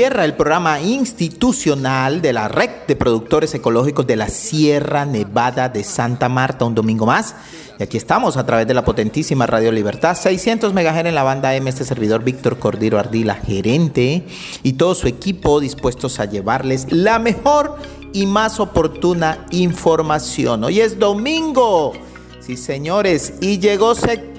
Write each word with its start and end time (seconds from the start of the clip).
Ecolsierra, 0.00 0.24
el 0.24 0.34
programa 0.34 0.80
institucional 0.80 2.22
de 2.22 2.32
la 2.32 2.48
Red 2.48 2.70
de 2.88 2.96
Productores 2.96 3.52
Ecológicos 3.52 4.06
de 4.06 4.16
la 4.16 4.30
Sierra 4.30 5.04
Nevada 5.04 5.68
de 5.68 5.84
Santa 5.84 6.30
Marta, 6.30 6.64
un 6.64 6.74
domingo 6.74 7.04
más. 7.04 7.34
Y 7.78 7.82
aquí 7.82 7.98
estamos 7.98 8.38
a 8.38 8.46
través 8.46 8.66
de 8.66 8.72
la 8.72 8.82
potentísima 8.82 9.46
Radio 9.46 9.70
Libertad, 9.70 10.16
600 10.16 10.72
MHz 10.72 11.04
en 11.04 11.14
la 11.14 11.22
banda 11.22 11.54
M, 11.54 11.68
este 11.68 11.84
servidor 11.84 12.24
Víctor 12.24 12.58
Cordero 12.58 12.98
Ardila, 12.98 13.34
gerente, 13.34 14.24
y 14.62 14.72
todo 14.72 14.94
su 14.94 15.06
equipo 15.06 15.60
dispuestos 15.60 16.18
a 16.18 16.24
llevarles 16.24 16.90
la 16.90 17.18
mejor 17.18 17.76
y 18.14 18.24
más 18.24 18.58
oportuna 18.58 19.44
información. 19.50 20.64
Hoy 20.64 20.80
es 20.80 20.98
domingo, 20.98 21.92
sí 22.40 22.56
señores, 22.56 23.34
y 23.42 23.58
llegó 23.58 23.94
septiembre. 23.94 24.29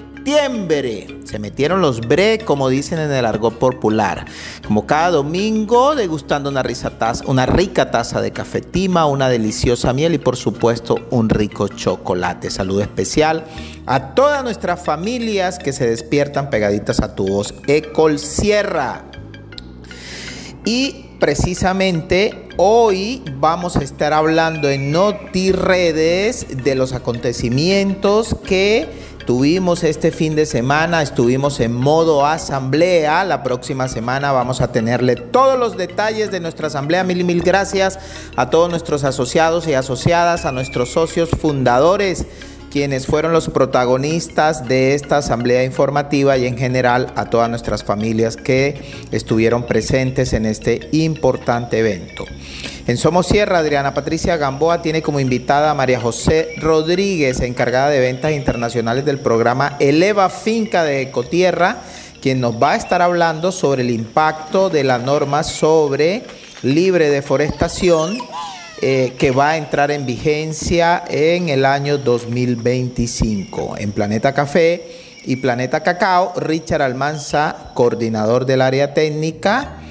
Se 1.24 1.38
metieron 1.38 1.80
los 1.80 2.00
bre, 2.00 2.38
como 2.38 2.68
dicen 2.68 2.98
en 2.98 3.10
el 3.10 3.24
argot 3.24 3.58
popular. 3.58 4.24
Como 4.66 4.86
cada 4.86 5.10
domingo, 5.10 5.94
degustando 5.94 6.50
una, 6.50 6.62
taza- 6.62 7.24
una 7.26 7.46
rica 7.46 7.90
taza 7.90 8.20
de 8.20 8.30
cafetima, 8.30 9.06
una 9.06 9.28
deliciosa 9.28 9.92
miel 9.92 10.14
y 10.14 10.18
por 10.18 10.36
supuesto 10.36 10.96
un 11.10 11.28
rico 11.28 11.68
chocolate. 11.68 12.50
Saludo 12.50 12.82
especial 12.82 13.44
a 13.86 14.14
todas 14.14 14.44
nuestras 14.44 14.84
familias 14.84 15.58
que 15.58 15.72
se 15.72 15.88
despiertan 15.88 16.50
pegaditas 16.50 17.00
a 17.00 17.14
tu 17.14 17.26
voz. 17.26 17.54
Ecol 17.66 18.18
Sierra. 18.18 19.04
Y 20.64 21.06
precisamente 21.18 22.48
hoy 22.56 23.22
vamos 23.38 23.76
a 23.76 23.82
estar 23.82 24.12
hablando 24.12 24.68
en 24.70 24.92
NotiRedes 24.92 26.62
de 26.64 26.74
los 26.74 26.92
acontecimientos 26.92 28.36
que 28.44 28.88
tuvimos 29.24 29.84
este 29.84 30.10
fin 30.10 30.34
de 30.34 30.46
semana. 30.46 31.02
Estuvimos 31.02 31.60
en 31.60 31.74
modo 31.74 32.26
asamblea. 32.26 33.24
La 33.24 33.42
próxima 33.42 33.88
semana 33.88 34.32
vamos 34.32 34.60
a 34.60 34.72
tenerle 34.72 35.16
todos 35.16 35.58
los 35.58 35.76
detalles 35.76 36.30
de 36.30 36.40
nuestra 36.40 36.68
asamblea. 36.68 37.04
Mil 37.04 37.20
y 37.20 37.24
mil 37.24 37.42
gracias 37.42 37.98
a 38.36 38.50
todos 38.50 38.70
nuestros 38.70 39.04
asociados 39.04 39.66
y 39.66 39.74
asociadas, 39.74 40.44
a 40.44 40.52
nuestros 40.52 40.90
socios 40.90 41.30
fundadores 41.30 42.26
quienes 42.72 43.06
fueron 43.06 43.34
los 43.34 43.50
protagonistas 43.50 44.66
de 44.66 44.94
esta 44.94 45.18
asamblea 45.18 45.62
informativa 45.62 46.38
y 46.38 46.46
en 46.46 46.56
general 46.56 47.12
a 47.16 47.26
todas 47.26 47.50
nuestras 47.50 47.84
familias 47.84 48.38
que 48.38 48.80
estuvieron 49.10 49.66
presentes 49.66 50.32
en 50.32 50.46
este 50.46 50.88
importante 50.92 51.80
evento. 51.80 52.24
En 52.84 52.96
Somos 52.96 53.28
Sierra, 53.28 53.58
Adriana 53.58 53.94
Patricia 53.94 54.36
Gamboa 54.36 54.82
tiene 54.82 55.02
como 55.02 55.20
invitada 55.20 55.70
a 55.70 55.74
María 55.74 56.00
José 56.00 56.48
Rodríguez, 56.58 57.40
encargada 57.40 57.90
de 57.90 58.00
ventas 58.00 58.32
internacionales 58.32 59.04
del 59.04 59.20
programa 59.20 59.76
Eleva 59.78 60.28
Finca 60.28 60.82
de 60.82 61.00
Ecotierra, 61.00 61.76
quien 62.20 62.40
nos 62.40 62.60
va 62.60 62.72
a 62.72 62.76
estar 62.76 63.00
hablando 63.00 63.52
sobre 63.52 63.82
el 63.82 63.90
impacto 63.90 64.68
de 64.68 64.82
la 64.82 64.98
norma 64.98 65.44
sobre 65.44 66.24
libre 66.62 67.08
deforestación 67.08 68.18
eh, 68.80 69.12
que 69.16 69.30
va 69.30 69.50
a 69.50 69.56
entrar 69.58 69.92
en 69.92 70.04
vigencia 70.04 71.04
en 71.08 71.50
el 71.50 71.64
año 71.64 71.98
2025. 71.98 73.76
En 73.78 73.92
Planeta 73.92 74.34
Café 74.34 75.20
y 75.24 75.36
Planeta 75.36 75.84
Cacao, 75.84 76.32
Richard 76.34 76.82
Almanza, 76.82 77.70
coordinador 77.74 78.44
del 78.44 78.60
área 78.60 78.92
técnica, 78.92 79.81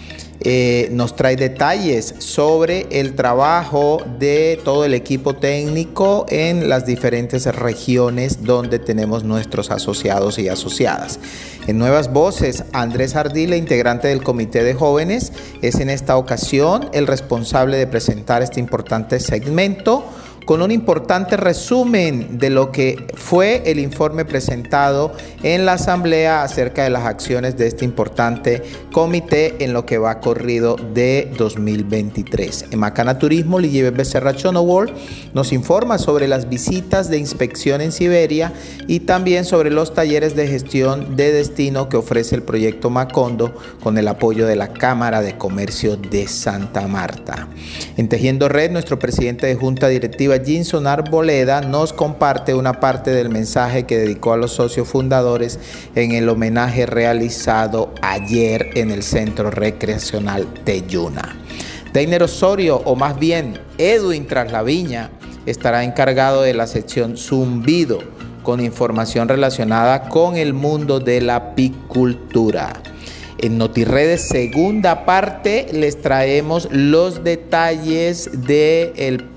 eh, 0.43 0.89
nos 0.91 1.15
trae 1.15 1.35
detalles 1.35 2.15
sobre 2.17 2.87
el 2.89 3.13
trabajo 3.13 4.01
de 4.17 4.59
todo 4.63 4.85
el 4.85 4.95
equipo 4.95 5.35
técnico 5.35 6.25
en 6.29 6.67
las 6.67 6.85
diferentes 6.85 7.45
regiones 7.45 8.43
donde 8.43 8.79
tenemos 8.79 9.23
nuestros 9.23 9.69
asociados 9.69 10.39
y 10.39 10.49
asociadas. 10.49 11.19
En 11.67 11.77
Nuevas 11.77 12.11
Voces, 12.11 12.63
Andrés 12.73 13.15
Ardila, 13.15 13.55
integrante 13.55 14.07
del 14.07 14.23
Comité 14.23 14.63
de 14.63 14.73
Jóvenes, 14.73 15.31
es 15.61 15.75
en 15.75 15.91
esta 15.91 16.17
ocasión 16.17 16.89
el 16.93 17.05
responsable 17.05 17.77
de 17.77 17.85
presentar 17.85 18.41
este 18.41 18.59
importante 18.59 19.19
segmento 19.19 20.03
con 20.45 20.61
un 20.61 20.71
importante 20.71 21.37
resumen 21.37 22.37
de 22.37 22.49
lo 22.49 22.71
que 22.71 23.07
fue 23.15 23.63
el 23.65 23.79
informe 23.79 24.25
presentado 24.25 25.13
en 25.43 25.65
la 25.65 25.73
Asamblea 25.73 26.43
acerca 26.43 26.83
de 26.83 26.89
las 26.89 27.05
acciones 27.05 27.57
de 27.57 27.67
este 27.67 27.85
importante 27.85 28.61
comité 28.91 29.63
en 29.63 29.73
lo 29.73 29.85
que 29.85 29.97
va 29.97 30.19
corrido 30.19 30.75
de 30.75 31.31
2023. 31.37 32.65
En 32.71 32.79
Macana 32.79 33.19
Turismo, 33.19 33.59
Ligie 33.59 33.89
Becerra 33.91 34.35
Chonowol 34.35 34.93
nos 35.33 35.53
informa 35.53 35.97
sobre 35.97 36.27
las 36.27 36.49
visitas 36.49 37.09
de 37.09 37.17
inspección 37.17 37.81
en 37.81 37.91
Siberia 37.91 38.53
y 38.87 39.01
también 39.01 39.45
sobre 39.45 39.69
los 39.69 39.93
talleres 39.93 40.35
de 40.35 40.47
gestión 40.47 41.15
de 41.15 41.31
destino 41.31 41.89
que 41.89 41.97
ofrece 41.97 42.35
el 42.35 42.43
proyecto 42.43 42.89
Macondo 42.89 43.53
con 43.81 43.97
el 43.97 44.07
apoyo 44.07 44.45
de 44.45 44.55
la 44.55 44.73
Cámara 44.73 45.21
de 45.21 45.37
Comercio 45.37 45.97
de 45.97 46.27
Santa 46.27 46.87
Marta. 46.87 47.47
En 47.97 48.09
Tejiendo 48.09 48.49
Red, 48.49 48.71
nuestro 48.71 48.99
presidente 48.99 49.47
de 49.47 49.55
Junta 49.55 49.87
Directiva 49.87 50.30
Jinson 50.39 50.87
Arboleda 50.87 51.61
nos 51.61 51.93
comparte 51.93 52.53
una 52.53 52.79
parte 52.79 53.11
del 53.11 53.29
mensaje 53.29 53.85
que 53.85 53.97
dedicó 53.97 54.33
a 54.33 54.37
los 54.37 54.51
socios 54.51 54.87
fundadores 54.87 55.59
en 55.95 56.11
el 56.11 56.29
homenaje 56.29 56.85
realizado 56.85 57.93
ayer 58.01 58.69
en 58.75 58.91
el 58.91 59.03
Centro 59.03 59.51
Recreacional 59.51 60.47
Teyuna. 60.63 61.35
Deiner 61.93 62.23
Osorio, 62.23 62.81
o 62.85 62.95
más 62.95 63.19
bien 63.19 63.59
Edwin 63.77 64.27
Traslaviña, 64.27 65.09
estará 65.45 65.83
encargado 65.83 66.41
de 66.41 66.53
la 66.53 66.67
sección 66.67 67.17
Zumbido 67.17 67.99
con 68.43 68.59
información 68.59 69.27
relacionada 69.27 70.09
con 70.09 70.35
el 70.35 70.53
mundo 70.53 70.99
de 70.99 71.21
la 71.21 71.35
apicultura. 71.35 72.73
En 73.37 73.57
NotiRedes 73.57 74.27
segunda 74.27 75.03
parte 75.03 75.65
les 75.73 75.99
traemos 75.99 76.67
los 76.71 77.23
detalles 77.23 78.29
de 78.45 78.93
el 78.95 79.30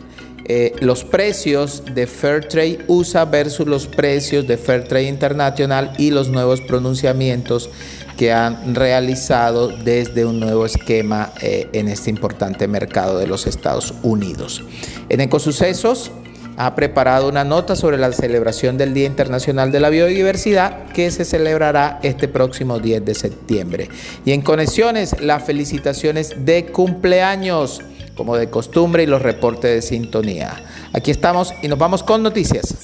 eh, 0.46 0.72
los 0.80 1.04
precios 1.04 1.82
de 1.94 2.06
Fairtrade 2.06 2.80
USA 2.86 3.24
versus 3.24 3.66
los 3.66 3.86
precios 3.86 4.46
de 4.46 4.58
Fairtrade 4.58 5.08
International 5.08 5.92
y 5.96 6.10
los 6.10 6.28
nuevos 6.28 6.60
pronunciamientos 6.60 7.70
que 8.18 8.32
han 8.32 8.74
realizado 8.74 9.68
desde 9.68 10.24
un 10.24 10.40
nuevo 10.40 10.66
esquema 10.66 11.32
eh, 11.40 11.68
en 11.72 11.88
este 11.88 12.10
importante 12.10 12.68
mercado 12.68 13.18
de 13.18 13.26
los 13.26 13.46
Estados 13.46 13.94
Unidos. 14.02 14.62
En 15.08 15.20
Ecosucesos 15.20 16.10
ha 16.56 16.74
preparado 16.74 17.28
una 17.28 17.42
nota 17.42 17.74
sobre 17.74 17.98
la 17.98 18.12
celebración 18.12 18.78
del 18.78 18.94
Día 18.94 19.06
Internacional 19.06 19.72
de 19.72 19.80
la 19.80 19.90
Biodiversidad 19.90 20.86
que 20.92 21.10
se 21.10 21.24
celebrará 21.24 21.98
este 22.02 22.28
próximo 22.28 22.78
10 22.78 23.04
de 23.04 23.14
septiembre. 23.14 23.88
Y 24.24 24.32
en 24.32 24.42
Conexiones, 24.42 25.20
las 25.20 25.44
felicitaciones 25.44 26.44
de 26.44 26.66
cumpleaños 26.66 27.80
como 28.14 28.36
de 28.36 28.50
costumbre 28.50 29.02
y 29.02 29.06
los 29.06 29.22
reportes 29.22 29.74
de 29.74 29.82
sintonía. 29.82 30.64
Aquí 30.92 31.10
estamos 31.10 31.52
y 31.62 31.68
nos 31.68 31.78
vamos 31.78 32.02
con 32.02 32.22
noticias. 32.22 32.74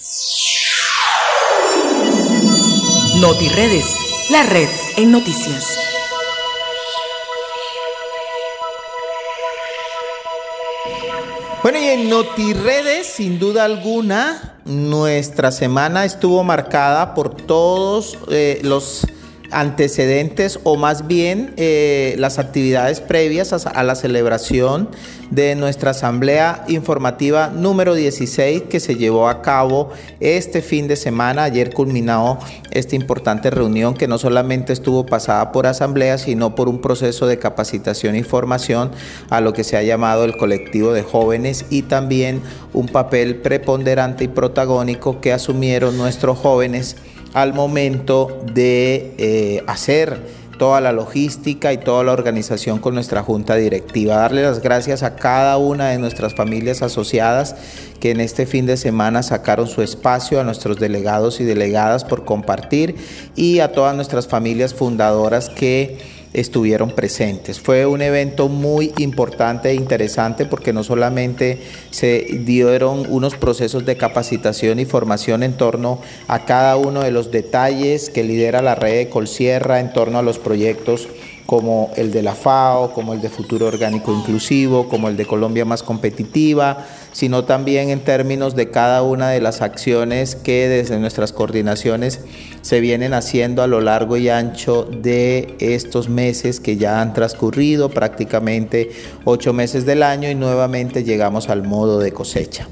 NotiRedes, 3.20 4.30
la 4.30 4.42
red 4.44 4.68
en 4.96 5.12
noticias. 5.12 5.78
Bueno, 11.62 11.78
y 11.78 11.88
en 11.88 12.08
NotiRedes, 12.08 13.06
sin 13.06 13.38
duda 13.38 13.64
alguna, 13.64 14.54
nuestra 14.64 15.52
semana 15.52 16.06
estuvo 16.06 16.42
marcada 16.42 17.12
por 17.14 17.36
todos 17.36 18.16
eh, 18.30 18.60
los 18.62 19.06
antecedentes 19.50 20.60
o 20.64 20.76
más 20.76 21.06
bien 21.06 21.54
eh, 21.56 22.14
las 22.18 22.38
actividades 22.38 23.00
previas 23.00 23.52
a, 23.52 23.68
a, 23.70 23.82
la 23.82 23.94
celebración 23.94 24.88
de 25.30 25.54
nuestra 25.54 25.92
asamblea 25.92 26.64
informativa 26.68 27.50
número 27.54 27.94
16 27.94 28.62
que 28.62 28.80
se 28.80 28.96
llevó 28.96 29.28
a 29.28 29.42
cabo 29.42 29.90
este 30.18 30.62
fin 30.62 30.88
de 30.88 30.96
semana. 30.96 31.44
Ayer 31.44 31.72
culminó 31.72 32.38
esta 32.70 32.96
importante 32.96 33.50
reunión 33.50 33.94
que 33.94 34.08
no 34.08 34.18
solamente 34.18 34.72
estuvo 34.72 35.06
pasada 35.06 35.52
por 35.52 35.66
asamblea, 35.66 36.18
sino 36.18 36.54
por 36.54 36.68
un 36.68 36.80
proceso 36.80 37.26
de 37.26 37.38
capacitación 37.38 38.16
y 38.16 38.22
formación 38.22 38.90
a 39.30 39.40
lo 39.40 39.52
que 39.52 39.64
se 39.64 39.76
ha 39.76 39.82
llamado 39.82 40.24
el 40.24 40.36
colectivo 40.36 40.92
de 40.92 41.02
jóvenes 41.02 41.64
y 41.70 41.82
también 41.82 42.42
un 42.72 42.88
papel 42.88 43.36
preponderante 43.36 44.24
y 44.24 44.28
protagónico 44.28 45.20
que 45.20 45.32
asumieron 45.32 45.96
nuestros 45.96 46.38
jóvenes 46.38 46.96
al 47.34 47.54
momento 47.54 48.42
de 48.52 49.14
eh, 49.18 49.64
hacer 49.66 50.40
toda 50.60 50.82
la 50.82 50.92
logística 50.92 51.72
y 51.72 51.78
toda 51.78 52.04
la 52.04 52.12
organización 52.12 52.80
con 52.80 52.94
nuestra 52.94 53.22
junta 53.22 53.56
directiva. 53.56 54.16
Darle 54.16 54.42
las 54.42 54.60
gracias 54.60 55.02
a 55.02 55.16
cada 55.16 55.56
una 55.56 55.88
de 55.88 55.98
nuestras 55.98 56.34
familias 56.34 56.82
asociadas 56.82 57.56
que 57.98 58.10
en 58.10 58.20
este 58.20 58.44
fin 58.44 58.66
de 58.66 58.76
semana 58.76 59.22
sacaron 59.22 59.68
su 59.68 59.80
espacio, 59.80 60.38
a 60.38 60.44
nuestros 60.44 60.78
delegados 60.78 61.40
y 61.40 61.44
delegadas 61.44 62.04
por 62.04 62.26
compartir 62.26 62.96
y 63.36 63.60
a 63.60 63.72
todas 63.72 63.96
nuestras 63.96 64.28
familias 64.28 64.74
fundadoras 64.74 65.48
que 65.48 66.19
estuvieron 66.32 66.90
presentes. 66.90 67.60
Fue 67.60 67.86
un 67.86 68.02
evento 68.02 68.48
muy 68.48 68.92
importante 68.98 69.70
e 69.70 69.74
interesante 69.74 70.46
porque 70.46 70.72
no 70.72 70.84
solamente 70.84 71.60
se 71.90 72.42
dieron 72.44 73.06
unos 73.08 73.34
procesos 73.34 73.84
de 73.84 73.96
capacitación 73.96 74.78
y 74.78 74.84
formación 74.84 75.42
en 75.42 75.56
torno 75.56 76.00
a 76.28 76.44
cada 76.44 76.76
uno 76.76 77.02
de 77.02 77.10
los 77.10 77.30
detalles 77.30 78.10
que 78.10 78.24
lidera 78.24 78.62
la 78.62 78.74
red 78.74 78.96
de 78.96 79.08
Colsierra 79.08 79.80
en 79.80 79.92
torno 79.92 80.18
a 80.18 80.22
los 80.22 80.38
proyectos 80.38 81.08
como 81.50 81.90
el 81.96 82.12
de 82.12 82.22
la 82.22 82.36
FAO, 82.36 82.92
como 82.92 83.12
el 83.12 83.20
de 83.20 83.28
Futuro 83.28 83.66
Orgánico 83.66 84.12
Inclusivo, 84.12 84.88
como 84.88 85.08
el 85.08 85.16
de 85.16 85.26
Colombia 85.26 85.64
Más 85.64 85.82
Competitiva, 85.82 86.86
sino 87.10 87.42
también 87.44 87.90
en 87.90 87.98
términos 87.98 88.54
de 88.54 88.70
cada 88.70 89.02
una 89.02 89.30
de 89.30 89.40
las 89.40 89.60
acciones 89.60 90.36
que 90.36 90.68
desde 90.68 91.00
nuestras 91.00 91.32
coordinaciones 91.32 92.20
se 92.62 92.80
vienen 92.80 93.14
haciendo 93.14 93.62
a 93.62 93.66
lo 93.66 93.80
largo 93.80 94.16
y 94.16 94.28
ancho 94.28 94.84
de 94.84 95.54
estos 95.60 96.08
meses 96.08 96.60
que 96.60 96.76
ya 96.76 97.00
han 97.00 97.14
transcurrido, 97.14 97.88
prácticamente 97.88 98.90
ocho 99.24 99.52
meses 99.52 99.86
del 99.86 100.02
año 100.02 100.30
y 100.30 100.34
nuevamente 100.34 101.04
llegamos 101.04 101.48
al 101.48 101.62
modo 101.62 101.98
de 101.98 102.12
cosecha. 102.12 102.68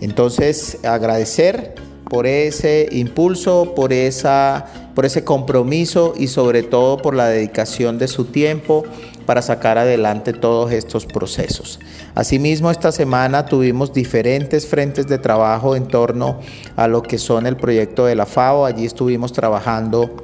Entonces, 0.00 0.78
agradecer 0.84 1.74
por 2.04 2.26
ese 2.26 2.88
impulso, 2.90 3.74
por 3.74 3.92
esa 3.92 4.66
por 4.98 5.06
ese 5.06 5.22
compromiso 5.22 6.12
y 6.16 6.26
sobre 6.26 6.64
todo 6.64 6.96
por 6.96 7.14
la 7.14 7.28
dedicación 7.28 7.98
de 7.98 8.08
su 8.08 8.24
tiempo 8.24 8.82
para 9.28 9.42
sacar 9.42 9.76
adelante 9.76 10.32
todos 10.32 10.72
estos 10.72 11.04
procesos. 11.04 11.78
Asimismo, 12.14 12.70
esta 12.70 12.92
semana 12.92 13.44
tuvimos 13.44 13.92
diferentes 13.92 14.66
frentes 14.66 15.06
de 15.06 15.18
trabajo 15.18 15.76
en 15.76 15.86
torno 15.86 16.40
a 16.76 16.88
lo 16.88 17.02
que 17.02 17.18
son 17.18 17.46
el 17.46 17.58
proyecto 17.58 18.06
de 18.06 18.14
la 18.14 18.24
FAO. 18.24 18.64
Allí 18.64 18.86
estuvimos 18.86 19.34
trabajando 19.34 20.16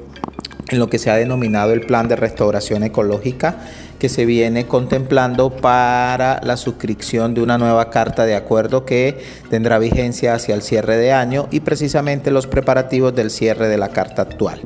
en 0.71 0.79
lo 0.79 0.89
que 0.89 0.99
se 0.99 1.11
ha 1.11 1.17
denominado 1.17 1.75
el 1.75 1.83
Plan 1.83 2.09
de 2.09 2.17
Restauración 2.17 2.83
Ecológica 2.83 3.59
que 3.99 4.09
se 4.09 4.25
viene 4.25 4.67
contemplando 4.67 5.51
para 5.51 6.41
la 6.43 6.57
suscripción 6.57 7.35
de 7.35 7.43
una 7.43 7.59
nueva 7.59 7.91
carta 7.91 8.25
de 8.25 8.35
acuerdo 8.35 8.87
que 8.87 9.19
tendrá 9.51 9.79
vigencia 9.79 10.33
hacia 10.33 10.55
el 10.55 10.63
cierre 10.63 10.97
de 10.97 11.13
año 11.13 11.47
y 11.51 11.61
precisamente 11.61 12.31
los 12.31 12.47
preparativos 12.47 13.15
del 13.15 13.31
cierre 13.31 13.69
de 13.69 13.77
la 13.77 13.91
carta 13.91 14.23
actual. 14.23 14.63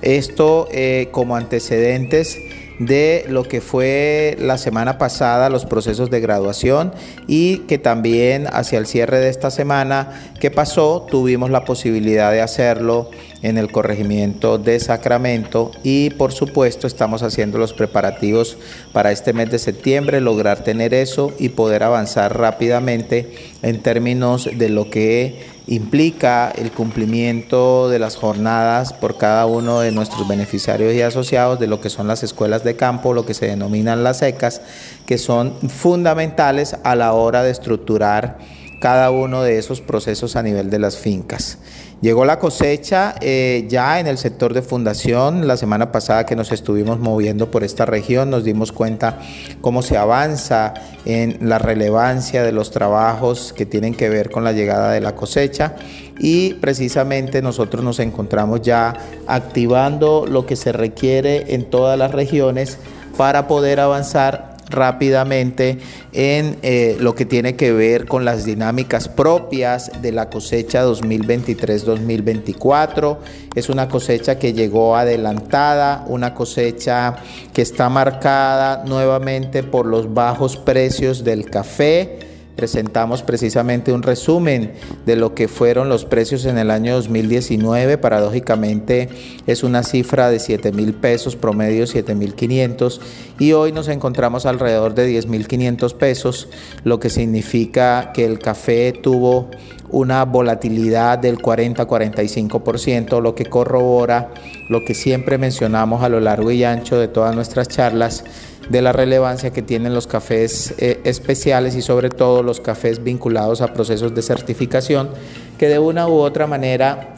Esto 0.00 0.66
eh, 0.72 1.08
como 1.10 1.36
antecedentes 1.36 2.38
de 2.78 3.24
lo 3.28 3.44
que 3.44 3.60
fue 3.60 4.36
la 4.38 4.58
semana 4.58 4.98
pasada 4.98 5.48
los 5.48 5.66
procesos 5.66 6.10
de 6.10 6.20
graduación 6.20 6.92
y 7.26 7.58
que 7.68 7.78
también 7.78 8.46
hacia 8.52 8.78
el 8.78 8.86
cierre 8.86 9.18
de 9.18 9.28
esta 9.28 9.50
semana 9.50 10.32
que 10.40 10.50
pasó 10.50 11.06
tuvimos 11.08 11.50
la 11.50 11.64
posibilidad 11.64 12.32
de 12.32 12.40
hacerlo 12.40 13.10
en 13.42 13.58
el 13.58 13.70
corregimiento 13.70 14.58
de 14.58 14.78
Sacramento 14.80 15.72
y 15.82 16.10
por 16.10 16.32
supuesto 16.32 16.86
estamos 16.86 17.22
haciendo 17.22 17.58
los 17.58 17.72
preparativos 17.72 18.56
para 18.92 19.12
este 19.12 19.32
mes 19.32 19.50
de 19.50 19.58
septiembre, 19.58 20.20
lograr 20.20 20.62
tener 20.64 20.94
eso 20.94 21.32
y 21.38 21.50
poder 21.50 21.82
avanzar 21.82 22.38
rápidamente 22.38 23.32
en 23.62 23.80
términos 23.80 24.48
de 24.52 24.68
lo 24.68 24.90
que 24.90 25.51
implica 25.66 26.50
el 26.50 26.72
cumplimiento 26.72 27.88
de 27.88 27.98
las 27.98 28.16
jornadas 28.16 28.92
por 28.92 29.16
cada 29.16 29.46
uno 29.46 29.80
de 29.80 29.92
nuestros 29.92 30.26
beneficiarios 30.26 30.94
y 30.94 31.02
asociados 31.02 31.60
de 31.60 31.66
lo 31.66 31.80
que 31.80 31.90
son 31.90 32.08
las 32.08 32.22
escuelas 32.22 32.64
de 32.64 32.76
campo, 32.76 33.14
lo 33.14 33.24
que 33.24 33.34
se 33.34 33.46
denominan 33.46 34.02
las 34.02 34.18
secas, 34.18 34.60
que 35.06 35.18
son 35.18 35.54
fundamentales 35.68 36.76
a 36.82 36.96
la 36.96 37.12
hora 37.12 37.42
de 37.42 37.50
estructurar 37.50 38.38
cada 38.80 39.12
uno 39.12 39.42
de 39.42 39.58
esos 39.58 39.80
procesos 39.80 40.34
a 40.34 40.42
nivel 40.42 40.68
de 40.68 40.80
las 40.80 40.96
fincas. 40.98 41.58
Llegó 42.02 42.24
la 42.24 42.40
cosecha 42.40 43.14
eh, 43.20 43.64
ya 43.68 44.00
en 44.00 44.08
el 44.08 44.18
sector 44.18 44.54
de 44.54 44.62
fundación. 44.62 45.46
La 45.46 45.56
semana 45.56 45.92
pasada 45.92 46.26
que 46.26 46.34
nos 46.34 46.50
estuvimos 46.50 46.98
moviendo 46.98 47.48
por 47.52 47.62
esta 47.62 47.86
región 47.86 48.28
nos 48.28 48.42
dimos 48.42 48.72
cuenta 48.72 49.20
cómo 49.60 49.82
se 49.82 49.96
avanza 49.96 50.74
en 51.04 51.48
la 51.48 51.60
relevancia 51.60 52.42
de 52.42 52.50
los 52.50 52.72
trabajos 52.72 53.52
que 53.52 53.66
tienen 53.66 53.94
que 53.94 54.08
ver 54.08 54.30
con 54.30 54.42
la 54.42 54.50
llegada 54.50 54.90
de 54.90 55.00
la 55.00 55.14
cosecha 55.14 55.76
y 56.18 56.54
precisamente 56.54 57.40
nosotros 57.40 57.84
nos 57.84 58.00
encontramos 58.00 58.62
ya 58.62 58.94
activando 59.28 60.26
lo 60.26 60.44
que 60.44 60.56
se 60.56 60.72
requiere 60.72 61.54
en 61.54 61.70
todas 61.70 61.96
las 61.96 62.10
regiones 62.10 62.78
para 63.16 63.46
poder 63.46 63.78
avanzar 63.78 64.51
rápidamente 64.72 65.78
en 66.12 66.58
eh, 66.62 66.96
lo 66.98 67.14
que 67.14 67.24
tiene 67.24 67.54
que 67.54 67.72
ver 67.72 68.06
con 68.06 68.24
las 68.24 68.44
dinámicas 68.44 69.06
propias 69.08 69.92
de 70.02 70.10
la 70.12 70.30
cosecha 70.30 70.84
2023-2024. 70.84 73.18
Es 73.54 73.68
una 73.68 73.86
cosecha 73.88 74.36
que 74.38 74.52
llegó 74.52 74.96
adelantada, 74.96 76.04
una 76.08 76.34
cosecha 76.34 77.14
que 77.52 77.62
está 77.62 77.88
marcada 77.88 78.82
nuevamente 78.84 79.62
por 79.62 79.86
los 79.86 80.12
bajos 80.12 80.56
precios 80.56 81.22
del 81.22 81.48
café 81.48 82.31
presentamos 82.56 83.22
precisamente 83.22 83.92
un 83.92 84.02
resumen 84.02 84.72
de 85.06 85.16
lo 85.16 85.34
que 85.34 85.48
fueron 85.48 85.88
los 85.88 86.04
precios 86.04 86.44
en 86.44 86.58
el 86.58 86.70
año 86.70 86.94
2019. 86.94 87.98
Paradójicamente 87.98 89.08
es 89.46 89.62
una 89.62 89.82
cifra 89.82 90.30
de 90.30 90.38
7 90.38 90.72
mil 90.72 90.94
pesos, 90.94 91.36
promedio 91.36 91.86
7 91.86 92.14
mil 92.14 92.34
500 92.34 93.00
y 93.38 93.52
hoy 93.52 93.72
nos 93.72 93.88
encontramos 93.88 94.46
alrededor 94.46 94.94
de 94.94 95.06
10 95.06 95.26
mil 95.26 95.48
500 95.48 95.94
pesos, 95.94 96.48
lo 96.84 97.00
que 97.00 97.10
significa 97.10 98.12
que 98.12 98.24
el 98.24 98.38
café 98.38 98.92
tuvo 98.92 99.50
una 99.90 100.24
volatilidad 100.24 101.18
del 101.18 101.38
40-45%, 101.38 103.20
lo 103.20 103.34
que 103.34 103.44
corrobora 103.44 104.30
lo 104.68 104.84
que 104.84 104.94
siempre 104.94 105.38
mencionamos 105.38 106.02
a 106.02 106.08
lo 106.08 106.18
largo 106.18 106.50
y 106.50 106.64
ancho 106.64 106.98
de 106.98 107.06
todas 107.06 107.34
nuestras 107.34 107.68
charlas 107.68 108.24
de 108.68 108.82
la 108.82 108.92
relevancia 108.92 109.52
que 109.52 109.62
tienen 109.62 109.94
los 109.94 110.06
cafés 110.06 110.74
eh, 110.78 111.00
especiales 111.04 111.74
y 111.74 111.82
sobre 111.82 112.10
todo 112.10 112.42
los 112.42 112.60
cafés 112.60 113.02
vinculados 113.02 113.60
a 113.60 113.72
procesos 113.72 114.14
de 114.14 114.22
certificación 114.22 115.10
que 115.58 115.68
de 115.68 115.78
una 115.78 116.08
u 116.08 116.14
otra 116.14 116.46
manera 116.46 117.14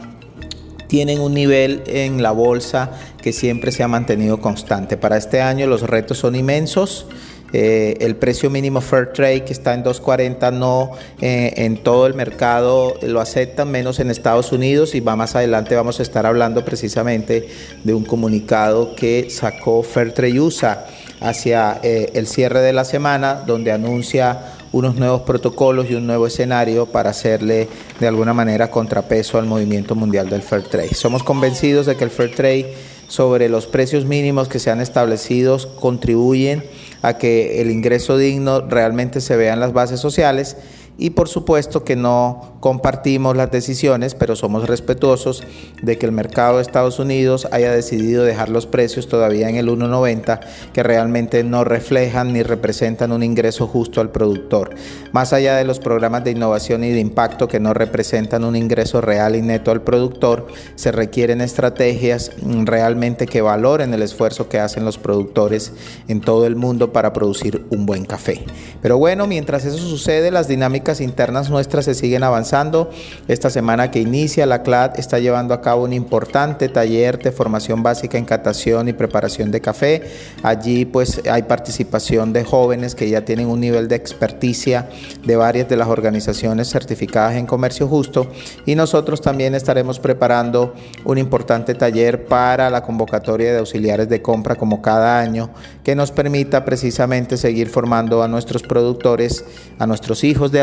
tienen 0.88 1.20
un 1.20 1.34
nivel 1.34 1.82
en 1.86 2.22
la 2.22 2.30
bolsa 2.30 2.90
que 3.20 3.32
siempre 3.32 3.72
se 3.72 3.82
ha 3.82 3.88
mantenido 3.88 4.40
constante. 4.40 4.96
Para 4.96 5.16
este 5.16 5.40
año 5.40 5.66
los 5.66 5.82
retos 5.82 6.18
son 6.18 6.36
inmensos. 6.36 7.06
Eh, 7.52 7.96
el 8.00 8.16
precio 8.16 8.50
mínimo 8.50 8.80
Fair 8.80 9.12
Trade 9.12 9.44
que 9.44 9.52
está 9.52 9.74
en 9.74 9.84
2.40 9.84 10.52
no 10.52 10.90
eh, 11.20 11.52
en 11.56 11.76
todo 11.76 12.08
el 12.08 12.14
mercado 12.14 12.94
lo 13.02 13.20
aceptan, 13.20 13.70
menos 13.70 14.00
en 14.00 14.10
Estados 14.10 14.50
Unidos 14.50 14.96
y 14.96 15.00
va 15.00 15.14
más 15.14 15.36
adelante 15.36 15.76
vamos 15.76 16.00
a 16.00 16.02
estar 16.02 16.26
hablando 16.26 16.64
precisamente 16.64 17.48
de 17.84 17.94
un 17.94 18.04
comunicado 18.04 18.96
que 18.96 19.30
sacó 19.30 19.84
Fair 19.84 20.12
Trade 20.12 20.40
USA 20.40 20.84
hacia 21.24 21.80
eh, 21.82 22.10
el 22.14 22.26
cierre 22.26 22.60
de 22.60 22.72
la 22.72 22.84
semana, 22.84 23.42
donde 23.46 23.72
anuncia 23.72 24.40
unos 24.72 24.96
nuevos 24.96 25.22
protocolos 25.22 25.90
y 25.90 25.94
un 25.94 26.06
nuevo 26.06 26.26
escenario 26.26 26.86
para 26.86 27.10
hacerle 27.10 27.68
de 27.98 28.06
alguna 28.06 28.34
manera 28.34 28.70
contrapeso 28.70 29.38
al 29.38 29.46
movimiento 29.46 29.94
mundial 29.94 30.28
del 30.28 30.42
Fair 30.42 30.64
Trade. 30.64 30.94
Somos 30.94 31.22
convencidos 31.22 31.86
de 31.86 31.96
que 31.96 32.04
el 32.04 32.10
Fair 32.10 32.34
Trade 32.34 32.74
sobre 33.08 33.48
los 33.48 33.66
precios 33.66 34.04
mínimos 34.04 34.48
que 34.48 34.58
se 34.58 34.70
han 34.70 34.80
establecido 34.80 35.58
contribuyen 35.76 36.64
a 37.02 37.16
que 37.16 37.60
el 37.62 37.70
ingreso 37.70 38.18
digno 38.18 38.60
realmente 38.60 39.20
se 39.20 39.36
vea 39.36 39.54
en 39.54 39.60
las 39.60 39.72
bases 39.72 40.00
sociales 40.00 40.56
y 40.96 41.10
por 41.10 41.28
supuesto 41.28 41.84
que 41.84 41.96
no 41.96 42.56
compartimos 42.60 43.36
las 43.36 43.50
decisiones, 43.50 44.14
pero 44.14 44.36
somos 44.36 44.68
respetuosos 44.68 45.42
de 45.82 45.98
que 45.98 46.06
el 46.06 46.12
mercado 46.12 46.56
de 46.56 46.62
Estados 46.62 46.98
Unidos 46.98 47.48
haya 47.50 47.72
decidido 47.72 48.24
dejar 48.24 48.48
los 48.48 48.66
precios 48.66 49.08
todavía 49.08 49.48
en 49.48 49.56
el 49.56 49.68
1.90, 49.68 50.40
que 50.72 50.82
realmente 50.82 51.42
no 51.44 51.64
reflejan 51.64 52.32
ni 52.32 52.42
representan 52.42 53.12
un 53.12 53.22
ingreso 53.22 53.66
justo 53.66 54.00
al 54.00 54.10
productor. 54.10 54.70
Más 55.12 55.32
allá 55.32 55.56
de 55.56 55.64
los 55.64 55.78
programas 55.78 56.24
de 56.24 56.30
innovación 56.30 56.84
y 56.84 56.90
de 56.90 57.00
impacto 57.00 57.48
que 57.48 57.60
no 57.60 57.74
representan 57.74 58.44
un 58.44 58.56
ingreso 58.56 59.00
real 59.00 59.36
y 59.36 59.42
neto 59.42 59.70
al 59.70 59.82
productor, 59.82 60.46
se 60.76 60.92
requieren 60.92 61.40
estrategias 61.40 62.32
realmente 62.64 63.26
que 63.26 63.42
valoren 63.42 63.92
el 63.94 64.02
esfuerzo 64.02 64.48
que 64.48 64.60
hacen 64.60 64.84
los 64.84 64.98
productores 64.98 65.72
en 66.08 66.20
todo 66.20 66.46
el 66.46 66.56
mundo 66.56 66.92
para 66.92 67.12
producir 67.12 67.64
un 67.70 67.84
buen 67.84 68.04
café. 68.04 68.44
Pero 68.80 68.98
bueno, 68.98 69.26
mientras 69.26 69.64
eso 69.64 69.78
sucede, 69.78 70.30
las 70.30 70.48
dinámicas 70.48 70.83
dinámicas 70.84 71.00
internas 71.00 71.48
nuestras 71.48 71.86
se 71.86 71.94
siguen 71.94 72.24
avanzando. 72.24 72.90
Esta 73.26 73.48
semana 73.48 73.90
que 73.90 74.00
inicia, 74.00 74.44
la 74.44 74.62
CLAD 74.62 74.98
está 74.98 75.18
llevando 75.18 75.54
a 75.54 75.62
cabo 75.62 75.84
un 75.84 75.94
importante 75.94 76.68
taller 76.68 77.18
de 77.18 77.32
formación 77.32 77.82
básica 77.82 78.18
en 78.18 78.26
catación 78.26 78.88
y 78.88 78.92
preparación 78.92 79.50
de 79.50 79.62
café. 79.62 80.02
Allí 80.42 80.84
pues 80.84 81.22
hay 81.30 81.44
participación 81.44 82.34
de 82.34 82.44
jóvenes 82.44 82.94
que 82.94 83.08
ya 83.08 83.24
tienen 83.24 83.46
un 83.46 83.60
nivel 83.60 83.88
de 83.88 83.96
experticia 83.96 84.90
de 85.24 85.36
varias 85.36 85.70
de 85.70 85.76
las 85.76 85.88
organizaciones 85.88 86.68
certificadas 86.68 87.36
en 87.36 87.46
comercio 87.46 87.88
justo 87.88 88.26
y 88.66 88.74
nosotros 88.74 89.22
también 89.22 89.54
estaremos 89.54 89.98
preparando 89.98 90.74
un 91.06 91.16
importante 91.16 91.74
taller 91.74 92.26
para 92.26 92.68
la 92.68 92.82
convocatoria 92.82 93.52
de 93.52 93.58
auxiliares 93.58 94.10
de 94.10 94.20
compra 94.20 94.56
como 94.56 94.82
cada 94.82 95.18
año 95.18 95.48
que 95.82 95.94
nos 95.94 96.10
permita 96.10 96.64
precisamente 96.64 97.38
seguir 97.38 97.68
formando 97.68 98.22
a 98.22 98.28
nuestros 98.28 98.62
productores, 98.62 99.44
a 99.78 99.86
nuestros 99.86 100.24
hijos 100.24 100.52
de 100.52 100.60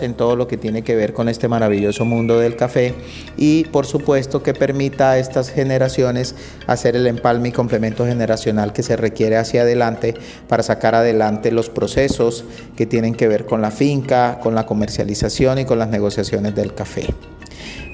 en 0.00 0.14
todo 0.14 0.36
lo 0.36 0.46
que 0.46 0.56
tiene 0.56 0.82
que 0.82 0.94
ver 0.94 1.12
con 1.12 1.28
este 1.28 1.48
maravilloso 1.48 2.04
mundo 2.04 2.38
del 2.38 2.54
café 2.54 2.94
y 3.36 3.64
por 3.64 3.86
supuesto 3.86 4.42
que 4.42 4.54
permita 4.54 5.10
a 5.10 5.18
estas 5.18 5.50
generaciones 5.50 6.36
hacer 6.68 6.94
el 6.94 7.08
empalme 7.08 7.48
y 7.48 7.52
complemento 7.52 8.06
generacional 8.06 8.72
que 8.72 8.84
se 8.84 8.96
requiere 8.96 9.36
hacia 9.36 9.62
adelante 9.62 10.14
para 10.48 10.62
sacar 10.62 10.94
adelante 10.94 11.50
los 11.50 11.70
procesos 11.70 12.44
que 12.76 12.86
tienen 12.86 13.14
que 13.14 13.26
ver 13.26 13.44
con 13.44 13.60
la 13.60 13.72
finca, 13.72 14.38
con 14.40 14.54
la 14.54 14.64
comercialización 14.64 15.58
y 15.58 15.64
con 15.64 15.80
las 15.80 15.88
negociaciones 15.88 16.54
del 16.54 16.72
café. 16.74 17.06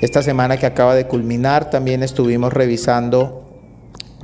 Esta 0.03 0.23
semana 0.23 0.59
que 0.59 0.67
acaba 0.67 0.95
de 0.95 1.07
culminar 1.07 1.71
también 1.71 2.03
estuvimos 2.03 2.53
revisando 2.53 3.48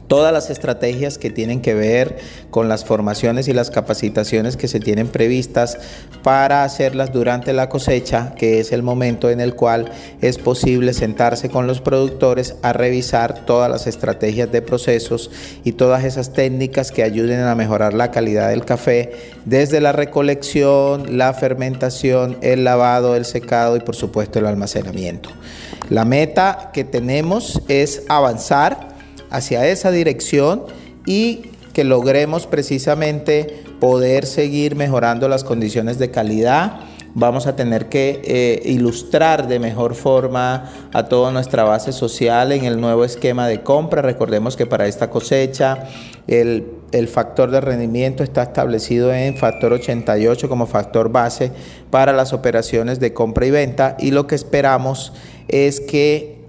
todas 0.07 0.33
las 0.33 0.51
estrategias 0.51 1.19
que 1.19 1.31
tienen 1.31 1.61
que 1.61 1.75
ver 1.75 2.19
con 2.51 2.69
las 2.69 2.85
formaciones 2.85 3.49
y 3.49 3.53
las 3.53 3.71
capacitaciones 3.71 4.57
que 4.57 4.69
se 4.69 4.81
tienen 4.81 5.09
previstas 5.09 5.79
para 6.23 6.65
hacerlas 6.65 7.13
durante 7.13 7.53
la 7.53 7.69
cosecha, 7.69 8.35
que 8.37 8.61
es 8.61 8.73
el 8.73 8.83
momento 8.83 9.31
en 9.31 9.41
el 9.41 9.55
cual 9.55 9.91
es 10.21 10.39
posible 10.39 10.95
sentarse 10.95 11.49
con 11.49 11.67
los 11.67 11.81
productores 11.81 12.57
a 12.63 12.73
revisar 12.73 13.45
todas 13.45 13.71
las 13.71 13.87
estrategias 13.87 14.51
de 14.51 14.63
procesos 14.63 15.31
y 15.65 15.73
todas 15.73 16.05
esas 16.05 16.33
técnicas 16.33 16.91
que 16.91 17.03
ayuden 17.03 17.41
a 17.41 17.55
mejorar 17.55 17.95
la 17.95 18.11
calidad 18.11 18.51
del 18.51 18.65
café 18.65 19.13
desde 19.45 19.81
la 19.81 19.93
recolección, 19.93 21.19
la 21.19 21.33
fermentación, 21.35 22.39
el 22.43 22.65
lavado, 22.65 23.17
el 23.17 23.25
secado 23.25 23.77
y 23.77 23.81
por 23.81 23.97
supuesto 23.97 24.39
el 24.39 24.47
almacenamiento. 24.47 25.31
La 25.91 26.05
meta 26.05 26.71
que 26.73 26.85
tenemos 26.85 27.61
es 27.69 28.05
avanzar 28.09 28.94
hacia 29.31 29.67
esa 29.67 29.91
dirección 29.91 30.65
y 31.07 31.51
que 31.75 31.85
logremos 31.85 32.47
precisamente 32.47 33.65
poder 33.81 34.25
seguir 34.25 34.77
mejorando 34.77 35.29
las 35.29 35.45
condiciones 35.45 35.99
de 35.99 36.11
calidad. 36.11 36.81
Vamos 37.17 37.47
a 37.47 37.55
tener 37.55 37.89
que 37.89 38.23
eh, 38.25 38.63
ilustrar 38.65 39.47
de 39.47 39.61
mejor 39.61 39.95
forma 39.95 40.71
a 40.93 41.05
toda 41.05 41.31
nuestra 41.31 41.63
base 41.63 41.93
social 41.93 42.51
en 42.51 42.65
el 42.65 42.81
nuevo 42.81 43.05
esquema 43.05 43.47
de 43.47 43.63
compra. 43.63 44.03
Recordemos 44.03 44.57
que 44.57 44.67
para 44.67 44.87
esta 44.87 45.11
cosecha 45.11 45.87
el, 46.27 46.67
el 46.91 47.07
factor 47.07 47.51
de 47.53 47.61
rendimiento 47.61 48.25
está 48.25 48.43
establecido 48.43 49.13
en 49.13 49.37
factor 49.37 49.73
88 49.73 50.49
como 50.49 50.67
factor 50.67 51.11
base 51.11 51.53
para 51.91 52.13
las 52.13 52.33
operaciones 52.33 52.99
de 52.99 53.13
compra 53.13 53.47
y 53.47 53.51
venta 53.53 53.97
y 54.01 54.11
lo 54.11 54.27
que 54.27 54.35
esperamos 54.35 55.13
es 55.47 55.81
que 55.81 56.44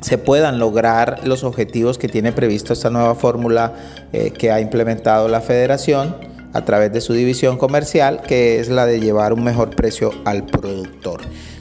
se 0.00 0.18
puedan 0.18 0.58
lograr 0.58 1.26
los 1.26 1.44
objetivos 1.44 1.98
que 1.98 2.08
tiene 2.08 2.32
previsto 2.32 2.72
esta 2.72 2.90
nueva 2.90 3.14
fórmula 3.14 3.72
eh, 4.12 4.30
que 4.30 4.50
ha 4.50 4.60
implementado 4.60 5.28
la 5.28 5.40
federación 5.40 6.16
a 6.52 6.64
través 6.64 6.92
de 6.92 7.00
su 7.00 7.12
división 7.12 7.58
comercial, 7.58 8.22
que 8.22 8.60
es 8.60 8.68
la 8.68 8.86
de 8.86 9.00
llevar 9.00 9.32
un 9.32 9.44
mejor 9.44 9.74
precio 9.76 10.12
al 10.24 10.46
productor. 10.46 11.20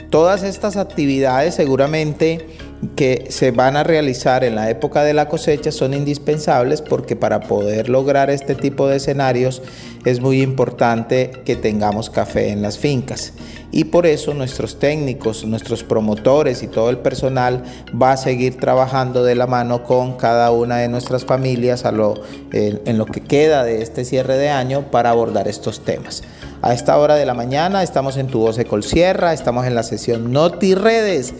Todas 0.09 0.43
estas 0.43 0.77
actividades 0.77 1.55
seguramente 1.55 2.47
que 2.95 3.27
se 3.29 3.51
van 3.51 3.75
a 3.75 3.83
realizar 3.83 4.43
en 4.43 4.55
la 4.55 4.69
época 4.69 5.03
de 5.03 5.13
la 5.13 5.27
cosecha 5.27 5.71
son 5.71 5.93
indispensables 5.93 6.81
porque 6.81 7.15
para 7.15 7.41
poder 7.41 7.89
lograr 7.89 8.29
este 8.29 8.55
tipo 8.55 8.87
de 8.87 8.97
escenarios 8.97 9.61
es 10.05 10.21
muy 10.21 10.41
importante 10.41 11.31
que 11.43 11.55
tengamos 11.55 12.09
café 12.09 12.49
en 12.49 12.61
las 12.61 12.77
fincas. 12.77 13.33
Y 13.71 13.85
por 13.85 14.05
eso 14.05 14.33
nuestros 14.33 14.79
técnicos, 14.79 15.43
nuestros 15.43 15.83
promotores 15.83 16.63
y 16.63 16.67
todo 16.67 16.89
el 16.89 16.99
personal 16.99 17.63
va 18.01 18.13
a 18.13 18.17
seguir 18.17 18.57
trabajando 18.57 19.23
de 19.23 19.35
la 19.35 19.47
mano 19.47 19.83
con 19.83 20.15
cada 20.15 20.51
una 20.51 20.77
de 20.77 20.87
nuestras 20.87 21.25
familias 21.25 21.83
a 21.83 21.91
lo, 21.91 22.13
en 22.53 22.97
lo 22.97 23.05
que 23.05 23.21
queda 23.21 23.63
de 23.63 23.81
este 23.81 24.05
cierre 24.05 24.37
de 24.37 24.49
año 24.49 24.91
para 24.91 25.09
abordar 25.09 25.47
estos 25.47 25.83
temas. 25.83 26.23
A 26.61 26.73
esta 26.73 26.97
hora 26.97 27.15
de 27.15 27.25
la 27.25 27.33
mañana 27.33 27.83
estamos 27.83 28.15
en 28.17 28.27
Tu 28.27 28.39
Voz 28.39 28.57
Sierra, 28.81 29.33
estamos 29.33 29.65
en 29.65 29.75
la 29.75 29.83
sesión 29.83 30.31
Noti 30.31 30.73
Redes 30.75 31.33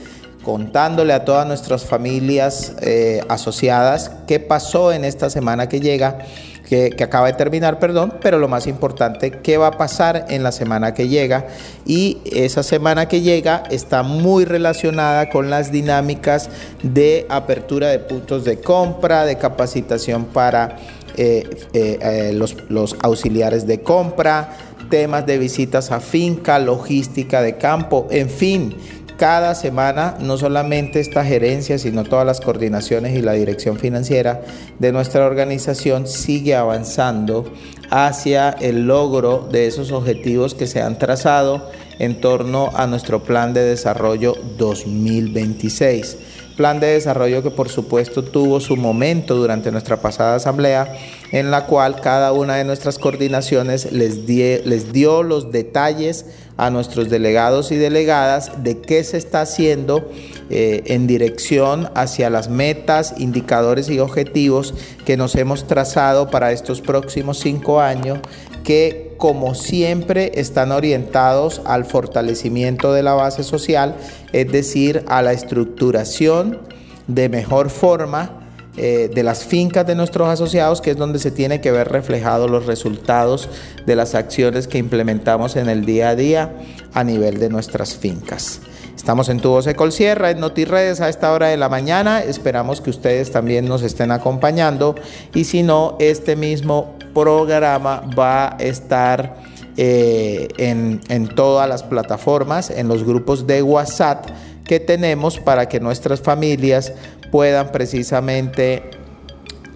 contándole 0.45 1.11
a 1.13 1.25
todas 1.25 1.47
nuestras 1.47 1.83
familias 1.85 2.73
eh, 2.81 3.21
asociadas 3.27 4.11
qué 4.27 4.39
pasó 4.39 4.93
en 4.93 5.03
esta 5.03 5.31
semana 5.31 5.67
que 5.67 5.79
llega, 5.79 6.19
que, 6.67 6.95
acaba 7.03 7.27
de 7.27 7.33
terminar, 7.33 7.79
perdón, 7.79 8.15
pero 8.21 8.39
lo 8.39 8.47
más 8.47 8.67
importante, 8.67 9.31
qué 9.31 9.57
va 9.57 9.67
a 9.67 9.71
pasar 9.71 10.25
en 10.29 10.43
la 10.43 10.51
semana 10.51 10.93
que 10.93 11.07
llega. 11.07 11.47
Y 11.85 12.17
esa 12.25 12.63
semana 12.63 13.07
que 13.07 13.21
llega 13.21 13.63
está 13.69 14.03
muy 14.03 14.45
relacionada 14.45 15.29
con 15.29 15.49
las 15.49 15.71
dinámicas 15.71 16.49
de 16.81 17.25
apertura 17.29 17.89
de 17.89 17.99
puntos 17.99 18.43
de 18.43 18.59
compra, 18.59 19.25
de 19.25 19.37
capacitación 19.37 20.25
para 20.25 20.77
eh, 21.17 21.67
eh, 21.73 22.31
los, 22.33 22.57
los 22.69 22.95
auxiliares 23.01 23.67
de 23.67 23.81
compra, 23.81 24.49
temas 24.89 25.25
de 25.25 25.37
visitas 25.37 25.91
a 25.91 25.99
finca, 25.99 26.59
logística 26.59 27.41
de 27.41 27.57
campo, 27.57 28.07
en 28.09 28.29
fin 28.29 28.75
cada 29.17 29.55
semana 29.55 30.17
no 30.19 30.37
solamente 30.37 30.99
esta 30.99 31.23
gerencia, 31.23 31.77
sino 31.77 32.03
todas 32.03 32.25
las 32.25 32.41
coordinaciones 32.41 33.15
y 33.15 33.21
la 33.21 33.33
dirección 33.33 33.77
financiera 33.77 34.41
de 34.79 34.91
nuestra 34.91 35.25
organización 35.25 36.07
sigue 36.07 36.55
avanzando 36.55 37.45
hacia 37.89 38.49
el 38.49 38.87
logro 38.87 39.47
de 39.51 39.67
esos 39.67 39.91
objetivos 39.91 40.55
que 40.55 40.67
se 40.67 40.81
han 40.81 40.97
trazado 40.97 41.69
en 41.99 42.19
torno 42.19 42.71
a 42.75 42.87
nuestro 42.87 43.23
plan 43.23 43.53
de 43.53 43.61
desarrollo 43.61 44.35
2026 44.57 46.17
plan 46.55 46.79
de 46.79 46.87
desarrollo 46.87 47.43
que 47.43 47.51
por 47.51 47.69
supuesto 47.69 48.23
tuvo 48.23 48.59
su 48.59 48.75
momento 48.77 49.35
durante 49.35 49.71
nuestra 49.71 49.97
pasada 49.97 50.35
asamblea, 50.35 50.95
en 51.31 51.51
la 51.51 51.65
cual 51.65 51.99
cada 52.01 52.31
una 52.31 52.55
de 52.55 52.63
nuestras 52.63 52.97
coordinaciones 52.97 53.91
les, 53.91 54.25
dio 54.25 55.23
los 55.23 55.51
detalles 55.51 56.25
a 56.57 56.69
nuestros 56.69 57.09
delegados 57.09 57.71
y 57.71 57.75
delegadas 57.75 58.63
de 58.63 58.79
qué 58.79 59.03
se 59.03 59.17
está 59.17 59.41
haciendo 59.41 60.09
eh, 60.49 60.83
en 60.85 61.07
dirección 61.07 61.89
hacia 61.95 62.29
las 62.29 62.49
metas, 62.49 63.15
indicadores 63.17 63.89
y 63.89 63.99
objetivos 63.99 64.73
que 65.05 65.17
nos 65.17 65.35
hemos 65.35 65.67
trazado 65.67 66.29
para 66.29 66.51
estos 66.51 66.81
próximos 66.81 67.39
cinco 67.39 67.81
años, 67.81 68.19
que 68.63 69.04
como 69.17 69.55
siempre 69.55 70.31
están 70.35 70.71
orientados 70.71 71.61
al 71.65 71.85
fortalecimiento 71.85 72.93
de 72.93 73.03
la 73.03 73.13
base 73.13 73.43
social, 73.43 73.95
es 74.33 74.51
decir, 74.51 75.03
a 75.07 75.21
la 75.21 75.33
estructuración 75.33 76.59
de 77.07 77.29
mejor 77.29 77.69
forma 77.69 78.45
eh, 78.77 79.09
de 79.13 79.23
las 79.23 79.45
fincas 79.45 79.87
de 79.87 79.95
nuestros 79.95 80.27
asociados, 80.27 80.81
que 80.81 80.91
es 80.91 80.97
donde 80.97 81.19
se 81.19 81.31
tiene 81.31 81.61
que 81.61 81.71
ver 81.71 81.89
reflejados 81.89 82.51
los 82.51 82.65
resultados 82.65 83.47
de 83.85 83.95
las 83.95 84.15
acciones 84.15 84.67
que 84.67 84.77
implementamos 84.77 85.55
en 85.55 85.69
el 85.69 85.85
día 85.85 86.09
a 86.09 86.15
día 86.15 86.51
a 86.93 87.05
nivel 87.05 87.39
de 87.39 87.47
nuestras 87.47 87.95
fincas. 87.95 88.59
Estamos 88.95 89.29
en 89.29 89.39
Tu 89.39 89.49
Voz 89.49 89.67
Sierra, 89.91 90.31
en 90.31 90.39
NotiRedes 90.39 90.99
a 90.99 91.09
esta 91.09 91.31
hora 91.31 91.47
de 91.47 91.57
la 91.57 91.69
mañana. 91.69 92.23
Esperamos 92.23 92.81
que 92.81 92.89
ustedes 92.89 93.31
también 93.31 93.67
nos 93.67 93.81
estén 93.81 94.11
acompañando. 94.11 94.95
Y 95.33 95.43
si 95.43 95.63
no, 95.63 95.95
este 95.99 96.35
mismo 96.35 96.94
programa 97.15 98.03
va 98.17 98.55
a 98.55 98.57
estar 98.59 99.37
eh, 99.77 100.47
en, 100.57 101.01
en 101.09 101.27
todas 101.27 101.67
las 101.67 101.81
plataformas, 101.81 102.69
en 102.69 102.87
los 102.87 103.03
grupos 103.03 103.47
de 103.47 103.63
WhatsApp 103.63 104.27
que 104.65 104.79
tenemos 104.79 105.39
para 105.39 105.67
que 105.67 105.79
nuestras 105.79 106.21
familias 106.21 106.93
puedan 107.31 107.71
precisamente 107.71 108.83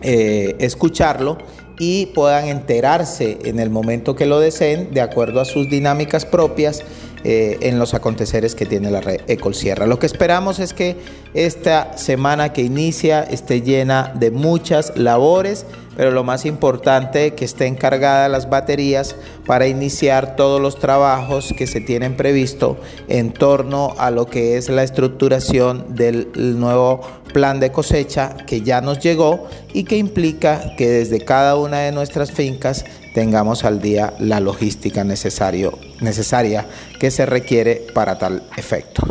eh, 0.02 0.56
escucharlo 0.60 1.38
y 1.78 2.08
puedan 2.08 2.48
enterarse 2.48 3.38
en 3.44 3.60
el 3.60 3.70
momento 3.70 4.16
que 4.16 4.26
lo 4.26 4.40
deseen 4.40 4.94
de 4.94 5.02
acuerdo 5.02 5.40
a 5.40 5.46
sus 5.46 5.70
dinámicas 5.70 6.26
propias 6.26 6.84
eh, 7.26 7.58
en 7.62 7.80
los 7.80 7.94
aconteceres 7.94 8.56
que 8.56 8.66
tiene 8.66 8.92
la 8.92 9.02
red 9.02 9.22
Ecol 9.28 9.56
Sierra. 9.56 9.88
Lo 9.88 10.00
que 10.00 10.06
esperamos 10.06 10.60
es 10.60 10.74
que 10.74 10.96
esta 11.34 11.98
semana 11.98 12.54
que 12.54 12.62
inicia 12.62 13.24
esté 13.24 13.62
llena 13.62 14.14
de 14.16 14.32
muchas 14.32 14.96
labores, 14.98 15.66
pero 16.00 16.12
lo 16.12 16.24
más 16.24 16.46
importante 16.46 17.34
que 17.34 17.44
estén 17.44 17.76
cargadas 17.76 18.32
las 18.32 18.50
baterías 18.50 19.18
para 19.46 19.68
iniciar 19.68 20.38
todos 20.38 20.62
los 20.62 20.80
trabajos 20.80 21.54
que 21.58 21.68
se 21.68 21.82
tienen 21.82 22.16
previsto 22.16 22.78
en 23.10 23.34
torno 23.34 23.96
a 23.98 24.10
lo 24.10 24.26
que 24.26 24.56
es 24.56 24.70
la 24.70 24.84
estructuración 24.84 25.94
del 25.96 26.30
nuevo 26.58 27.02
plan 27.34 27.60
de 27.60 27.74
cosecha 27.74 28.38
que 28.48 28.62
ya 28.62 28.80
nos 28.80 29.00
llegó 29.00 29.50
y 29.74 29.84
que 29.84 29.98
implica 29.98 30.74
que 30.78 30.88
desde 30.88 31.20
cada 31.20 31.58
una 31.58 31.80
de 31.80 31.92
nuestras 31.92 32.32
fincas 32.32 32.86
tengamos 33.14 33.66
al 33.66 33.82
día 33.82 34.14
la 34.20 34.40
logística 34.40 35.04
necesario, 35.04 35.78
necesaria 36.00 36.66
que 36.98 37.12
se 37.12 37.26
requiere 37.26 37.88
para 37.94 38.18
tal 38.18 38.44
efecto. 38.56 39.04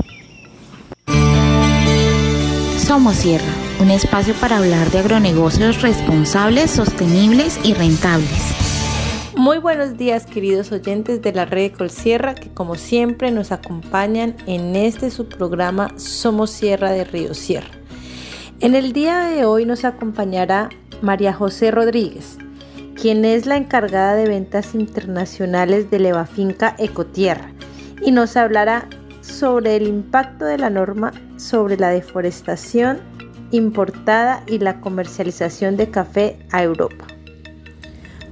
Somos 2.78 3.16
Sierra, 3.16 3.52
un 3.80 3.90
espacio 3.90 4.34
para 4.34 4.58
hablar 4.58 4.90
de 4.90 4.98
agronegocios 4.98 5.82
responsables, 5.82 6.70
sostenibles 6.70 7.60
y 7.62 7.74
rentables. 7.74 8.54
Muy 9.36 9.58
buenos 9.58 9.96
días 9.96 10.26
queridos 10.26 10.72
oyentes 10.72 11.22
de 11.22 11.32
la 11.32 11.44
red 11.44 11.72
Colsierra 11.72 12.34
que 12.34 12.48
como 12.48 12.74
siempre 12.74 13.30
nos 13.30 13.52
acompañan 13.52 14.34
en 14.46 14.74
este 14.74 15.10
subprograma 15.10 15.96
Somos 15.96 16.50
Sierra 16.50 16.90
de 16.90 17.04
Río 17.04 17.34
Sierra. 17.34 17.70
En 18.60 18.74
el 18.74 18.92
día 18.92 19.20
de 19.20 19.44
hoy 19.44 19.64
nos 19.64 19.84
acompañará 19.84 20.70
María 21.00 21.32
José 21.32 21.70
Rodríguez, 21.70 22.36
quien 23.00 23.24
es 23.24 23.46
la 23.46 23.56
encargada 23.56 24.16
de 24.16 24.26
ventas 24.26 24.74
internacionales 24.74 25.88
de 25.88 26.00
Levafinca 26.00 26.74
Ecotierra 26.78 27.52
y 28.02 28.10
nos 28.10 28.36
hablará 28.36 28.88
sobre 29.20 29.76
el 29.76 29.86
impacto 29.86 30.46
de 30.46 30.58
la 30.58 30.70
norma 30.70 31.12
sobre 31.36 31.76
la 31.76 31.90
deforestación 31.90 33.17
importada 33.50 34.42
y 34.46 34.58
la 34.58 34.80
comercialización 34.80 35.76
de 35.76 35.90
café 35.90 36.38
a 36.50 36.62
Europa. 36.62 37.06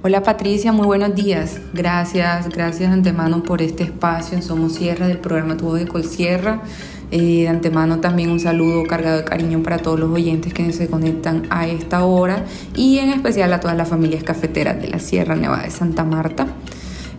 Hola 0.03 0.21
Patricia, 0.21 0.71
muy 0.71 0.85
buenos 0.85 1.15
días. 1.15 1.59
Gracias, 1.73 2.47
gracias 2.49 2.89
de 2.89 2.95
antemano 2.95 3.43
por 3.43 3.61
este 3.61 3.83
espacio 3.83 4.37
en 4.37 4.43
Somos 4.43 4.75
Sierra 4.75 5.07
del 5.07 5.17
programa 5.17 5.57
Tubo 5.57 5.73
de 5.73 5.87
Colsierra. 5.87 6.61
Eh, 7.09 7.41
de 7.41 7.47
antemano 7.47 7.99
también 7.99 8.29
un 8.29 8.39
saludo 8.39 8.83
cargado 8.83 9.17
de 9.17 9.23
cariño 9.23 9.63
para 9.63 9.79
todos 9.79 9.99
los 9.99 10.11
oyentes 10.11 10.53
que 10.53 10.71
se 10.73 10.87
conectan 10.87 11.47
a 11.49 11.65
esta 11.67 12.03
hora 12.03 12.43
y 12.75 12.99
en 12.99 13.11
especial 13.11 13.53
a 13.53 13.59
todas 13.59 13.77
las 13.77 13.87
familias 13.87 14.23
cafeteras 14.23 14.81
de 14.81 14.89
la 14.89 14.99
Sierra 14.99 15.35
Nevada 15.35 15.63
de 15.63 15.71
Santa 15.71 16.03
Marta. 16.03 16.47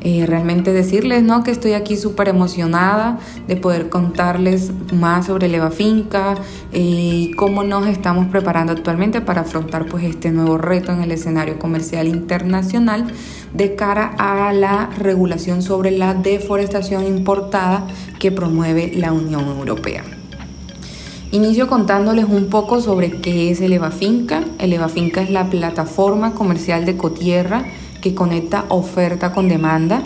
Eh, 0.00 0.26
realmente 0.26 0.72
decirles 0.72 1.24
¿no? 1.24 1.42
que 1.42 1.50
estoy 1.50 1.72
aquí 1.72 1.96
súper 1.96 2.28
emocionada 2.28 3.18
de 3.48 3.56
poder 3.56 3.88
contarles 3.88 4.70
más 4.92 5.26
sobre 5.26 5.48
Leva 5.48 5.72
Finca 5.72 6.36
eh, 6.72 6.78
y 6.80 7.30
cómo 7.32 7.64
nos 7.64 7.88
estamos 7.88 8.28
preparando 8.28 8.72
actualmente 8.72 9.20
para 9.20 9.40
afrontar 9.40 9.86
pues, 9.86 10.04
este 10.04 10.30
nuevo 10.30 10.56
reto 10.56 10.92
en 10.92 11.02
el 11.02 11.10
escenario 11.10 11.58
comercial 11.58 12.06
internacional 12.06 13.06
de 13.52 13.74
cara 13.74 14.14
a 14.18 14.52
la 14.52 14.88
regulación 14.96 15.62
sobre 15.62 15.90
la 15.90 16.14
deforestación 16.14 17.04
importada 17.04 17.84
que 18.20 18.30
promueve 18.30 18.92
la 18.94 19.12
Unión 19.12 19.48
Europea. 19.48 20.04
Inicio 21.32 21.66
contándoles 21.66 22.26
un 22.26 22.46
poco 22.46 22.80
sobre 22.80 23.20
qué 23.20 23.50
es 23.50 23.60
Eleva 23.60 23.90
Finca. 23.90 24.44
Eleva 24.60 24.88
Finca 24.88 25.22
es 25.22 25.30
la 25.30 25.50
plataforma 25.50 26.34
comercial 26.34 26.86
de 26.86 26.96
Cotierra 26.96 27.64
que 28.00 28.14
conecta 28.14 28.64
oferta 28.68 29.32
con 29.32 29.48
demanda. 29.48 30.02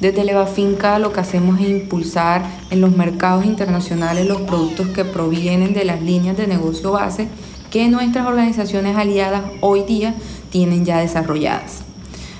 Desde 0.00 0.24
Leva 0.24 0.46
Finca 0.46 0.98
lo 0.98 1.12
que 1.12 1.20
hacemos 1.20 1.60
es 1.60 1.68
impulsar 1.68 2.42
en 2.70 2.80
los 2.80 2.96
mercados 2.96 3.44
internacionales 3.44 4.26
los 4.26 4.40
productos 4.42 4.88
que 4.88 5.04
provienen 5.04 5.74
de 5.74 5.84
las 5.84 6.00
líneas 6.00 6.36
de 6.36 6.46
negocio 6.46 6.92
base 6.92 7.28
que 7.70 7.88
nuestras 7.88 8.26
organizaciones 8.26 8.96
aliadas 8.96 9.42
hoy 9.60 9.82
día 9.84 10.14
tienen 10.50 10.84
ya 10.84 10.98
desarrolladas. 10.98 11.82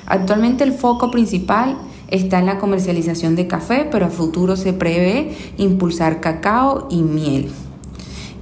Actualmente 0.07 0.65
el 0.65 0.73
foco 0.73 1.11
principal 1.11 1.77
está 2.09 2.41
en 2.41 2.47
la 2.47 2.59
comercialización 2.59 3.37
de 3.37 3.47
café, 3.47 3.87
pero 3.91 4.07
a 4.07 4.11
futuro 4.11 4.57
se 4.57 4.73
prevé 4.73 5.37
impulsar 5.57 6.21
cacao 6.21 6.89
y 6.91 7.03
miel. 7.03 7.53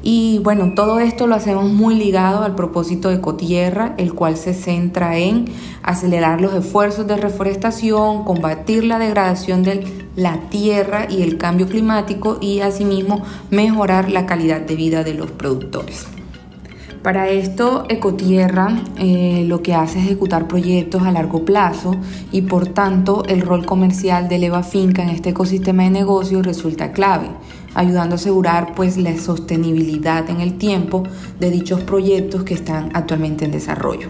Y 0.03 0.39
bueno, 0.45 0.75
todo 0.75 1.01
esto 1.01 1.27
lo 1.27 1.35
hacemos 1.35 1.71
muy 1.71 1.95
ligado 1.95 2.45
al 2.45 2.55
propósito 2.55 3.09
de 3.09 3.17
Ecotierra, 3.17 3.95
el 3.99 4.15
cual 4.15 4.37
se 4.37 4.55
centra 4.55 5.19
en 5.19 5.47
acelerar 5.83 6.41
los 6.41 6.55
esfuerzos 6.55 7.07
de 7.07 7.17
reforestación, 7.17 8.25
combatir 8.25 8.85
la 8.85 8.99
degradación 8.99 9.63
de 9.63 9.85
la 10.15 10.49
tierra 10.51 11.07
y 11.11 11.23
el 11.23 11.37
cambio 11.37 11.69
climático 11.69 12.39
y 12.41 12.61
asimismo 12.61 13.23
mejorar 13.51 14.11
la 14.11 14.27
calidad 14.27 14.61
de 14.61 14.77
vida 14.77 15.05
de 15.05 15.15
los 15.15 15.31
productores. 15.31 16.07
Para 17.03 17.29
esto, 17.29 17.85
Ecotierra 17.89 18.83
eh, 18.99 19.45
lo 19.47 19.63
que 19.63 19.75
hace 19.75 20.01
es 20.01 20.07
ejecutar 20.07 20.49
proyectos 20.49 21.03
a 21.05 21.13
largo 21.13 21.45
plazo 21.45 21.97
y 22.33 22.43
por 22.43 22.67
tanto 22.69 23.23
el 23.29 23.41
rol 23.41 23.65
comercial 23.65 24.29
de 24.29 24.39
Leva 24.39 24.63
Finca 24.63 25.03
en 25.03 25.11
este 25.11 25.31
ecosistema 25.31 25.85
de 25.85 25.91
negocios 25.91 26.45
resulta 26.45 26.93
clave 26.93 27.29
ayudando 27.75 28.15
a 28.15 28.17
asegurar 28.17 28.75
pues 28.75 28.97
la 28.97 29.17
sostenibilidad 29.17 30.29
en 30.31 30.41
el 30.41 30.59
tiempo 30.59 31.05
de 31.39 31.51
dichos 31.51 31.81
proyectos 31.83 32.43
que 32.45 32.55
están 32.55 32.91
actualmente 32.95 33.45
en 33.45 33.53
desarrollo. 33.53 34.09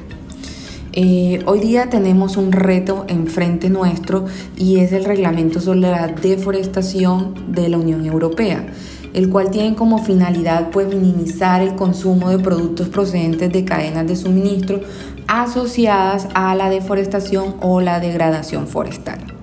Eh, 0.92 1.42
hoy 1.46 1.60
día 1.60 1.90
tenemos 1.90 2.36
un 2.36 2.50
reto 2.50 3.04
enfrente 3.08 3.70
nuestro 3.70 4.24
y 4.56 4.78
es 4.78 4.92
el 4.92 5.04
reglamento 5.04 5.60
sobre 5.60 5.80
la 5.80 6.08
deforestación 6.08 7.52
de 7.52 7.68
la 7.68 7.78
Unión 7.78 8.04
Europea, 8.04 8.66
el 9.12 9.28
cual 9.28 9.50
tiene 9.50 9.76
como 9.76 10.02
finalidad 10.02 10.70
pues 10.70 10.88
minimizar 10.88 11.62
el 11.62 11.76
consumo 11.76 12.30
de 12.30 12.38
productos 12.38 12.88
procedentes 12.88 13.52
de 13.52 13.64
cadenas 13.64 14.08
de 14.08 14.16
suministro 14.16 14.80
asociadas 15.28 16.26
a 16.34 16.54
la 16.54 16.70
deforestación 16.70 17.54
o 17.60 17.80
la 17.80 18.00
degradación 18.00 18.66
forestal. 18.66 19.37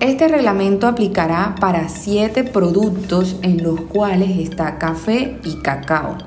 Este 0.00 0.28
reglamento 0.28 0.86
aplicará 0.86 1.54
para 1.60 1.88
siete 1.88 2.44
productos 2.44 3.36
en 3.42 3.62
los 3.62 3.80
cuales 3.82 4.38
está 4.38 4.78
café 4.78 5.38
y 5.44 5.56
cacao 5.56 6.18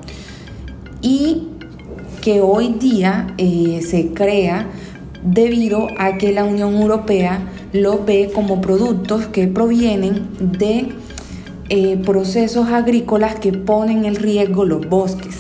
y 1.02 1.50
que 2.22 2.42
hoy 2.42 2.70
día 2.80 3.28
eh, 3.38 3.82
se 3.88 4.14
crea 4.14 4.68
debido 5.24 5.88
a 5.98 6.18
que 6.18 6.32
la 6.32 6.44
Unión 6.44 6.76
Europea 6.76 7.42
lo 7.74 8.04
ve 8.04 8.32
como 8.34 8.62
productos 8.62 9.28
que 9.28 9.48
provienen 9.48 10.30
de 10.40 10.90
eh, 11.70 11.98
procesos 12.06 12.70
agrícolas 12.70 13.36
que 13.36 13.52
ponen 13.52 14.06
en 14.06 14.16
riesgo 14.16 14.66
los 14.66 14.88
bosques. 14.88 15.37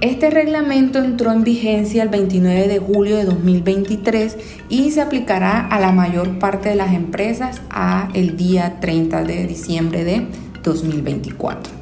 Este 0.00 0.30
reglamento 0.30 1.00
entró 1.00 1.32
en 1.32 1.42
vigencia 1.42 2.04
el 2.04 2.08
29 2.08 2.68
de 2.68 2.78
julio 2.78 3.16
de 3.16 3.24
2023 3.24 4.36
y 4.68 4.92
se 4.92 5.00
aplicará 5.00 5.66
a 5.66 5.80
la 5.80 5.90
mayor 5.90 6.38
parte 6.38 6.68
de 6.68 6.76
las 6.76 6.94
empresas 6.94 7.60
a 7.68 8.08
el 8.14 8.36
día 8.36 8.78
30 8.78 9.24
de 9.24 9.48
diciembre 9.48 10.04
de 10.04 10.28
2024. 10.62 11.72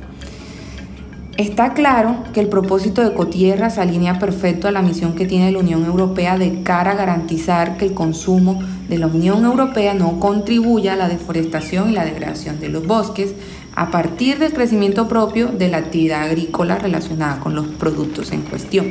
Está 1.36 1.74
claro 1.74 2.24
que 2.32 2.40
el 2.40 2.48
propósito 2.48 3.02
de 3.02 3.12
Cotierra 3.12 3.68
se 3.68 3.82
alinea 3.82 4.18
perfecto 4.18 4.66
a 4.66 4.70
la 4.70 4.80
misión 4.80 5.14
que 5.14 5.26
tiene 5.26 5.52
la 5.52 5.58
Unión 5.58 5.84
Europea 5.84 6.38
de 6.38 6.62
cara 6.62 6.92
a 6.92 6.96
garantizar 6.96 7.76
que 7.76 7.84
el 7.84 7.92
consumo 7.92 8.62
de 8.88 8.96
la 8.96 9.08
Unión 9.08 9.44
Europea 9.44 9.92
no 9.92 10.18
contribuya 10.20 10.94
a 10.94 10.96
la 10.96 11.08
deforestación 11.10 11.90
y 11.90 11.92
la 11.92 12.06
degradación 12.06 12.60
de 12.60 12.70
los 12.70 12.86
bosques, 12.86 13.34
a 13.76 13.90
partir 13.90 14.38
del 14.38 14.54
crecimiento 14.54 15.06
propio 15.06 15.48
de 15.48 15.68
la 15.68 15.76
actividad 15.76 16.22
agrícola 16.22 16.78
relacionada 16.78 17.38
con 17.40 17.54
los 17.54 17.66
productos 17.66 18.32
en 18.32 18.40
cuestión. 18.40 18.86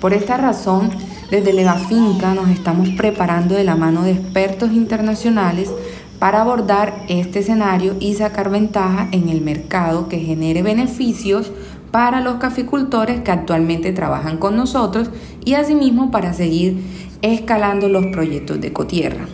Por 0.00 0.14
esta 0.14 0.38
razón, 0.38 0.90
desde 1.30 1.52
Leva 1.52 1.74
Finca 1.74 2.34
nos 2.34 2.48
estamos 2.48 2.88
preparando 2.96 3.54
de 3.54 3.64
la 3.64 3.76
mano 3.76 4.02
de 4.02 4.12
expertos 4.12 4.72
internacionales 4.72 5.70
para 6.18 6.40
abordar 6.40 7.04
este 7.08 7.40
escenario 7.40 7.96
y 8.00 8.14
sacar 8.14 8.50
ventaja 8.50 9.08
en 9.12 9.28
el 9.28 9.42
mercado 9.42 10.08
que 10.08 10.18
genere 10.18 10.62
beneficios 10.62 11.52
para 11.90 12.20
los 12.20 12.36
caficultores 12.36 13.20
que 13.20 13.30
actualmente 13.30 13.92
trabajan 13.92 14.38
con 14.38 14.56
nosotros 14.56 15.10
y 15.44 15.54
asimismo 15.54 16.10
para 16.10 16.32
seguir 16.32 16.82
escalando 17.20 17.88
los 17.88 18.06
proyectos 18.06 18.60
de 18.60 18.72
Cotierra. 18.72 19.26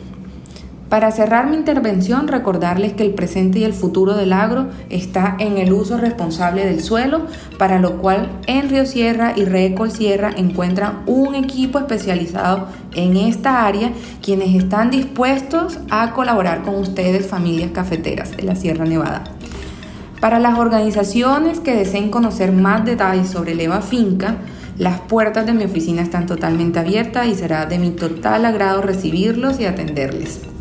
Para 0.94 1.10
cerrar 1.10 1.50
mi 1.50 1.56
intervención, 1.56 2.28
recordarles 2.28 2.92
que 2.92 3.02
el 3.02 3.14
presente 3.14 3.58
y 3.58 3.64
el 3.64 3.72
futuro 3.72 4.14
del 4.14 4.32
agro 4.32 4.68
está 4.90 5.34
en 5.40 5.58
el 5.58 5.72
uso 5.72 5.98
responsable 5.98 6.64
del 6.64 6.80
suelo, 6.84 7.26
para 7.58 7.80
lo 7.80 7.96
cual 7.96 8.28
en 8.46 8.70
Río 8.70 8.86
Sierra 8.86 9.32
y 9.34 9.44
Recol 9.44 9.90
Sierra 9.90 10.30
encuentran 10.36 11.02
un 11.06 11.34
equipo 11.34 11.80
especializado 11.80 12.68
en 12.94 13.16
esta 13.16 13.66
área, 13.66 13.90
quienes 14.22 14.54
están 14.54 14.92
dispuestos 14.92 15.80
a 15.90 16.12
colaborar 16.12 16.62
con 16.62 16.76
ustedes, 16.76 17.26
familias 17.26 17.72
cafeteras 17.72 18.36
de 18.36 18.44
la 18.44 18.54
Sierra 18.54 18.84
Nevada. 18.84 19.24
Para 20.20 20.38
las 20.38 20.56
organizaciones 20.60 21.58
que 21.58 21.74
deseen 21.74 22.08
conocer 22.08 22.52
más 22.52 22.84
detalles 22.84 23.30
sobre 23.30 23.56
Leva 23.56 23.80
Finca, 23.80 24.36
las 24.78 25.00
puertas 25.00 25.44
de 25.44 25.54
mi 25.54 25.64
oficina 25.64 26.02
están 26.02 26.26
totalmente 26.26 26.78
abiertas 26.78 27.26
y 27.26 27.34
será 27.34 27.66
de 27.66 27.80
mi 27.80 27.90
total 27.90 28.44
agrado 28.44 28.80
recibirlos 28.80 29.58
y 29.58 29.66
atenderles. 29.66 30.53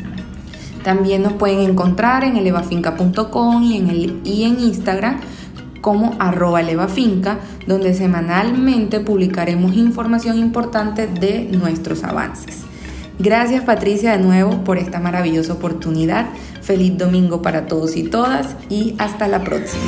También 0.83 1.23
nos 1.23 1.33
pueden 1.33 1.59
encontrar 1.59 2.23
en 2.23 2.37
elevafinca.com 2.37 3.63
y 3.63 4.43
en, 4.43 4.59
Instagram 4.59 5.19
como 5.81 6.15
arroba 6.19 6.61
levafinca, 6.61 7.39
donde 7.67 7.93
semanalmente 7.93 8.99
publicaremos 8.99 9.75
información 9.75 10.37
importante 10.37 11.07
de 11.07 11.49
nuestros 11.51 12.03
avances. 12.03 12.61
Gracias 13.19 13.63
Patricia 13.63 14.17
de 14.17 14.23
nuevo 14.23 14.63
por 14.63 14.77
esta 14.77 14.99
maravillosa 14.99 15.53
oportunidad. 15.53 16.27
Feliz 16.61 16.97
domingo 16.97 17.41
para 17.41 17.65
todos 17.67 17.95
y 17.95 18.03
todas 18.03 18.55
y 18.69 18.95
hasta 18.97 19.27
la 19.27 19.43
próxima. 19.43 19.83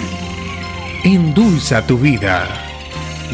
Endulza 1.04 1.86
tu 1.86 1.98
vida. 1.98 2.48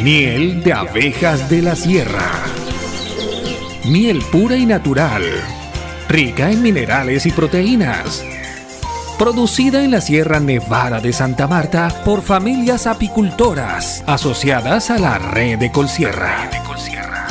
Miel 0.01 0.63
de 0.63 0.73
abejas 0.73 1.49
de 1.49 1.61
la 1.61 1.75
sierra. 1.75 2.31
Miel 3.85 4.21
pura 4.31 4.55
y 4.55 4.65
natural. 4.65 5.23
Rica 6.09 6.51
en 6.51 6.61
minerales 6.61 7.25
y 7.25 7.31
proteínas. 7.31 8.23
Producida 9.17 9.83
en 9.83 9.91
la 9.91 10.01
Sierra 10.01 10.39
Nevada 10.39 10.99
de 10.99 11.13
Santa 11.13 11.47
Marta 11.47 12.01
por 12.03 12.21
familias 12.21 12.87
apicultoras 12.87 14.03
asociadas 14.07 14.89
a 14.89 14.97
la 14.97 15.19
red 15.19 15.59
de 15.59 15.71
Colsierra 15.71 16.49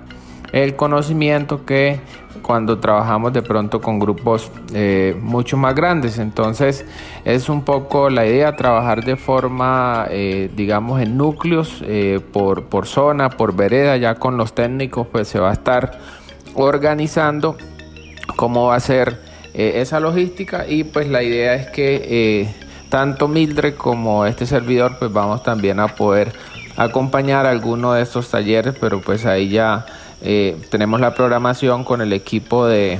el 0.51 0.75
conocimiento 0.75 1.65
que 1.65 2.01
cuando 2.45 2.77
trabajamos 2.77 3.33
de 3.33 3.41
pronto 3.41 3.81
con 3.81 3.97
grupos 3.97 4.51
eh, 4.71 5.17
mucho 5.19 5.57
más 5.57 5.73
grandes. 5.73 6.19
Entonces 6.19 6.85
es 7.23 7.49
un 7.49 7.63
poco 7.63 8.11
la 8.11 8.27
idea 8.27 8.55
trabajar 8.55 9.03
de 9.03 9.15
forma, 9.15 10.05
eh, 10.11 10.51
digamos, 10.55 11.01
en 11.01 11.17
núcleos 11.17 11.81
eh, 11.81 12.19
por, 12.31 12.65
por 12.65 12.85
zona, 12.85 13.29
por 13.29 13.55
vereda, 13.55 13.97
ya 13.97 14.15
con 14.15 14.37
los 14.37 14.53
técnicos 14.53 15.07
pues 15.11 15.27
se 15.27 15.39
va 15.39 15.49
a 15.49 15.53
estar 15.53 15.97
organizando 16.53 17.57
cómo 18.35 18.67
va 18.67 18.75
a 18.75 18.79
ser 18.79 19.19
esa 19.53 20.01
logística 20.01 20.67
y 20.67 20.83
pues 20.83 21.07
la 21.07 21.23
idea 21.23 21.55
es 21.55 21.67
que 21.67 22.53
tanto 22.89 23.29
Mildred 23.29 23.75
como 23.75 24.25
este 24.25 24.45
servidor 24.45 24.97
pues 24.99 25.13
vamos 25.13 25.43
también 25.43 25.79
a 25.79 25.87
poder 25.87 26.33
acompañar 26.75 27.45
alguno 27.45 27.93
de 27.93 28.03
estos 28.03 28.29
talleres, 28.29 28.75
pero 28.79 28.99
pues 28.99 29.25
ahí 29.25 29.47
ya 29.47 29.85
eh, 30.21 30.57
tenemos 30.69 30.99
la 30.99 31.13
programación 31.13 31.83
con 31.83 32.01
el 32.01 32.13
equipo 32.13 32.65
de, 32.65 32.99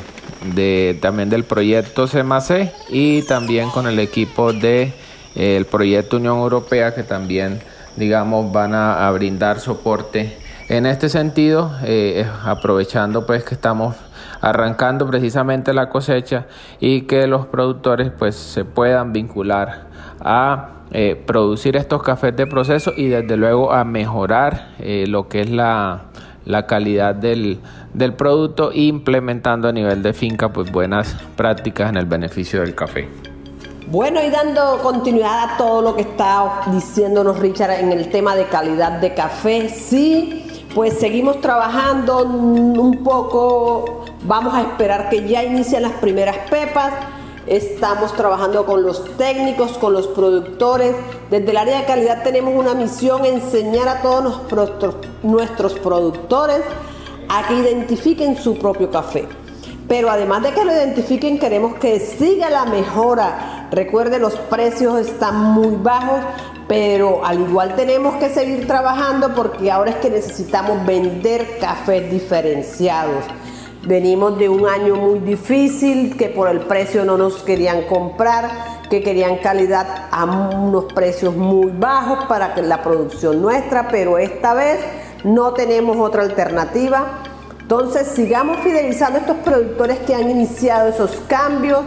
también 1.02 1.30
del 1.30 1.44
proyecto 1.44 2.08
CMAC 2.08 2.74
y 2.90 3.22
también 3.24 3.70
con 3.70 3.88
el 3.88 4.00
equipo 4.00 4.52
de 4.54 4.94
eh, 5.36 5.58
el 5.58 5.66
proyecto 5.66 6.18
Unión 6.18 6.38
Europea 6.38 6.94
que 6.94 7.04
también 7.04 7.62
digamos 7.96 8.52
van 8.52 8.74
a, 8.74 9.10
brindar 9.12 9.60
soporte. 9.60 10.38
En 10.68 10.86
este 10.86 11.10
sentido 11.10 11.72
eh, 11.84 12.28
aprovechando 12.44 13.26
pues 13.26 13.44
que 13.44 13.56
estamos 13.56 13.96
arrancando 14.42 15.08
precisamente 15.08 15.74
la 15.74 15.90
cosecha 15.90 16.48
y 16.80 17.02
que 17.02 17.28
los 17.28 17.48
productores 17.48 18.12
pues 18.12 18.36
se 18.36 18.66
puedan 18.66 19.14
vincular 19.14 19.88
a 20.20 20.72
producir 21.26 21.76
estos 21.76 22.04
cafés 22.04 22.36
de 22.38 22.48
proceso 22.48 22.94
y 22.96 23.08
desde 23.08 23.36
luego 23.36 23.74
a 23.74 23.84
mejorar 23.84 24.70
lo 24.80 25.28
que 25.28 25.42
es 25.42 25.50
la 25.50 26.04
la 26.46 26.66
calidad 26.68 27.16
del, 27.16 27.60
producto 28.18 28.72
implementando 28.74 29.68
a 29.68 29.72
nivel 29.72 30.04
de 30.04 30.14
finca 30.14 30.50
pues 30.50 30.72
buenas 30.72 31.16
prácticas 31.36 31.90
en 31.90 31.98
el 31.98 32.06
beneficio 32.06 32.62
del 32.62 32.76
café. 32.76 33.10
Bueno, 33.88 34.20
y 34.24 34.30
dando 34.30 34.80
continuidad 34.82 35.44
a 35.44 35.58
todo 35.58 35.82
lo 35.82 35.96
que 35.96 36.02
está 36.02 36.62
diciéndonos 36.72 37.40
Richard 37.40 37.80
en 37.80 37.92
el 37.92 38.10
tema 38.10 38.36
de 38.36 38.46
calidad 38.46 39.00
de 39.00 39.14
café, 39.14 39.70
sí, 39.70 40.66
pues 40.74 40.98
seguimos 41.00 41.40
trabajando 41.40 42.24
un 42.24 43.04
poco, 43.04 44.06
vamos 44.24 44.56
a 44.56 44.62
esperar 44.62 45.10
que 45.10 45.28
ya 45.28 45.44
inicien 45.44 45.84
las 45.84 45.94
primeras 45.94 46.38
pepas 46.50 46.94
Estamos 47.48 48.14
trabajando 48.14 48.66
con 48.66 48.82
los 48.84 49.06
técnicos, 49.18 49.78
con 49.78 49.94
los 49.94 50.08
productores. 50.08 50.96
Desde 51.30 51.52
el 51.52 51.58
área 51.58 51.80
de 51.80 51.86
calidad 51.86 52.24
tenemos 52.24 52.56
una 52.56 52.74
misión, 52.74 53.24
enseñar 53.24 53.88
a 53.88 54.02
todos 54.02 54.42
nuestros 55.22 55.74
productores 55.76 56.62
a 57.30 57.48
que 57.48 57.54
identifiquen 57.56 58.36
su 58.38 58.58
propio 58.58 58.90
café. 58.90 59.28
Pero 59.88 60.10
además 60.10 60.42
de 60.42 60.54
que 60.54 60.66
lo 60.66 60.72
identifiquen, 60.72 61.38
queremos 61.38 61.76
que 61.76 62.00
siga 62.00 62.50
la 62.50 62.66
mejora. 62.66 63.68
Recuerde, 63.72 64.18
los 64.18 64.36
precios 64.36 65.00
están 65.00 65.54
muy 65.54 65.76
bajos, 65.76 66.22
pero 66.68 67.24
al 67.24 67.42
igual 67.42 67.76
tenemos 67.76 68.16
que 68.16 68.30
seguir 68.30 68.66
trabajando 68.66 69.36
porque 69.36 69.72
ahora 69.72 69.92
es 69.92 69.98
que 69.98 70.10
necesitamos 70.10 70.84
vender 70.84 71.60
cafés 71.60 72.10
diferenciados. 72.10 73.24
Venimos 73.86 74.40
de 74.40 74.50
un 74.50 74.68
año 74.68 74.96
muy 74.96 75.20
difícil, 75.20 76.18
que 76.18 76.30
por 76.30 76.50
el 76.50 76.62
precio 76.62 77.06
no 77.06 77.20
nos 77.20 77.44
querían 77.44 77.84
comprar, 77.84 78.82
que 78.90 79.04
querían 79.04 79.38
calidad 79.38 80.08
a 80.10 80.26
unos 80.26 80.86
precios 80.92 81.36
muy 81.36 81.70
bajos 81.70 82.26
para 82.26 82.58
la 82.64 82.82
producción 82.82 83.44
nuestra, 83.44 83.88
pero 83.90 84.18
esta 84.18 84.56
vez 84.56 84.80
no 85.24 85.54
tenemos 85.54 85.98
otra 85.98 86.24
alternativa. 86.24 87.22
Entonces 87.62 88.08
sigamos 88.08 88.58
fidelizando 88.62 89.20
a 89.20 89.22
estos 89.22 89.38
productores 89.38 90.00
que 90.00 90.16
han 90.16 90.32
iniciado 90.32 90.90
esos 90.90 91.12
cambios. 91.28 91.82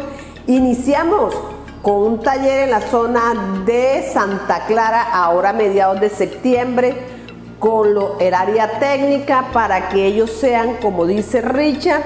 Iniciamos 0.46 1.34
con 1.82 1.96
un 1.96 2.20
taller 2.20 2.64
en 2.64 2.70
la 2.70 2.80
zona 2.80 3.62
de 3.66 4.08
Santa 4.12 4.66
Clara 4.66 5.02
ahora 5.12 5.50
a 5.50 5.52
mediados 5.52 6.00
de 6.00 6.10
septiembre 6.10 7.17
con 7.58 7.94
lo, 7.94 8.18
el 8.20 8.34
área 8.34 8.78
técnica 8.78 9.48
para 9.52 9.88
que 9.88 10.06
ellos 10.06 10.30
sean, 10.30 10.76
como 10.76 11.06
dice 11.06 11.40
Richard, 11.40 12.02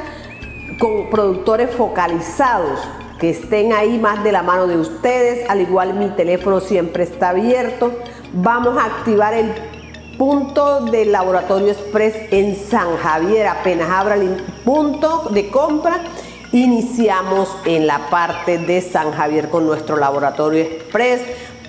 con 0.79 1.11
productores 1.11 1.71
focalizados, 1.75 2.81
que 3.19 3.31
estén 3.31 3.73
ahí 3.73 3.99
más 3.99 4.25
de 4.25 4.33
la 4.33 4.43
mano 4.43 4.67
de 4.67 4.77
ustedes, 4.77 5.49
al 5.49 5.61
igual 5.61 5.95
mi 5.95 6.09
teléfono 6.11 6.61
siempre 6.61 7.05
está 7.05 7.31
abierto. 7.31 7.93
Vamos 8.33 8.77
a 8.77 8.87
activar 8.87 9.35
el 9.35 9.53
punto 10.19 10.81
del 10.87 11.13
Laboratorio 11.13 11.73
Express 11.73 12.15
en 12.33 12.57
San 12.57 12.97
Javier. 12.97 13.47
Apenas 13.47 13.91
abra 13.91 14.15
el 14.17 14.37
punto 14.65 15.29
de 15.31 15.51
compra, 15.51 16.01
iniciamos 16.53 17.55
en 17.65 17.87
la 17.87 18.11
parte 18.11 18.59
de 18.59 18.81
San 18.81 19.13
Javier 19.13 19.51
con 19.51 19.67
nuestro 19.67 19.97
Laboratorio 19.97 20.63
Express 20.63 21.23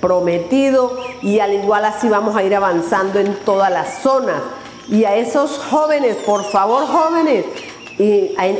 prometido 0.03 0.97
y 1.21 1.39
al 1.39 1.53
igual 1.53 1.85
así 1.85 2.09
vamos 2.09 2.35
a 2.35 2.43
ir 2.43 2.53
avanzando 2.53 3.21
en 3.21 3.33
todas 3.45 3.71
las 3.71 3.99
zonas. 3.99 4.41
Y 4.89 5.05
a 5.05 5.15
esos 5.15 5.57
jóvenes, 5.59 6.17
por 6.17 6.43
favor 6.43 6.85
jóvenes, 6.85 7.45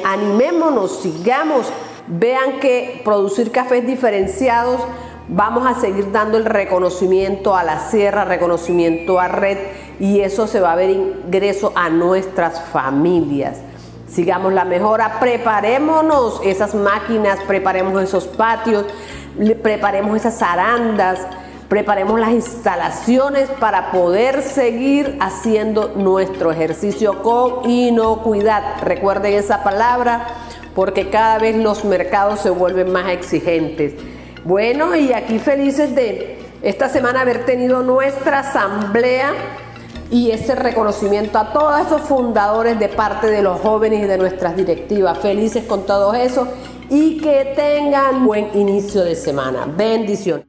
animémonos, 0.06 1.02
sigamos, 1.02 1.68
vean 2.08 2.62
que 2.62 3.02
producir 3.04 3.52
cafés 3.52 3.86
diferenciados, 3.86 4.80
vamos 5.28 5.68
a 5.68 5.80
seguir 5.82 6.14
dando 6.14 6.38
el 6.38 6.46
reconocimiento 6.46 7.58
a 7.58 7.64
la 7.64 7.90
sierra, 7.90 8.24
reconocimiento 8.24 9.20
a 9.20 9.28
red 9.28 9.58
y 10.00 10.22
eso 10.22 10.48
se 10.48 10.62
va 10.62 10.72
a 10.72 10.76
ver 10.78 10.92
ingreso 10.92 11.74
a 11.76 11.90
nuestras 11.90 12.62
familias. 12.72 13.58
Sigamos 14.08 14.54
la 14.54 14.64
mejora, 14.64 15.20
preparémonos 15.20 16.40
esas 16.46 16.74
máquinas, 16.74 17.40
preparemos 17.48 18.02
esos 18.02 18.28
patios, 18.28 18.86
preparemos 19.62 20.18
esas 20.18 20.42
arandas, 20.42 21.20
preparemos 21.70 22.20
las 22.20 22.32
instalaciones 22.32 23.50
para 23.60 23.92
poder 23.92 24.44
seguir 24.44 25.18
haciendo 25.20 25.94
nuestro 25.96 26.52
ejercicio 26.52 27.24
con 27.24 27.70
inocuidad. 27.70 28.82
Recuerden 28.82 29.34
esa 29.34 29.64
palabra 29.64 30.28
porque 30.76 31.10
cada 31.10 31.40
vez 31.40 31.56
los 31.56 31.84
mercados 31.86 32.42
se 32.42 32.50
vuelven 32.50 32.92
más 32.92 33.10
exigentes. 33.12 33.94
Bueno, 34.44 34.96
y 34.96 35.14
aquí 35.14 35.40
felices 35.40 35.96
de 35.96 36.40
esta 36.62 36.90
semana 36.90 37.22
haber 37.22 37.46
tenido 37.46 37.82
nuestra 37.82 38.40
asamblea 38.40 39.34
y 40.12 40.32
ese 40.32 40.54
reconocimiento 40.54 41.40
a 41.40 41.54
todos 41.54 41.88
esos 41.88 42.02
fundadores 42.02 42.78
de 42.78 42.88
parte 42.88 43.28
de 43.28 43.42
los 43.42 43.60
jóvenes 43.62 44.04
y 44.04 44.06
de 44.06 44.18
nuestras 44.18 44.56
directivas. 44.56 45.18
Felices 45.18 45.64
con 45.66 45.86
todo 45.86 46.14
eso 46.14 46.48
y 46.90 47.18
que 47.18 47.54
tengan 47.56 48.26
buen 48.26 48.50
inicio 48.54 49.04
de 49.04 49.16
semana. 49.16 49.66
Bendición. 49.66 50.46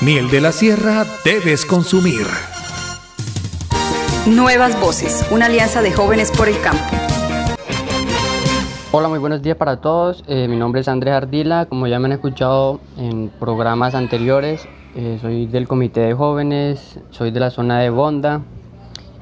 miel 0.00 0.28
de 0.30 0.40
la 0.40 0.50
sierra 0.52 1.06
debes 1.24 1.64
consumir. 1.66 2.26
Nuevas 4.26 4.78
Voces, 4.80 5.24
una 5.30 5.46
alianza 5.46 5.80
de 5.82 5.92
jóvenes 5.92 6.30
por 6.30 6.48
el 6.48 6.60
campo. 6.60 7.11
Hola, 8.94 9.08
muy 9.08 9.18
buenos 9.18 9.40
días 9.40 9.56
para 9.56 9.78
todos. 9.78 10.22
Eh, 10.26 10.48
mi 10.48 10.56
nombre 10.56 10.82
es 10.82 10.88
Andrés 10.88 11.14
Ardila. 11.14 11.64
Como 11.64 11.86
ya 11.86 11.98
me 11.98 12.08
han 12.08 12.12
escuchado 12.12 12.78
en 12.98 13.30
programas 13.30 13.94
anteriores, 13.94 14.68
eh, 14.94 15.16
soy 15.18 15.46
del 15.46 15.66
Comité 15.66 16.00
de 16.00 16.12
Jóvenes, 16.12 17.00
soy 17.08 17.30
de 17.30 17.40
la 17.40 17.48
zona 17.48 17.78
de 17.78 17.88
Bonda. 17.88 18.42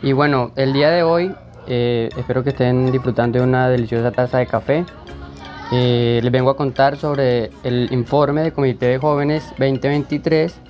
Y 0.03 0.13
bueno, 0.13 0.51
el 0.57 0.73
día 0.73 0.91
de 0.91 1.05
hoy 1.05 1.33
eh, 1.69 2.09
espero 2.17 2.43
que 2.43 2.51
estén 2.51 2.91
disfrutando 2.91 3.39
de 3.39 3.45
una 3.45 3.69
deliciosa 3.69 4.11
taza 4.11 4.39
de 4.39 4.47
café. 4.49 4.85
les 5.71 6.33
vengo 6.33 6.51
a 6.51 6.57
contar 6.57 6.97
sobre 6.97 7.53
el 7.63 7.93
informe 7.93 8.43
del 8.43 8.53
Comité 8.53 8.87
de 8.87 8.99
Jóvenes 8.99 9.51
2023 9.51 10.70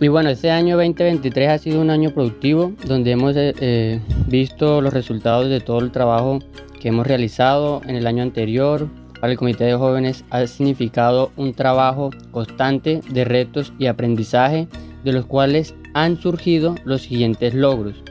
y 0.00 0.08
bueno, 0.08 0.30
este 0.30 0.50
año 0.50 0.78
2023 0.78 1.48
ha 1.50 1.58
sido 1.58 1.80
un 1.82 1.90
año 1.90 2.10
productivo 2.10 2.72
donde 2.86 3.10
hemos 3.10 3.34
eh, 3.36 4.00
visto 4.28 4.80
los 4.80 4.94
resultados 4.94 5.50
de 5.50 5.60
todo 5.60 5.80
el 5.80 5.90
trabajo 5.90 6.38
que 6.80 6.88
hemos 6.88 7.06
realizado 7.06 7.82
en 7.86 7.96
el 7.96 8.06
año 8.06 8.22
anterior. 8.22 8.88
Para 9.20 9.32
el 9.32 9.38
Comité 9.38 9.64
de 9.64 9.74
Jóvenes 9.74 10.24
ha 10.30 10.46
significado 10.46 11.32
un 11.36 11.52
trabajo 11.52 12.08
constante 12.30 13.02
de 13.10 13.26
retos 13.26 13.74
y 13.78 13.86
aprendizaje 13.86 14.68
de 15.04 15.12
los 15.12 15.26
cuales 15.26 15.74
han 15.92 16.16
surgido 16.16 16.76
los 16.84 17.02
siguientes 17.02 17.52
logros. 17.52 18.02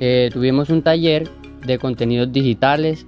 Eh, 0.00 0.28
tuvimos 0.34 0.68
un 0.68 0.82
taller 0.82 1.30
de 1.66 1.78
contenidos 1.78 2.30
digitales 2.30 3.06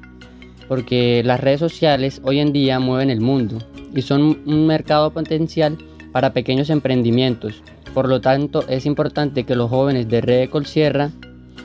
porque 0.67 1.23
las 1.23 1.41
redes 1.41 1.61
sociales 1.61 2.23
hoy 2.25 2.39
en 2.39 2.55
día 2.55 2.81
mueven 2.81 3.11
el 3.11 3.21
mundo 3.21 3.59
y 3.95 4.01
son 4.01 4.39
un 4.47 4.67
mercado 4.67 5.11
potencial 5.13 5.77
para 6.11 6.33
pequeños 6.33 6.71
emprendimientos 6.71 7.63
por 7.95 8.09
lo 8.09 8.21
tanto, 8.21 8.65
es 8.69 8.87
importante 8.87 9.45
que 9.45 9.55
los 9.55 9.71
jóvenes 9.71 10.09
de 10.09 10.21
Red 10.21 10.51
Colsierra 10.51 11.11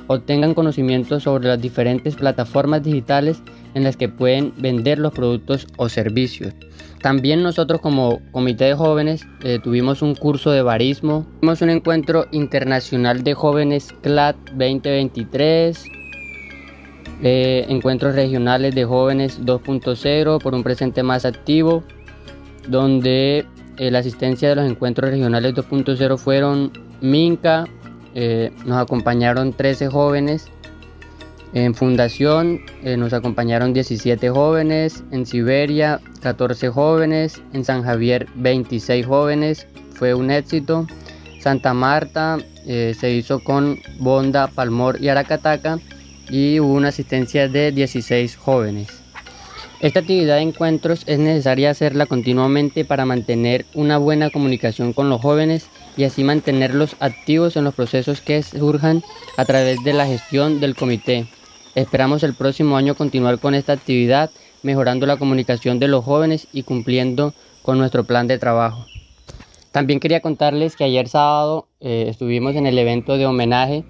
obtengan 0.08 0.54
conocimiento 0.54 1.20
sobre 1.20 1.48
las 1.48 1.62
diferentes 1.62 2.16
plataformas 2.16 2.84
digitales 2.84 3.42
en 3.74 3.84
las 3.84 3.98
que 3.98 4.10
pueden 4.10 4.54
vender 4.58 5.00
los 5.00 5.14
productos 5.14 5.68
o 5.78 5.90
servicios. 5.90 6.54
También 7.02 7.44
nosotros 7.44 7.80
como 7.82 8.20
comité 8.32 8.66
de 8.66 8.74
jóvenes 8.74 9.26
eh, 9.44 9.60
tuvimos 9.64 10.02
un 10.02 10.16
curso 10.16 10.52
de 10.52 10.62
barismo, 10.62 11.26
tuvimos 11.40 11.62
un 11.62 11.70
encuentro 11.70 12.26
internacional 12.32 13.24
de 13.24 13.34
jóvenes 13.34 13.94
CLAD 14.02 14.36
2023, 14.54 15.84
eh, 17.22 17.66
encuentros 17.70 18.16
regionales 18.16 18.76
de 18.76 18.86
jóvenes 18.86 19.42
2.0 19.46 20.42
por 20.42 20.56
un 20.56 20.64
presente 20.64 21.04
más 21.04 21.26
activo, 21.26 21.84
donde 22.68 23.46
eh, 23.80 23.90
la 23.92 24.00
asistencia 24.00 24.50
de 24.50 24.56
los 24.56 24.70
encuentros 24.70 25.10
regionales 25.10 25.56
2.0 25.56 26.18
fueron 26.18 26.74
Minca, 27.00 27.66
eh, 28.14 28.52
nos 28.66 28.78
acompañaron 28.78 29.54
13 29.54 29.88
jóvenes, 29.88 30.48
en 31.54 31.74
Fundación 31.74 32.60
eh, 32.84 32.98
nos 32.98 33.14
acompañaron 33.14 33.74
17 33.74 34.30
jóvenes, 34.32 35.06
en 35.12 35.26
Siberia 35.26 36.02
14 36.22 36.68
jóvenes, 36.70 37.42
en 37.54 37.64
San 37.64 37.84
Javier 37.84 38.28
26 38.36 39.06
jóvenes, 39.06 39.66
fue 39.94 40.14
un 40.14 40.30
éxito. 40.30 40.86
Santa 41.42 41.74
Marta 41.74 42.38
se 42.66 43.12
hizo 43.12 43.40
con 43.40 43.80
Bonda, 43.98 44.48
Palmor 44.48 45.02
y 45.02 45.08
Aracataca 45.08 45.80
y 46.30 46.60
hubo 46.60 46.74
una 46.74 46.90
asistencia 46.90 47.48
de 47.48 47.72
16 47.72 48.36
jóvenes. 48.36 48.99
Esta 49.82 50.02
actividad 50.02 50.36
de 50.36 50.42
encuentros 50.42 51.04
es 51.08 51.20
necesaria 51.20 51.70
hacerla 51.70 52.06
continuamente 52.06 52.84
para 52.84 53.06
mantener 53.06 53.66
una 53.74 53.98
buena 53.98 54.30
comunicación 54.30 54.92
con 54.92 55.10
los 55.10 55.22
jóvenes 55.22 55.70
y 55.96 56.04
así 56.04 56.22
mantenerlos 56.26 56.98
activos 57.00 57.56
en 57.56 57.64
los 57.64 57.76
procesos 57.76 58.20
que 58.20 58.44
surjan 58.44 59.04
a 59.38 59.46
través 59.46 59.82
de 59.86 59.94
la 59.94 60.06
gestión 60.06 60.60
del 60.60 60.76
comité. 60.76 61.28
Esperamos 61.76 62.24
el 62.24 62.34
próximo 62.34 62.76
año 62.76 62.94
continuar 62.94 63.40
con 63.40 63.56
esta 63.56 63.72
actividad, 63.72 64.32
mejorando 64.64 65.06
la 65.06 65.16
comunicación 65.16 65.80
de 65.80 65.88
los 65.88 66.04
jóvenes 66.04 66.50
y 66.52 66.64
cumpliendo 66.64 67.34
con 67.62 67.78
nuestro 67.78 68.04
plan 68.04 68.28
de 68.28 68.38
trabajo. 68.38 68.86
También 69.72 70.02
quería 70.02 70.20
contarles 70.20 70.76
que 70.76 70.84
ayer 70.84 71.08
sábado 71.08 71.70
eh, 71.80 72.08
estuvimos 72.10 72.58
en 72.58 72.68
el 72.68 72.78
evento 72.78 73.16
de 73.16 73.26
homenaje 73.26 73.86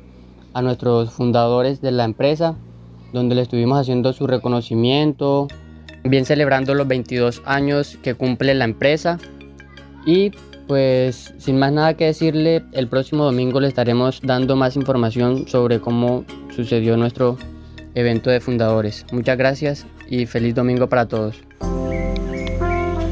a 0.53 0.61
nuestros 0.61 1.11
fundadores 1.13 1.81
de 1.81 1.91
la 1.91 2.03
empresa, 2.03 2.59
donde 3.11 3.33
le 3.33 3.41
estuvimos 3.41 3.79
haciendo 3.79 4.13
su 4.13 4.27
reconocimiento, 4.27 5.47
bien 6.03 6.25
celebrando 6.25 6.73
los 6.73 6.87
22 6.87 7.41
años 7.45 7.97
que 8.01 8.13
cumple 8.13 8.53
la 8.53 8.65
empresa. 8.65 9.19
Y 10.05 10.31
pues 10.67 11.33
sin 11.39 11.57
más 11.57 11.71
nada 11.71 11.95
que 11.95 12.05
decirle, 12.05 12.63
el 12.73 12.87
próximo 12.87 13.25
domingo 13.25 13.59
le 13.59 13.67
estaremos 13.67 14.21
dando 14.21 14.55
más 14.55 14.75
información 14.75 15.47
sobre 15.47 15.79
cómo 15.79 16.25
sucedió 16.55 16.95
nuestro 16.95 17.37
evento 17.95 18.29
de 18.29 18.39
fundadores. 18.39 19.05
Muchas 19.11 19.37
gracias 19.37 19.85
y 20.07 20.25
feliz 20.25 20.55
domingo 20.55 20.87
para 20.87 21.07
todos. 21.07 21.41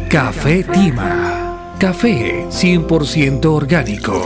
Café 0.10 0.64
Tima. 0.64 1.76
Café 1.80 2.46
100% 2.50 3.46
orgánico. 3.46 4.26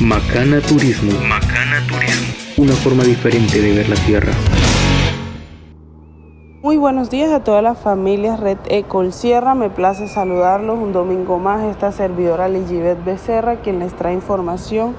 Macana 0.00 0.60
Turismo. 0.60 1.10
Macana 1.26 1.84
Turismo. 1.88 2.32
Una 2.56 2.72
forma 2.74 3.02
diferente 3.02 3.60
de 3.60 3.72
ver 3.72 3.88
la 3.88 3.96
sierra. 3.96 4.32
Muy 6.62 6.76
buenos 6.76 7.10
días 7.10 7.32
a 7.32 7.42
todas 7.42 7.64
las 7.64 7.78
familias 7.80 8.38
Red 8.38 8.58
Ecol 8.68 9.12
Sierra. 9.12 9.56
Me 9.56 9.70
place 9.70 10.06
saludarlos 10.06 10.78
un 10.78 10.92
domingo 10.92 11.40
más. 11.40 11.64
Esta 11.64 11.90
servidora 11.90 12.48
Ligibet 12.48 13.04
Becerra, 13.04 13.56
quien 13.56 13.80
les 13.80 13.92
trae 13.92 14.14
información 14.14 14.94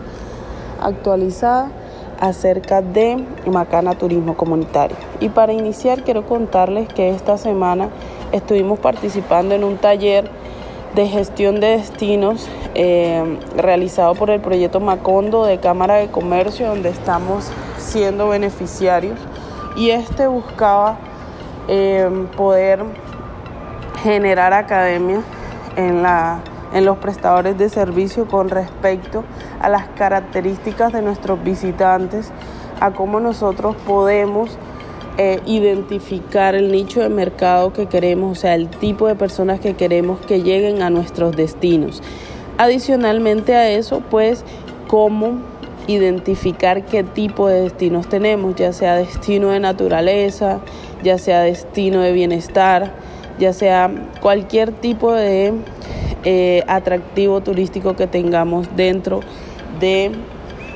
actualizada 0.82 1.72
acerca 2.20 2.82
de 2.82 3.24
Macana 3.50 3.96
Turismo 3.96 4.36
Comunitario. 4.36 4.98
Y 5.22 5.30
para 5.30 5.54
iniciar, 5.54 6.04
quiero 6.04 6.26
contarles 6.26 6.90
que 6.90 7.12
esta 7.12 7.38
semana 7.38 7.88
estuvimos 8.34 8.80
participando 8.80 9.56
en 9.56 9.64
un 9.64 9.78
taller 9.78 10.30
de 10.95 11.08
gestión 11.08 11.60
de 11.60 11.78
destinos 11.78 12.49
eh, 12.75 13.39
realizado 13.56 14.15
por 14.15 14.30
el 14.30 14.41
proyecto 14.41 14.80
Macondo 14.80 15.45
de 15.45 15.60
Cámara 15.60 15.95
de 15.95 16.08
Comercio, 16.08 16.67
donde 16.67 16.89
estamos 16.89 17.49
siendo 17.78 18.30
beneficiarios. 18.30 19.19
Y 19.75 19.91
este 19.91 20.28
buscaba 20.28 20.97
eh, 21.67 22.10
poder 22.36 22.84
generar 24.04 24.54
academia 24.54 25.21
en, 25.75 26.02
la, 26.02 26.39
en 26.73 26.86
los 26.86 26.97
prestadores 26.97 27.58
de 27.58 27.69
servicio 27.69 28.28
con 28.28 28.49
respecto 28.49 29.23
a 29.62 29.69
las 29.69 29.88
características 29.89 30.91
de 30.91 31.02
nuestros 31.02 31.43
visitantes, 31.43 32.32
a 32.80 32.91
cómo 32.91 33.19
nosotros 33.19 33.75
podemos 33.86 34.58
eh, 35.22 35.42
identificar 35.46 36.56
el 36.56 36.72
nicho 36.72 37.02
de 37.02 37.10
mercado 37.10 37.74
que 37.74 37.88
queremos, 37.88 38.38
o 38.38 38.40
sea, 38.40 38.56
el 38.56 38.70
tipo 38.70 39.06
de 39.06 39.16
personas 39.16 39.60
que 39.60 39.74
queremos 39.74 40.22
que 40.22 40.42
lleguen 40.42 40.82
a 40.82 40.90
nuestros 40.90 41.36
destinos. 41.36 42.02
Adicionalmente 42.58 43.54
a 43.54 43.70
eso, 43.70 44.02
pues, 44.10 44.46
cómo 44.88 45.42
identificar 45.88 46.86
qué 46.86 47.04
tipo 47.04 47.50
de 47.50 47.64
destinos 47.64 48.08
tenemos, 48.08 48.56
ya 48.56 48.72
sea 48.72 48.96
destino 48.96 49.50
de 49.50 49.60
naturaleza, 49.60 50.62
ya 51.04 51.18
sea 51.18 51.42
destino 51.42 52.00
de 52.00 52.14
bienestar, 52.14 52.94
ya 53.40 53.52
sea 53.52 53.92
cualquier 54.22 54.72
tipo 54.72 55.12
de 55.12 55.52
eh, 56.24 56.64
atractivo 56.66 57.42
turístico 57.42 57.94
que 57.98 58.08
tengamos 58.08 58.74
dentro 58.78 59.20
de 59.82 60.12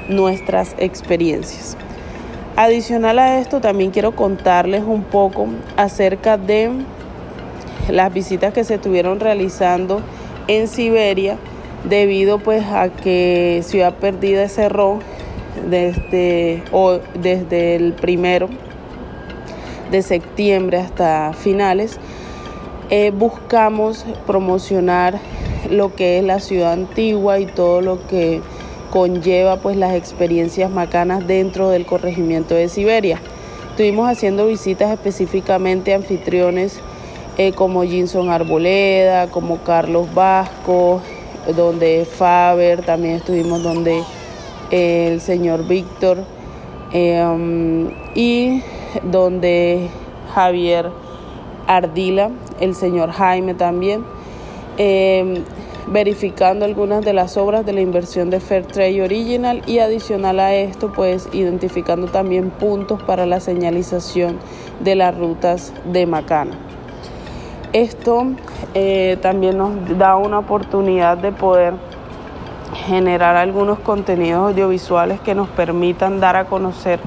nuestras 0.09 0.75
experiencias. 0.79 1.77
Adicional 2.55 3.17
a 3.17 3.39
esto, 3.39 3.61
también 3.61 3.89
quiero 3.89 4.15
contarles 4.15 4.83
un 4.83 5.03
poco 5.03 5.47
acerca 5.75 6.37
de 6.37 6.69
las 7.89 8.13
visitas 8.13 8.53
que 8.53 8.63
se 8.63 8.75
estuvieron 8.75 9.19
realizando 9.19 10.01
en 10.47 10.67
Siberia 10.67 11.37
debido 11.89 12.37
pues 12.37 12.63
a 12.65 12.89
que 12.89 13.61
Ciudad 13.63 13.95
Perdida 13.95 14.47
cerró 14.49 14.99
desde, 15.67 16.61
o 16.71 16.99
desde 17.15 17.75
el 17.75 17.93
primero 17.93 18.49
de 19.89 20.03
septiembre 20.03 20.77
hasta 20.77 21.33
finales. 21.33 21.97
Eh, 22.91 23.09
buscamos 23.09 24.05
promocionar 24.27 25.17
lo 25.71 25.95
que 25.95 26.19
es 26.19 26.23
la 26.23 26.39
ciudad 26.39 26.73
antigua 26.73 27.39
y 27.39 27.47
todo 27.47 27.81
lo 27.81 28.05
que 28.05 28.41
conlleva 28.93 29.55
pues 29.55 29.75
las 29.75 29.95
experiencias 29.95 30.69
macanas 30.69 31.25
dentro 31.25 31.69
del 31.69 31.83
corregimiento 31.83 32.53
de 32.53 32.69
Siberia. 32.69 33.19
Estuvimos 33.71 34.07
haciendo 34.07 34.45
visitas 34.45 34.91
específicamente 34.91 35.93
a 35.93 35.95
anfitriones 35.95 36.79
eh, 37.39 37.53
como 37.53 37.81
Jinson 37.85 38.29
Arboleda, 38.29 39.31
como 39.31 39.57
Carlos 39.63 40.13
Vasco, 40.13 41.01
donde 41.55 42.05
Faber, 42.05 42.83
también 42.83 43.15
estuvimos 43.15 43.63
donde 43.63 44.03
eh, 44.69 45.09
el 45.11 45.21
señor 45.21 45.67
Víctor 45.67 46.19
em, 46.91 47.89
y 48.13 48.61
donde 49.01 49.89
Javier 50.35 50.91
Ardila, 51.65 52.29
el 52.59 52.75
señor 52.75 53.09
Jaime 53.09 53.55
también. 53.55 54.05
Verificando 55.87 56.65
algunas 56.65 57.03
de 57.03 57.13
las 57.13 57.37
obras 57.37 57.65
de 57.65 57.73
la 57.73 57.81
inversión 57.81 58.29
de 58.29 58.39
Fairtrade 58.39 59.01
Original 59.01 59.61
y 59.65 59.79
adicional 59.79 60.39
a 60.39 60.53
esto 60.53 60.91
pues 60.93 61.27
identificando 61.33 62.07
también 62.07 62.49
puntos 62.49 63.01
para 63.03 63.25
la 63.25 63.39
señalización 63.39 64.39
de 64.79 64.95
las 64.95 65.17
rutas 65.17 65.73
de 65.91 66.05
Macana. 66.05 66.57
Esto 67.73 68.27
eh, 68.73 69.17
también 69.21 69.57
nos 69.57 69.97
da 69.97 70.15
una 70.15 70.39
oportunidad 70.39 71.17
de 71.17 71.31
poder 71.31 71.73
generar 72.85 73.35
algunos 73.35 73.79
contenidos 73.79 74.51
audiovisuales 74.51 75.19
que 75.21 75.35
nos 75.35 75.49
permitan 75.49 76.19
dar 76.19 76.35
a 76.35 76.45
conocer 76.45 76.99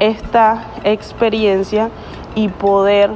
esta 0.00 0.66
experiencia 0.84 1.90
y 2.34 2.48
poder 2.48 3.10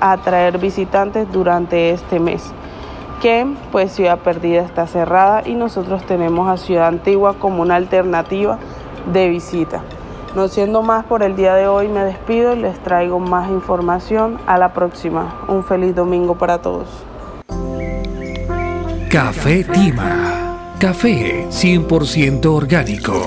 atraer 0.00 0.58
visitantes 0.58 1.30
durante 1.32 1.90
este 1.90 2.20
mes 2.20 2.52
que 3.20 3.46
pues 3.72 3.92
Ciudad 3.92 4.18
Perdida 4.18 4.62
está 4.62 4.86
cerrada 4.86 5.42
y 5.46 5.54
nosotros 5.54 6.04
tenemos 6.04 6.48
a 6.48 6.56
Ciudad 6.56 6.88
Antigua 6.88 7.34
como 7.38 7.62
una 7.62 7.76
alternativa 7.76 8.58
de 9.12 9.28
visita. 9.28 9.82
No 10.34 10.48
siendo 10.48 10.82
más 10.82 11.04
por 11.04 11.22
el 11.22 11.36
día 11.36 11.54
de 11.54 11.66
hoy, 11.68 11.88
me 11.88 12.04
despido 12.04 12.54
y 12.54 12.58
les 12.58 12.78
traigo 12.82 13.18
más 13.18 13.50
información. 13.50 14.38
A 14.46 14.58
la 14.58 14.72
próxima. 14.72 15.42
Un 15.48 15.64
feliz 15.64 15.94
domingo 15.94 16.36
para 16.36 16.58
todos. 16.58 16.88
Café 19.10 19.64
Tima. 19.64 20.74
Café 20.78 21.46
100% 21.48 22.46
orgánico. 22.46 23.26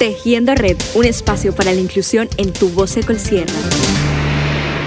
Tejiendo 0.00 0.56
Red, 0.56 0.78
un 0.96 1.04
espacio 1.04 1.54
para 1.54 1.72
la 1.72 1.80
inclusión 1.80 2.28
en 2.38 2.52
tu 2.52 2.70
voz 2.70 2.90
Sierra. 2.90 3.54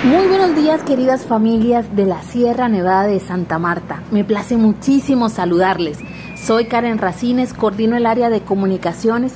Muy 0.03 0.27
buenos 0.27 0.57
días 0.57 0.83
queridas 0.83 1.25
familias 1.25 1.85
de 1.95 2.05
la 2.05 2.21
Sierra 2.21 2.67
Nevada 2.67 3.07
de 3.07 3.21
Santa 3.21 3.59
Marta. 3.59 4.03
Me 4.11 4.25
place 4.25 4.57
muchísimo 4.57 5.29
saludarles. 5.29 5.99
Soy 6.35 6.65
Karen 6.65 6.97
Racines, 6.97 7.53
coordino 7.53 7.95
el 7.95 8.07
área 8.07 8.29
de 8.29 8.41
comunicaciones 8.41 9.31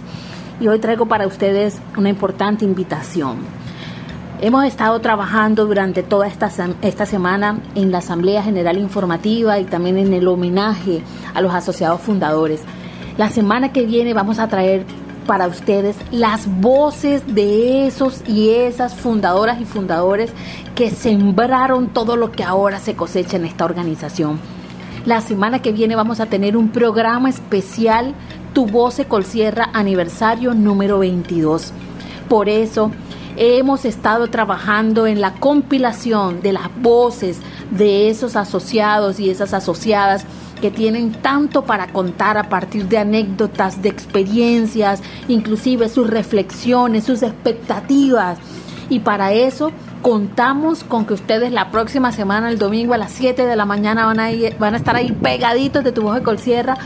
y 0.60 0.68
hoy 0.68 0.80
traigo 0.80 1.06
para 1.06 1.28
ustedes 1.28 1.78
una 1.96 2.10
importante 2.10 2.66
invitación. 2.66 3.63
Hemos 4.46 4.66
estado 4.66 5.00
trabajando 5.00 5.66
durante 5.66 6.04
toda 6.04 6.28
esta, 6.28 6.52
esta 6.82 7.06
semana 7.06 7.62
en 7.76 7.94
la 7.94 8.00
Asamblea 8.00 8.44
General 8.44 8.78
Informativa 8.78 9.58
y 9.58 9.64
también 9.64 9.98
en 9.98 10.14
el 10.14 10.28
homenaje 10.28 11.02
a 11.34 11.40
los 11.40 11.54
asociados 11.54 12.02
fundadores. 12.02 12.60
La 13.16 13.30
semana 13.30 13.72
que 13.72 13.86
viene 13.86 14.14
vamos 14.14 14.40
a 14.40 14.50
traer 14.50 14.86
para 15.26 15.48
ustedes 15.48 15.96
las 16.12 16.46
voces 16.60 17.24
de 17.34 17.88
esos 17.88 18.22
y 18.28 18.50
esas 18.50 18.96
fundadoras 18.96 19.62
y 19.62 19.64
fundadores 19.64 20.34
que 20.76 20.90
sembraron 20.90 21.88
todo 21.88 22.18
lo 22.18 22.34
que 22.34 22.44
ahora 22.44 22.80
se 22.80 22.98
cosecha 22.98 23.38
en 23.38 23.46
esta 23.46 23.64
organización. 23.64 24.42
La 25.06 25.22
semana 25.22 25.62
que 25.62 25.72
viene 25.72 25.96
vamos 25.96 26.20
a 26.20 26.26
tener 26.26 26.58
un 26.58 26.68
programa 26.68 27.30
especial, 27.30 28.14
Tu 28.52 28.66
Voz 28.66 28.96
se 28.96 29.06
Colcierra, 29.06 29.70
aniversario 29.72 30.54
número 30.54 31.00
22. 31.00 31.72
Por 32.28 32.50
eso 32.50 32.92
hemos 33.38 33.86
estado 33.86 34.28
trabajando 34.28 35.08
en 35.08 35.22
la 35.22 35.34
compilación 35.34 36.42
de 36.42 36.54
las 36.54 36.70
voces 36.82 37.40
de 37.72 38.10
esos 38.10 38.36
asociados 38.36 39.20
y 39.20 39.30
esas 39.30 39.54
asociadas 39.54 40.26
que 40.62 40.72
tienen 40.72 41.12
tanto 41.12 41.64
para 41.64 41.88
contar 41.88 42.38
a 42.38 42.48
partir 42.48 42.88
de 42.88 42.98
anécdotas, 42.98 43.82
de 43.82 43.90
experiencias, 43.90 45.02
inclusive 45.28 45.90
sus 45.90 46.10
reflexiones, 46.10 47.04
sus 47.04 47.22
expectativas. 47.22 48.38
Y 48.90 49.00
para 49.00 49.34
eso 49.34 49.72
contamos 50.02 50.84
con 50.84 51.06
que 51.06 51.14
ustedes 51.14 51.52
la 51.52 51.70
próxima 51.72 52.12
semana, 52.12 52.50
el 52.50 52.60
domingo 52.60 52.94
a 52.94 52.98
las 52.98 53.12
7 53.12 53.46
de 53.46 53.56
la 53.56 53.66
mañana, 53.66 54.06
van 54.06 54.20
a, 54.20 54.30
van 54.58 54.74
a 54.74 54.78
estar 54.78 54.96
ahí 54.96 55.12
pegaditos 55.12 55.84
de 55.84 55.92
tu 55.92 56.04
voz 56.04 56.16
de 56.16 56.24
Colsierra 56.24 56.78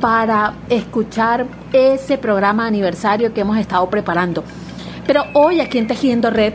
para 0.00 0.54
escuchar 0.68 1.46
ese 1.72 2.18
programa 2.18 2.66
aniversario 2.66 3.32
que 3.32 3.40
hemos 3.40 3.58
estado 3.58 3.88
preparando. 3.90 4.44
Pero 5.06 5.24
hoy 5.34 5.60
aquí 5.60 5.78
en 5.78 5.86
Tejiendo 5.86 6.30
Red, 6.30 6.54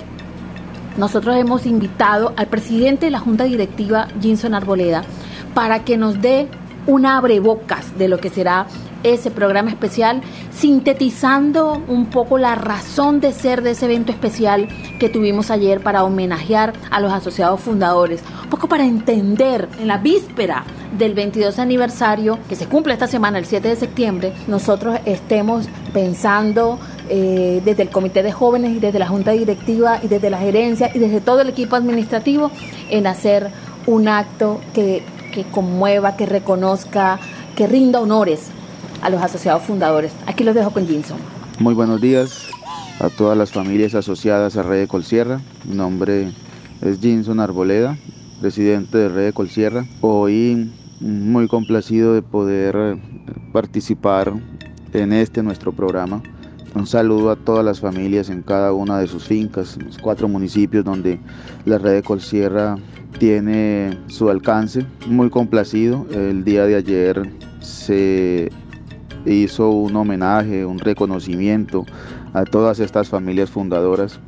nosotros 0.98 1.36
hemos 1.36 1.66
invitado 1.66 2.34
al 2.36 2.48
presidente 2.48 3.06
de 3.06 3.12
la 3.12 3.20
Junta 3.20 3.44
Directiva, 3.44 4.08
Jinson 4.22 4.56
Arboleda, 4.56 5.04
para 5.54 5.86
que 5.86 5.98
nos 5.98 6.22
dé 6.22 6.48
un 6.88 7.06
abrebocas 7.06 7.98
de 7.98 8.08
lo 8.08 8.20
que 8.20 8.30
será 8.30 8.66
ese 9.04 9.32
programa 9.32 9.70
especial, 9.70 10.22
sintetizando 10.52 11.82
un 11.88 12.08
poco 12.08 12.38
la 12.38 12.56
razón 12.56 13.22
de 13.22 13.32
ser 13.32 13.62
de 13.62 13.72
ese 13.72 13.86
evento 13.86 14.12
especial 14.12 14.68
que 15.00 15.10
tuvimos 15.10 15.52
ayer 15.52 15.82
para 15.82 16.04
homenajear 16.04 16.74
a 16.92 17.00
los 17.00 17.14
asociados 17.14 17.62
fundadores, 17.62 18.22
un 18.44 18.50
poco 18.50 18.68
para 18.68 18.84
entender 18.84 19.70
en 19.80 19.88
la 19.88 20.00
víspera 20.00 20.66
del 20.98 21.14
22 21.14 21.60
aniversario 21.60 22.40
que 22.50 22.56
se 22.56 22.66
cumple 22.66 22.94
esta 22.94 23.08
semana, 23.08 23.38
el 23.38 23.46
7 23.46 23.70
de 23.70 23.76
septiembre, 23.76 24.34
nosotros 24.48 25.00
estemos 25.06 25.68
pensando 25.94 26.80
eh, 27.10 27.62
desde 27.66 27.84
el 27.84 27.90
comité 27.90 28.22
de 28.22 28.32
jóvenes 28.32 28.78
y 28.78 28.80
desde 28.80 29.00
la 29.00 29.08
junta 29.08 29.32
directiva 29.32 30.00
y 30.04 30.08
desde 30.08 30.30
la 30.30 30.38
gerencia 30.38 30.92
y 30.94 31.00
desde 31.00 31.22
todo 31.22 31.42
el 31.42 31.50
equipo 31.50 31.76
administrativo 31.76 32.52
en 32.90 33.08
hacer 33.08 33.50
un 33.88 34.08
acto 34.08 34.62
que, 34.74 35.02
que 35.34 35.44
conmueva, 35.44 36.16
que 36.16 36.28
reconozca, 36.28 37.20
que 37.56 37.66
rinda 37.66 38.00
honores 38.00 38.50
a 39.02 39.10
los 39.10 39.22
asociados 39.22 39.64
fundadores. 39.64 40.12
Aquí 40.28 40.44
los 40.44 40.54
dejo 40.54 40.70
con 40.70 40.88
Jinson. 40.88 41.18
Muy 41.58 41.74
buenos 41.74 42.00
días 42.00 42.50
a 43.00 43.10
todas 43.10 43.38
las 43.38 43.52
familias 43.52 43.96
asociadas 43.96 44.56
a 44.56 44.64
Red 44.64 44.82
de 44.82 44.88
Colsierra. 44.88 45.42
Mi 45.66 45.76
nombre 45.76 46.32
es 46.82 47.00
Jinson 47.00 47.40
Arboleda, 47.40 47.98
presidente 48.40 48.98
de 48.98 49.10
Red 49.10 49.26
de 49.26 49.34
Colsierra. 49.34 49.86
Hoy 50.02 50.72
muy 51.00 51.48
complacido 51.48 52.14
de 52.14 52.22
poder 52.22 52.98
participar 53.52 54.34
en 54.94 55.14
este 55.14 55.42
nuestro 55.42 55.72
programa 55.72 56.22
un 56.76 56.86
saludo 56.86 57.32
a 57.32 57.36
todas 57.36 57.66
las 57.66 57.80
familias 57.80 58.30
en 58.30 58.42
cada 58.42 58.74
una 58.74 59.00
de 59.00 59.08
sus 59.08 59.26
fincas, 59.26 59.78
los 59.78 59.98
cuatro 59.98 60.28
municipios 60.28 60.86
donde 60.86 61.20
la 61.66 61.78
red 61.78 61.96
de 61.96 62.04
Colsierra 62.04 62.78
tiene 63.18 63.98
su 64.08 64.30
alcance. 64.30 64.86
Muy 65.08 65.30
complacido. 65.30 66.06
El 66.12 66.44
día 66.44 66.66
de 66.66 66.76
ayer 66.76 67.30
se 67.60 68.52
hizo 69.26 69.70
un 69.70 69.96
homenaje, 69.96 70.66
un 70.66 70.80
reconocimiento 70.80 71.86
a 72.34 72.44
todas 72.44 72.80
estas 72.80 73.10
familias 73.10 73.50
fundadoras, 73.50 74.20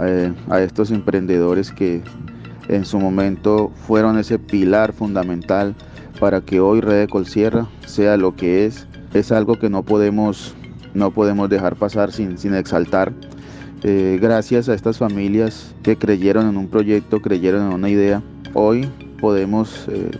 eh, 0.00 0.32
a 0.48 0.60
estos 0.60 0.90
emprendedores 0.90 1.70
que 1.70 2.02
en 2.68 2.84
su 2.84 2.98
momento 2.98 3.70
fueron 3.86 4.18
ese 4.18 4.38
pilar 4.38 4.92
fundamental 4.92 5.74
para 6.18 6.40
que 6.40 6.60
hoy 6.60 6.80
Red 6.80 7.00
de 7.00 7.08
Colsierra 7.08 7.68
sea 7.86 8.16
lo 8.16 8.34
que 8.34 8.66
es. 8.66 8.86
Es 9.12 9.30
algo 9.30 9.58
que 9.58 9.70
no 9.70 9.82
podemos 9.82 10.54
no 10.94 11.10
podemos 11.10 11.48
dejar 11.48 11.76
pasar 11.76 12.12
sin, 12.12 12.38
sin 12.38 12.54
exaltar. 12.54 13.12
Eh, 13.82 14.18
gracias 14.20 14.68
a 14.68 14.74
estas 14.74 14.98
familias 14.98 15.74
que 15.82 15.96
creyeron 15.96 16.48
en 16.48 16.56
un 16.56 16.68
proyecto, 16.68 17.20
creyeron 17.20 17.66
en 17.66 17.74
una 17.74 17.90
idea, 17.90 18.22
hoy 18.54 18.88
podemos, 19.20 19.86
eh, 19.88 20.10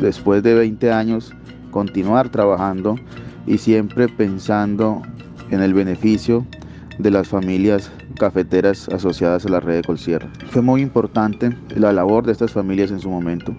después 0.00 0.42
de 0.42 0.54
20 0.54 0.92
años, 0.92 1.34
continuar 1.70 2.30
trabajando 2.30 2.96
y 3.46 3.58
siempre 3.58 4.08
pensando 4.08 5.02
en 5.50 5.60
el 5.60 5.74
beneficio 5.74 6.46
de 6.98 7.10
las 7.10 7.28
familias 7.28 7.90
cafeteras 8.18 8.88
asociadas 8.88 9.44
a 9.44 9.50
la 9.50 9.60
red 9.60 9.76
de 9.76 9.82
Colsierra. 9.82 10.28
Fue 10.50 10.62
muy 10.62 10.80
importante 10.80 11.54
la 11.74 11.92
labor 11.92 12.24
de 12.24 12.32
estas 12.32 12.52
familias 12.52 12.90
en 12.90 13.00
su 13.00 13.10
momento. 13.10 13.54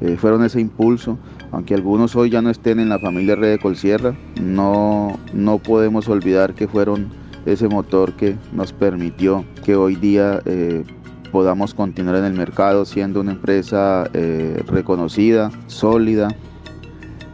Eh, 0.00 0.16
fueron 0.16 0.44
ese 0.44 0.60
impulso 0.60 1.18
aunque 1.52 1.74
algunos 1.74 2.14
hoy 2.16 2.30
ya 2.30 2.42
no 2.42 2.50
estén 2.50 2.80
en 2.80 2.88
la 2.88 2.98
familia 2.98 3.36
Red 3.36 3.52
de 3.52 3.58
Colsierra, 3.58 4.14
no, 4.40 5.18
no 5.32 5.58
podemos 5.58 6.08
olvidar 6.08 6.54
que 6.54 6.68
fueron 6.68 7.08
ese 7.46 7.68
motor 7.68 8.12
que 8.14 8.36
nos 8.52 8.72
permitió 8.72 9.44
que 9.64 9.74
hoy 9.74 9.96
día 9.96 10.40
eh, 10.44 10.84
podamos 11.32 11.74
continuar 11.74 12.16
en 12.16 12.24
el 12.24 12.34
mercado 12.34 12.84
siendo 12.84 13.20
una 13.20 13.32
empresa 13.32 14.08
eh, 14.12 14.62
reconocida, 14.66 15.50
sólida 15.66 16.28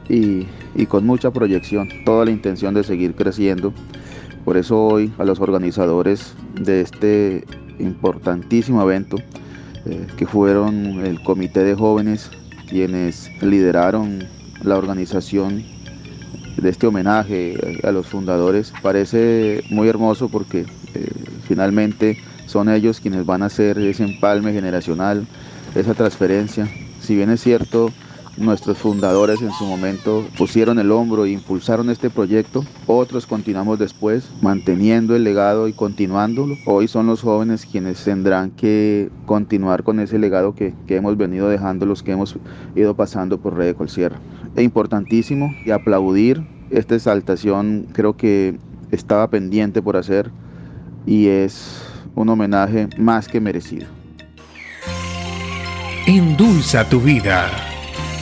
y, 0.09 0.47
y, 0.75 0.87
con 0.87 1.05
mucha 1.05 1.31
proyección, 1.31 1.89
toda 2.05 2.25
la 2.25 2.31
intención 2.31 2.75
de 2.75 2.85
seguir 2.85 3.15
creciendo. 3.15 3.73
Por 4.45 4.57
eso 4.57 4.81
hoy 4.81 5.13
a 5.19 5.25
los 5.25 5.41
organizadores 5.41 6.35
de 6.55 6.81
este 6.81 7.45
importantísimo 7.81 8.83
evento, 8.83 9.17
eh, 9.85 10.07
que 10.17 10.27
fueron 10.27 11.05
el 11.05 11.21
Comité 11.23 11.65
de 11.65 11.75
Jóvenes 11.75 12.31
quienes 12.69 13.31
lideraron 13.41 14.27
la 14.63 14.77
organización 14.77 15.65
de 16.57 16.71
este 16.71 16.87
homenaje 16.87 17.57
a 17.83 17.93
los 17.93 18.07
fundadores. 18.07 18.73
Parece 18.83 19.63
muy 19.71 19.89
hermoso 19.89 20.29
porque 20.29 20.67
eh, 20.95 21.11
finalmente 21.47 22.19
son 22.47 22.69
ellos 22.69 23.01
quienes 23.01 23.27
van 23.27 23.43
a 23.43 23.47
hacer 23.47 23.79
ese 23.79 24.05
empalme 24.05 24.53
generacional, 24.53 25.27
esa 25.75 25.95
transferencia. 25.95 26.69
Si 27.01 27.15
bien 27.15 27.31
es 27.31 27.41
cierto, 27.43 27.93
Nuestros 28.37 28.77
fundadores 28.77 29.41
en 29.41 29.51
su 29.53 29.65
momento 29.65 30.23
pusieron 30.37 30.79
el 30.79 30.93
hombro 30.93 31.25
e 31.25 31.31
impulsaron 31.31 31.89
este 31.89 32.11
proyecto. 32.11 32.67
Otros 32.87 33.25
continuamos 33.25 33.79
después 33.79 34.29
manteniendo 34.43 35.17
el 35.17 35.25
legado 35.25 35.69
y 35.69 35.73
continuándolo. 35.73 36.55
Hoy 36.67 36.87
son 36.87 37.07
los 37.07 37.23
jóvenes 37.23 37.65
quienes 37.65 38.05
tendrán 38.05 38.51
que 38.51 39.11
continuar 39.25 39.85
con 39.85 40.01
ese 40.01 40.19
legado 40.19 40.55
que, 40.55 40.75
hemos 40.89 41.17
venido 41.17 41.49
dejando, 41.49 41.87
los 41.87 42.03
que 42.03 42.13
hemos 42.13 42.37
ido 42.75 42.95
pasando 42.95 43.39
por 43.39 43.57
Red 43.57 43.69
de 43.69 43.75
Colsierra. 43.75 44.21
Es 44.55 44.63
importantísimo 44.63 45.55
y 45.65 45.71
aplaudir 45.71 46.47
esta 46.69 46.95
exaltación 46.95 47.87
creo 47.95 48.19
que 48.19 48.59
estaba 48.91 49.31
pendiente 49.31 49.81
por 49.81 49.97
hacer 49.97 50.31
y 51.07 51.29
es 51.29 51.81
un 52.15 52.29
homenaje 52.29 52.89
más 52.99 53.29
que 53.29 53.41
merecido. 53.41 53.87
Endulza 56.07 56.87
tu 56.89 57.01
vida 57.01 57.51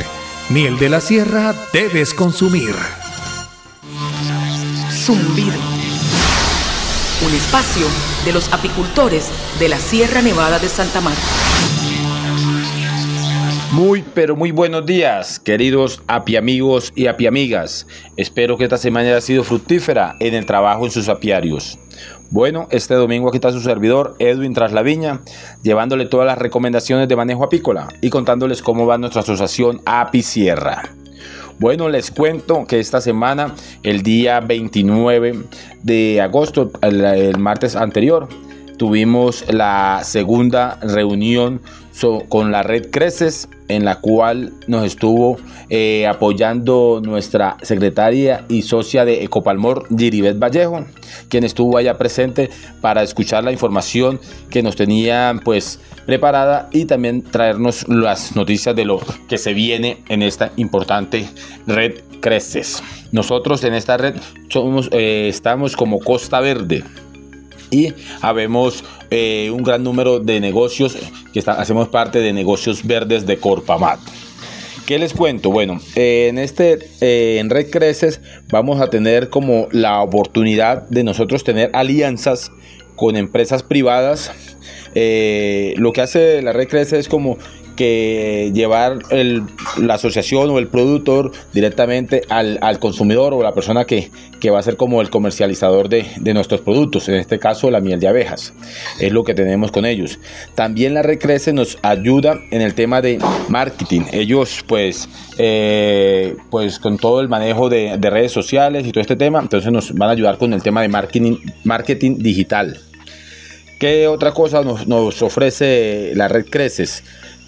miel 0.49 0.79
de 0.79 0.89
la 0.89 1.01
sierra 1.01 1.55
debes 1.73 2.15
consumir. 2.15 2.75
Zumbido. 4.91 5.61
Un 7.27 7.35
espacio 7.35 7.87
de 8.25 8.33
los 8.33 8.53
apicultores 8.53 9.27
de 9.59 9.69
la 9.69 9.79
Sierra 9.79 10.23
Nevada 10.23 10.59
de 10.59 10.69
Santa 10.69 11.01
Marta. 11.01 11.21
Muy, 13.75 14.05
pero 14.15 14.37
muy 14.37 14.53
buenos 14.53 14.87
días, 14.87 15.41
queridos 15.41 16.01
apiamigos 16.07 16.93
y 16.95 17.09
apiamigas. 17.09 17.89
Espero 18.17 18.57
que 18.57 18.63
esta 18.63 18.79
semana 18.79 19.09
haya 19.09 19.21
sido 19.21 19.43
fructífera 19.43 20.15
en 20.21 20.35
el 20.35 20.47
trabajo 20.47 20.85
en 20.85 20.93
sus 20.93 21.09
apiarios. 21.09 21.77
Bueno, 22.31 22.69
este 22.71 22.95
domingo 22.95 23.27
aquí 23.27 23.39
está 23.39 23.51
su 23.51 23.61
servidor 23.61 24.15
Edwin 24.21 24.55
Traslaviña, 24.55 25.23
llevándole 25.65 26.07
todas 26.07 26.25
las 26.25 26.39
recomendaciones 26.39 27.09
de 27.09 27.17
manejo 27.17 27.43
apícola 27.43 27.89
y 28.01 28.11
contándoles 28.11 28.63
cómo 28.63 28.87
va 28.87 28.97
nuestra 28.97 29.23
asociación 29.23 29.81
Apicierra. 29.87 30.83
Bueno, 31.59 31.89
les 31.89 32.13
cuento 32.13 32.67
que 32.69 32.79
esta 32.79 33.01
semana, 33.01 33.57
el 33.83 34.05
día 34.05 34.39
29 34.39 35.47
de 35.83 36.21
agosto, 36.21 36.71
el, 36.81 37.05
el 37.05 37.39
martes 37.41 37.75
anterior, 37.75 38.29
tuvimos 38.79 39.45
la 39.53 40.01
segunda 40.05 40.79
reunión 40.81 41.61
con 42.29 42.53
la 42.53 42.63
red 42.63 42.91
Creces, 42.91 43.49
en 43.69 43.85
la 43.85 44.01
cual 44.01 44.53
nos 44.67 44.85
estuvo 44.85 45.39
eh, 45.71 46.07
apoyando 46.07 47.01
nuestra 47.03 47.57
secretaria 47.63 48.45
y 48.49 48.63
socia 48.63 49.05
de 49.05 49.23
Ecopalmor, 49.25 49.87
Giribet 49.97 50.39
Vallejo, 50.39 50.85
quien 51.29 51.45
estuvo 51.45 51.79
allá 51.79 51.97
presente 51.97 52.51
para 52.81 53.03
escuchar 53.03 53.45
la 53.45 53.53
información 53.53 54.21
que 54.51 54.63
nos 54.63 54.77
tenían 54.77 55.39
pues 55.41 55.81
preparada 56.05 56.69
y 56.73 56.85
también 56.85 57.23
traernos 57.23 57.89
las 57.89 58.37
noticias 58.37 58.77
de 58.77 58.85
lo 58.85 59.01
que 59.29 59.39
se 59.39 59.55
viene 59.55 60.03
en 60.09 60.23
esta 60.23 60.53
importante 60.57 61.29
red 61.67 61.95
Creces. 62.21 62.83
Nosotros 63.13 63.63
en 63.65 63.75
esta 63.75 63.97
red 63.97 64.15
somos, 64.49 64.89
eh, 64.93 65.29
estamos 65.29 65.77
como 65.77 66.01
Costa 66.01 66.41
Verde 66.41 66.83
y 67.71 67.93
habemos 68.21 68.85
eh, 69.11 69.51
un 69.51 69.63
gran 69.63 69.83
número 69.83 70.21
de 70.21 70.41
negocios 70.41 70.97
que 71.33 71.43
hacemos 71.47 71.89
parte 71.89 72.21
de 72.21 72.33
negocios 72.33 72.87
verdes 72.87 73.27
de 73.27 73.39
Corpamat. 73.39 74.01
¿Qué 74.87 74.99
les 74.99 75.15
cuento? 75.15 75.51
Bueno, 75.51 75.81
eh, 75.97 76.27
en 76.29 76.39
este 76.39 76.79
eh, 77.01 77.39
en 77.39 77.49
Red 77.49 77.71
Creces 77.71 78.21
vamos 78.51 78.81
a 78.81 78.91
tener 78.91 79.31
como 79.31 79.69
la 79.73 80.03
oportunidad 80.03 80.89
de 80.89 81.05
nosotros 81.05 81.43
tener 81.43 81.71
alianzas 81.73 82.51
con 82.97 83.17
empresas 83.17 83.63
privadas. 83.63 84.31
lo 84.95 85.93
que 85.93 86.01
hace 86.01 86.43
la 86.43 86.53
Red 86.53 86.69
Creces 86.69 87.01
es 87.01 87.09
como 87.09 87.39
que 87.75 88.51
llevar 88.55 88.99
la 89.79 89.95
asociación 89.95 90.51
o 90.51 90.59
el 90.59 90.69
productor 90.69 91.33
directamente 91.53 92.23
al, 92.29 92.79
consumidor 92.79 93.35
o 93.35 93.43
la 93.43 93.53
persona 93.53 93.85
que, 93.85 94.11
va 94.51 94.59
a 94.59 94.63
ser 94.63 94.77
como 94.77 95.01
el 95.01 95.09
comercializador 95.09 95.89
de, 95.89 96.35
nuestros 96.35 96.61
productos, 96.61 97.09
en 97.09 97.15
este 97.15 97.39
caso 97.39 97.71
la 97.71 97.81
miel 97.81 98.01
de 98.01 98.09
abejas. 98.09 98.53
Es 99.01 99.13
lo 99.13 99.25
que 99.25 99.35
tenemos 99.35 99.73
con 99.73 99.87
ellos. 99.87 100.19
También 100.55 100.95
la 100.95 101.03
Recrece 101.03 101.53
nos 101.53 101.79
ayuda 101.83 102.39
en 102.51 102.61
el 102.61 102.75
tema 102.75 103.01
de 103.01 103.19
marketing. 103.49 104.03
Ellos 104.13 104.63
pues, 104.67 105.09
eh, 105.39 106.37
pues 106.51 106.79
con 106.79 106.99
todo 106.99 107.21
el 107.21 107.29
manejo 107.29 107.69
de, 107.69 107.99
redes 108.05 108.33
sociales 108.33 108.87
y 108.87 108.93
todo 108.93 109.01
este 109.01 109.17
tema, 109.17 109.41
entonces 109.41 109.73
nos 109.73 109.93
van 109.95 110.11
a 110.11 110.13
ayudar 110.13 110.37
con 110.37 110.53
el 110.53 110.63
tema 110.63 110.83
de 110.83 110.89
marketing, 110.89 111.37
marketing 111.65 112.19
digital. 112.19 112.79
¿Qué 113.81 114.07
otra 114.07 114.33
cosa 114.33 114.63
nos, 114.63 114.87
nos 114.87 115.21
ofrece 115.23 116.13
la 116.15 116.29
red 116.29 116.47
Creces? 116.49 117.03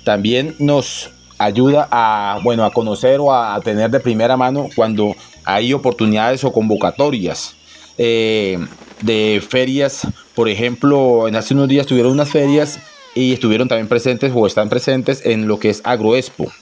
También 0.07 0.55
nos 0.61 1.11
ayuda 1.37 1.89
a, 1.91 2.39
bueno, 2.45 2.65
a 2.65 2.71
conocer 2.71 3.19
o 3.19 3.35
a 3.35 3.61
tener 3.61 3.91
de 3.91 3.99
primera 3.99 4.37
mano 4.37 4.69
cuando 4.77 5.17
hay 5.45 5.73
oportunidades 5.73 6.45
o 6.45 6.53
convocatorias 6.53 7.57
eh, 7.99 8.57
de 9.03 9.43
ferias. 9.47 10.07
Por 10.37 10.49
ejemplo, 10.49 11.27
en 11.27 11.35
hace 11.35 11.55
unos 11.55 11.67
días 11.67 11.87
tuvieron 11.87 12.13
unas 12.13 12.31
ferias 12.31 12.79
y 13.17 13.33
estuvieron 13.33 13.67
también 13.67 13.89
presentes 13.89 14.31
o 14.33 14.47
están 14.47 14.69
presentes 14.69 15.27
en 15.27 15.49
lo 15.49 15.59
que 15.59 15.71
es 15.71 15.81
Agroexpo. 15.83 16.53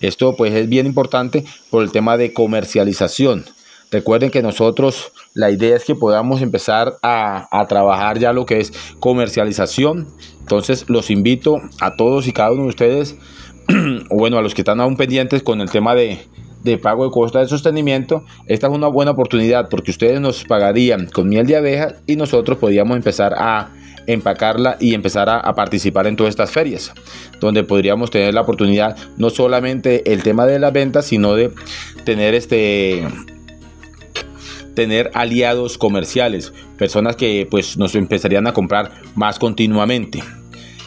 Esto 0.00 0.36
pues 0.36 0.54
es 0.54 0.68
bien 0.68 0.86
importante 0.86 1.44
por 1.70 1.82
el 1.82 1.90
tema 1.90 2.16
de 2.16 2.32
comercialización. 2.32 3.44
Recuerden 3.94 4.32
que 4.32 4.42
nosotros 4.42 5.12
la 5.34 5.52
idea 5.52 5.76
es 5.76 5.84
que 5.84 5.94
podamos 5.94 6.42
empezar 6.42 6.96
a, 7.00 7.64
trabajar 7.68 8.18
ya 8.18 8.32
lo 8.32 8.44
que 8.44 8.58
es 8.58 8.72
comercialización. 8.98 10.08
Entonces 10.40 10.86
los 10.88 11.10
invito 11.10 11.60
a 11.80 11.94
todos 11.94 12.26
y 12.26 12.32
cada 12.32 12.50
uno 12.50 12.62
de 12.62 12.70
ustedes, 12.70 13.16
o 14.10 14.16
bueno, 14.16 14.36
a 14.36 14.42
los 14.42 14.52
que 14.52 14.62
están 14.62 14.80
aún 14.80 14.96
pendientes 14.96 15.44
con 15.44 15.60
el 15.60 15.70
tema 15.70 15.94
de, 15.94 16.18
pago 16.82 17.04
de 17.04 17.12
costa 17.12 17.38
de 17.38 17.46
sostenimiento, 17.46 18.24
esta 18.48 18.66
es 18.66 18.72
una 18.72 18.88
buena 18.88 19.12
oportunidad 19.12 19.68
porque 19.68 19.92
ustedes 19.92 20.20
nos 20.20 20.42
pagarían 20.42 21.06
con 21.06 21.28
miel 21.28 21.46
de 21.46 21.54
abeja 21.54 21.94
y 22.04 22.16
nosotros 22.16 22.58
podríamos 22.58 22.96
empezar 22.96 23.32
a 23.38 23.70
empacarla 24.08 24.76
y 24.80 24.94
empezar 24.94 25.28
a, 25.28 25.38
a, 25.38 25.54
participar 25.54 26.08
en 26.08 26.16
todas 26.16 26.30
estas 26.30 26.50
ferias, 26.50 26.92
donde 27.40 27.62
podríamos 27.62 28.10
tener 28.10 28.34
la 28.34 28.40
oportunidad 28.40 28.96
no 29.18 29.30
solamente 29.30 30.12
el 30.12 30.24
tema 30.24 30.46
de 30.46 30.58
las 30.58 30.72
ventas, 30.72 31.06
sino 31.06 31.34
de 31.34 31.52
tener 32.04 32.34
este 32.34 33.06
tener 34.74 35.10
aliados 35.14 35.78
comerciales, 35.78 36.52
personas 36.78 37.16
que 37.16 37.46
pues 37.50 37.76
nos 37.76 37.94
empezarían 37.94 38.46
a 38.46 38.52
comprar 38.52 38.92
más 39.14 39.38
continuamente. 39.38 40.22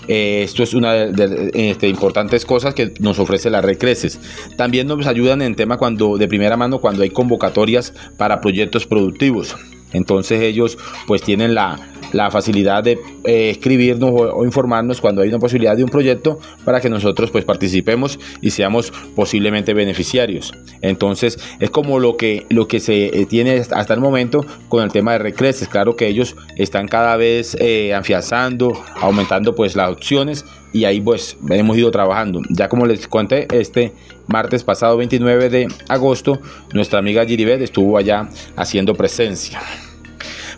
Eh, 0.07 0.43
esto 0.43 0.63
es 0.63 0.73
una 0.73 0.93
de, 0.93 1.27
las 1.27 1.31
este, 1.53 1.89
importantes 1.89 2.45
cosas 2.45 2.73
que 2.73 2.93
nos 2.99 3.19
ofrece 3.19 3.49
la 3.49 3.61
red 3.61 3.77
Creces. 3.77 4.19
También 4.55 4.87
nos 4.87 5.05
ayudan 5.05 5.41
en 5.41 5.55
tema 5.55 5.77
cuando 5.77 6.17
de 6.17 6.27
primera 6.27 6.55
mano 6.55 6.79
cuando 6.79 7.03
hay 7.03 7.09
convocatorias 7.09 7.93
para 8.17 8.39
proyectos 8.39 8.85
productivos. 8.87 9.55
Entonces 9.93 10.41
ellos 10.41 10.77
pues 11.07 11.21
tienen 11.21 11.55
la, 11.55 11.77
la 12.13 12.31
facilidad 12.31 12.83
de 12.83 12.99
eh, 13.23 13.49
escribirnos 13.49 14.11
o, 14.13 14.45
informarnos 14.45 15.01
cuando 15.01 15.21
hay 15.21 15.29
una 15.29 15.39
posibilidad 15.39 15.75
de 15.75 15.83
un 15.83 15.89
proyecto 15.89 16.39
para 16.63 16.79
que 16.79 16.89
nosotros 16.89 17.31
pues 17.31 17.45
participemos 17.45 18.19
y 18.41 18.51
seamos 18.51 18.91
posiblemente 19.15 19.73
beneficiarios. 19.73 20.53
Entonces 20.81 21.37
es 21.59 21.69
como 21.69 21.99
lo 21.99 22.17
que, 22.17 22.45
lo 22.49 22.67
que 22.67 22.79
se 22.79 23.07
eh, 23.07 23.25
tiene 23.25 23.55
hasta 23.57 23.93
el 23.93 23.99
momento 23.99 24.45
con 24.69 24.83
el 24.83 24.91
tema 24.91 25.13
de 25.13 25.19
Recreces. 25.19 25.67
Claro 25.67 25.95
que 25.95 26.07
ellos 26.07 26.35
están 26.55 26.87
cada 26.87 27.15
vez 27.17 27.55
eh, 27.59 27.93
afianzando, 27.93 28.73
aumentando 29.01 29.55
pues 29.55 29.75
las 29.75 29.91
opciones 29.91 30.45
y 30.73 30.85
ahí 30.85 31.01
pues 31.01 31.37
hemos 31.49 31.77
ido 31.77 31.91
trabajando. 31.91 32.41
Ya 32.49 32.67
como 32.67 32.85
les 32.85 33.07
conté, 33.07 33.47
este 33.51 33.93
martes 34.27 34.63
pasado 34.63 34.97
29 34.97 35.49
de 35.49 35.67
agosto, 35.89 36.39
nuestra 36.73 36.99
amiga 36.99 37.25
Giribet 37.25 37.61
estuvo 37.61 37.97
allá 37.97 38.29
haciendo 38.55 38.93
presencia. 38.93 39.61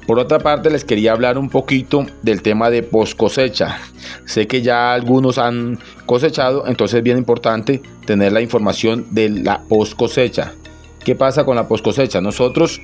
Por 0.10 0.18
otra 0.18 0.40
parte, 0.40 0.72
les 0.72 0.86
quería 0.86 1.12
hablar 1.12 1.38
un 1.38 1.50
poquito 1.50 2.04
del 2.24 2.42
tema 2.42 2.72
de 2.72 2.82
post 2.82 3.16
cosecha. 3.16 3.78
Sé 4.26 4.48
que 4.48 4.64
ya 4.64 4.92
algunos 4.92 5.38
han 5.38 5.78
cosechado, 6.08 6.66
entonces 6.66 6.98
es 6.98 7.04
bien 7.04 7.20
importante 7.20 7.84
tener 8.08 8.32
la 8.32 8.42
información 8.42 9.06
de 9.12 9.30
la 9.30 9.62
post 9.70 9.94
cosecha. 9.94 10.54
¿Qué 11.06 11.14
pasa 11.14 11.44
con 11.44 11.56
la 11.56 11.68
post 11.68 11.84
cosecha? 11.84 12.22
Nosotros 12.22 12.82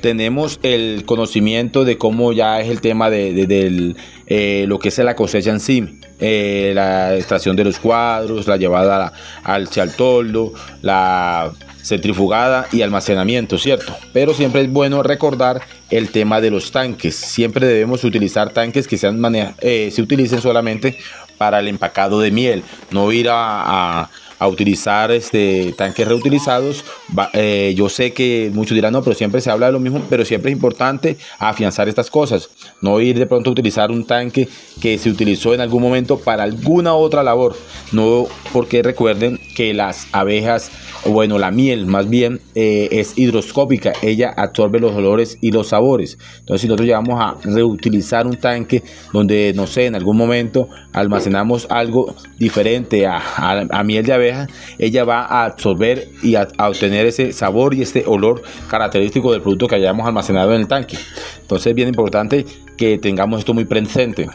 tenemos 0.00 0.58
el 0.62 1.04
conocimiento 1.04 1.84
de 1.84 1.98
cómo 1.98 2.32
ya 2.32 2.62
es 2.62 2.70
el 2.70 2.80
tema 2.80 3.10
de, 3.10 3.94
eh, 4.26 4.64
lo 4.68 4.78
que 4.78 4.88
es 4.88 4.96
la 4.96 5.16
cosecha 5.16 5.50
en 5.50 5.60
sí, 5.60 6.00
eh, 6.18 6.72
la 6.74 7.14
extracción 7.14 7.56
de 7.56 7.64
los 7.64 7.78
cuadros, 7.78 8.46
la 8.46 8.56
llevada 8.56 9.12
al 9.44 9.68
toldo, 9.94 10.54
la 10.80 11.52
centrifugada 11.86 12.66
y 12.72 12.82
almacenamiento, 12.82 13.58
¿cierto? 13.58 13.96
Pero 14.12 14.34
siempre 14.34 14.62
es 14.62 14.72
bueno 14.72 15.02
recordar 15.04 15.62
el 15.90 16.10
tema 16.10 16.40
de 16.40 16.50
los 16.50 16.72
tanques. 16.72 17.14
Siempre 17.14 17.66
debemos 17.66 18.02
utilizar 18.02 18.50
tanques 18.50 18.88
que 18.88 18.98
sean 18.98 19.22
eh, 19.60 19.90
se 19.92 20.02
utilicen 20.02 20.40
solamente 20.40 20.98
para 21.38 21.60
el 21.60 21.68
empacado 21.68 22.18
de 22.18 22.30
miel, 22.30 22.64
no 22.90 23.12
ir 23.12 23.28
a, 23.28 24.00
a 24.02 24.10
utilizar 24.44 25.10
este, 25.10 25.72
tanques 25.76 26.06
reutilizados. 26.06 26.84
Eh, 27.32 27.74
yo 27.76 27.88
sé 27.88 28.12
que 28.12 28.50
muchos 28.52 28.74
dirán, 28.74 28.92
no, 28.92 29.02
pero 29.02 29.16
siempre 29.16 29.40
se 29.40 29.50
habla 29.50 29.66
de 29.66 29.72
lo 29.72 29.80
mismo, 29.80 30.02
pero 30.10 30.24
siempre 30.24 30.50
es 30.50 30.56
importante 30.56 31.16
afianzar 31.38 31.88
estas 31.88 32.10
cosas. 32.10 32.50
No 32.82 33.00
ir 33.00 33.18
de 33.18 33.26
pronto 33.26 33.50
a 33.50 33.52
utilizar 33.52 33.90
un 33.90 34.04
tanque 34.04 34.48
que 34.80 34.98
se 34.98 35.08
utilizó 35.08 35.54
en 35.54 35.60
algún 35.60 35.82
momento 35.82 36.18
para 36.18 36.42
alguna 36.42 36.94
otra 36.94 37.22
labor. 37.22 37.56
No 37.92 38.26
porque 38.52 38.82
recuerden 38.82 39.38
que 39.54 39.72
las 39.72 40.06
abejas, 40.12 40.70
bueno, 41.06 41.38
la 41.38 41.50
miel 41.50 41.86
más 41.86 42.08
bien, 42.08 42.40
eh, 42.54 42.88
es 42.90 43.16
hidroscópica. 43.16 43.92
Ella 44.02 44.34
absorbe 44.36 44.80
los 44.80 44.94
olores 44.94 45.38
y 45.40 45.52
los 45.52 45.68
sabores. 45.68 46.18
Entonces, 46.40 46.62
si 46.62 46.66
nosotros 46.66 46.86
llegamos 46.86 47.20
a 47.20 47.36
reutilizar 47.42 48.26
un 48.26 48.36
tanque 48.36 48.82
donde, 49.12 49.52
no 49.54 49.66
sé, 49.66 49.86
en 49.86 49.94
algún 49.94 50.16
momento 50.16 50.68
almacenamos 50.92 51.66
algo 51.70 52.14
diferente 52.38 53.06
a, 53.06 53.20
a 53.70 53.84
miel 53.84 54.04
de 54.04 54.12
abeja, 54.12 54.25
ella 54.78 55.04
va 55.04 55.24
a 55.24 55.44
absorber 55.44 56.08
y 56.22 56.34
a, 56.34 56.48
obtener 56.58 57.06
ese 57.06 57.32
sabor 57.32 57.74
y 57.74 57.82
este 57.82 58.04
olor 58.06 58.42
característico 58.68 59.32
del 59.32 59.42
producto 59.42 59.68
que 59.68 59.76
hayamos 59.76 60.06
almacenado 60.06 60.54
en 60.54 60.62
el 60.62 60.68
tanque. 60.68 60.98
Entonces 61.40 61.68
es 61.68 61.74
bien 61.74 61.88
importante 61.88 62.44
que 62.76 62.98
tengamos 62.98 63.40
esto 63.40 63.54
muy 63.54 63.64
presente. 63.64 64.28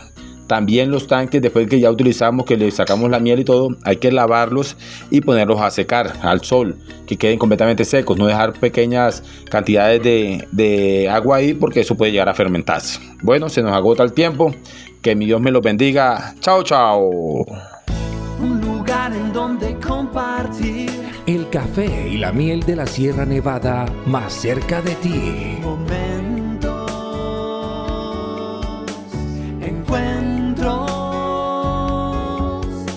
También 0.48 0.92
los 0.92 1.08
tanques, 1.08 1.42
después 1.42 1.70
que 1.70 1.80
ya 1.80 1.89
utilizamos, 1.89 2.46
que 2.46 2.58
le 2.58 2.70
sacamos 2.72 3.10
la 3.10 3.22
miel 3.22 3.39
y 3.39 3.46
todo, 3.46 3.70
hay 3.86 3.96
que 3.96 4.12
lavarlos 4.12 4.76
y 5.10 5.22
ponerlos 5.22 5.62
a 5.62 5.72
secar 5.72 6.12
al 6.24 6.42
sol, 6.44 6.76
que 7.08 7.16
queden 7.16 7.39
completamente 7.39 7.86
secos, 7.86 8.18
no 8.18 8.28
dejar 8.28 8.60
pequeñas 8.60 9.24
cantidades 9.50 10.04
de, 10.04 10.46
de 10.52 11.08
agua 11.10 11.38
ahí 11.38 11.54
porque 11.54 11.80
eso 11.80 11.96
puede 11.96 12.12
llegar 12.12 12.28
a 12.28 12.34
fermentarse. 12.34 13.00
Bueno, 13.22 13.48
se 13.48 13.62
nos 13.62 13.72
agota 13.72 14.04
el 14.04 14.12
tiempo. 14.12 14.54
Que 15.02 15.16
mi 15.16 15.26
Dios 15.26 15.42
me 15.42 15.52
los 15.52 15.64
bendiga. 15.64 16.36
Chao, 16.42 16.64
chao 16.64 17.46
en 19.14 19.34
donde 19.34 19.78
compartir. 19.80 20.89
El 21.26 21.49
café 21.49 22.09
y 22.09 22.18
la 22.18 22.32
miel 22.32 22.62
de 22.64 22.76
la 22.76 22.86
Sierra 22.86 23.26
Nevada 23.26 23.86
más 24.05 24.34
cerca 24.34 24.82
de 24.82 24.95
ti. 24.95 25.57
Momentos, 25.62 26.91
encuentros. 29.62 30.91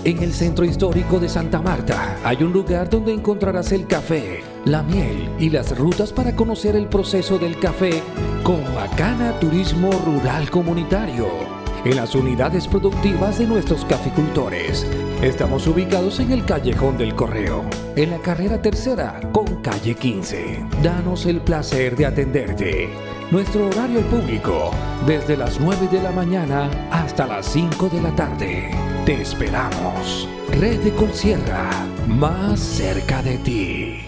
En 0.03 0.21
el 0.21 0.33
centro 0.33 0.65
histórico 0.65 1.19
de 1.19 1.29
Santa 1.29 1.61
Marta 1.61 2.17
hay 2.23 2.43
un 2.43 2.51
lugar 2.53 2.89
donde 2.89 3.13
encontrarás 3.13 3.71
el 3.71 3.87
café, 3.87 4.43
la 4.65 4.83
miel 4.83 5.29
y 5.39 5.49
las 5.49 5.77
rutas 5.77 6.11
para 6.13 6.35
conocer 6.35 6.75
el 6.75 6.87
proceso 6.87 7.37
del 7.37 7.59
café 7.59 8.03
con 8.43 8.61
Macana 8.73 9.39
Turismo 9.39 9.91
Rural 10.05 10.49
Comunitario 10.49 11.54
en 11.85 11.95
las 11.95 12.15
unidades 12.15 12.67
productivas 12.67 13.39
de 13.39 13.47
nuestros 13.47 13.85
caficultores 13.85 14.85
Estamos 15.21 15.65
ubicados 15.65 16.19
en 16.19 16.31
el 16.31 16.45
Callejón 16.45 16.97
del 16.97 17.15
Correo, 17.15 17.65
en 17.95 18.11
la 18.11 18.19
carrera 18.19 18.61
tercera 18.61 19.19
con 19.31 19.61
calle 19.61 19.95
15. 19.95 20.65
Danos 20.83 21.25
el 21.25 21.41
placer 21.41 21.95
de 21.95 22.05
atenderte. 22.05 22.89
Nuestro 23.31 23.67
horario 23.67 24.01
público, 24.01 24.71
desde 25.07 25.37
las 25.37 25.59
9 25.59 25.87
de 25.91 26.03
la 26.03 26.11
mañana 26.11 26.69
hasta 26.91 27.25
las 27.25 27.47
5 27.47 27.89
de 27.89 28.01
la 28.01 28.15
tarde. 28.15 28.69
Te 29.05 29.21
esperamos. 29.21 30.27
Red 30.59 30.81
de 30.81 30.91
Colsierra, 30.91 31.71
más 32.07 32.59
cerca 32.59 33.23
de 33.23 33.37
ti. 33.39 34.01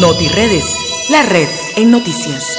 NotiRedes, 0.00 1.08
la 1.10 1.22
red 1.22 1.67
en 1.78 1.92
noticias. 1.92 2.58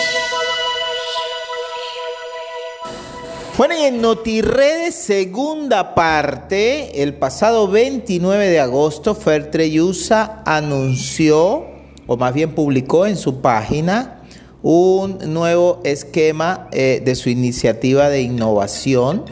Bueno, 3.57 3.73
en 3.75 3.99
NotiRedes, 3.99 4.95
segunda 4.95 5.93
parte, 5.93 7.03
el 7.03 7.15
pasado 7.15 7.67
29 7.67 8.47
de 8.47 8.61
agosto, 8.61 9.15
Fertreyusa 9.15 10.41
anunció, 10.45 11.65
o 12.07 12.15
más 12.15 12.33
bien 12.33 12.55
publicó 12.55 13.05
en 13.05 13.17
su 13.17 13.41
página, 13.41 14.21
un 14.63 15.17
nuevo 15.33 15.81
esquema 15.83 16.69
eh, 16.71 17.01
de 17.03 17.15
su 17.15 17.29
iniciativa 17.29 18.07
de 18.07 18.21
innovación 18.21 19.25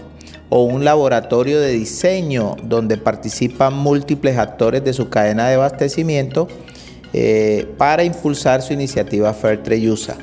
o 0.50 0.64
un 0.64 0.84
laboratorio 0.84 1.62
de 1.62 1.72
diseño 1.72 2.58
donde 2.62 2.98
participan 2.98 3.74
múltiples 3.74 4.38
actores 4.38 4.84
de 4.84 4.92
su 4.92 5.08
cadena 5.08 5.48
de 5.48 5.56
abastecimiento 5.56 6.50
eh, 7.14 7.68
para 7.78 8.04
impulsar 8.04 8.62
su 8.62 8.74
iniciativa 8.74 9.34
Fertreyusa. 9.34 10.18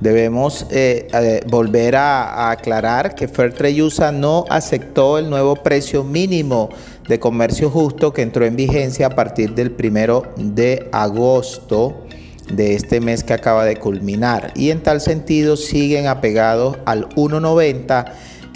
Debemos 0.00 0.66
eh, 0.70 1.08
eh, 1.12 1.42
volver 1.46 1.94
a, 1.94 2.50
aclarar 2.50 3.14
que 3.14 3.28
Fairtrade 3.28 4.12
no 4.14 4.46
aceptó 4.48 5.18
el 5.18 5.28
nuevo 5.28 5.56
precio 5.56 6.04
mínimo 6.04 6.70
de 7.06 7.20
comercio 7.20 7.68
justo 7.68 8.12
que 8.12 8.22
entró 8.22 8.46
en 8.46 8.56
vigencia 8.56 9.08
a 9.08 9.10
partir 9.10 9.54
del 9.54 9.72
primero 9.72 10.32
de 10.36 10.88
agosto 10.90 12.06
de 12.50 12.74
este 12.74 13.00
mes 13.00 13.22
que 13.22 13.34
acaba 13.34 13.66
de 13.66 13.76
culminar 13.76 14.52
y 14.56 14.70
en 14.70 14.82
tal 14.82 15.02
sentido 15.02 15.56
siguen 15.56 16.06
apegados 16.06 16.78
al 16.86 17.08
1.90 17.10 18.06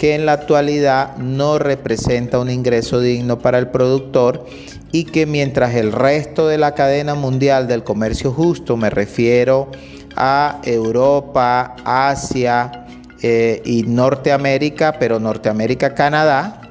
que 0.05 0.13
en 0.13 0.27
la 0.27 0.33
actualidad 0.33 1.17
no 1.17 1.57
representa 1.57 2.37
un 2.37 2.51
ingreso 2.51 2.99
digno 2.99 3.39
para 3.39 3.57
el 3.57 3.69
productor 3.69 4.45
y 4.91 5.05
que 5.05 5.25
mientras 5.25 5.73
el 5.73 5.91
resto 5.91 6.47
de 6.47 6.59
la 6.59 6.75
cadena 6.75 7.15
mundial 7.15 7.67
del 7.67 7.83
comercio 7.83 8.31
justo, 8.31 8.77
me 8.77 8.91
refiero 8.91 9.71
a 10.15 10.61
Europa, 10.63 11.75
Asia 11.83 12.85
eh, 13.23 13.63
y 13.65 13.81
Norteamérica, 13.81 14.97
pero 14.99 15.19
Norteamérica, 15.19 15.95
Canadá, 15.95 16.61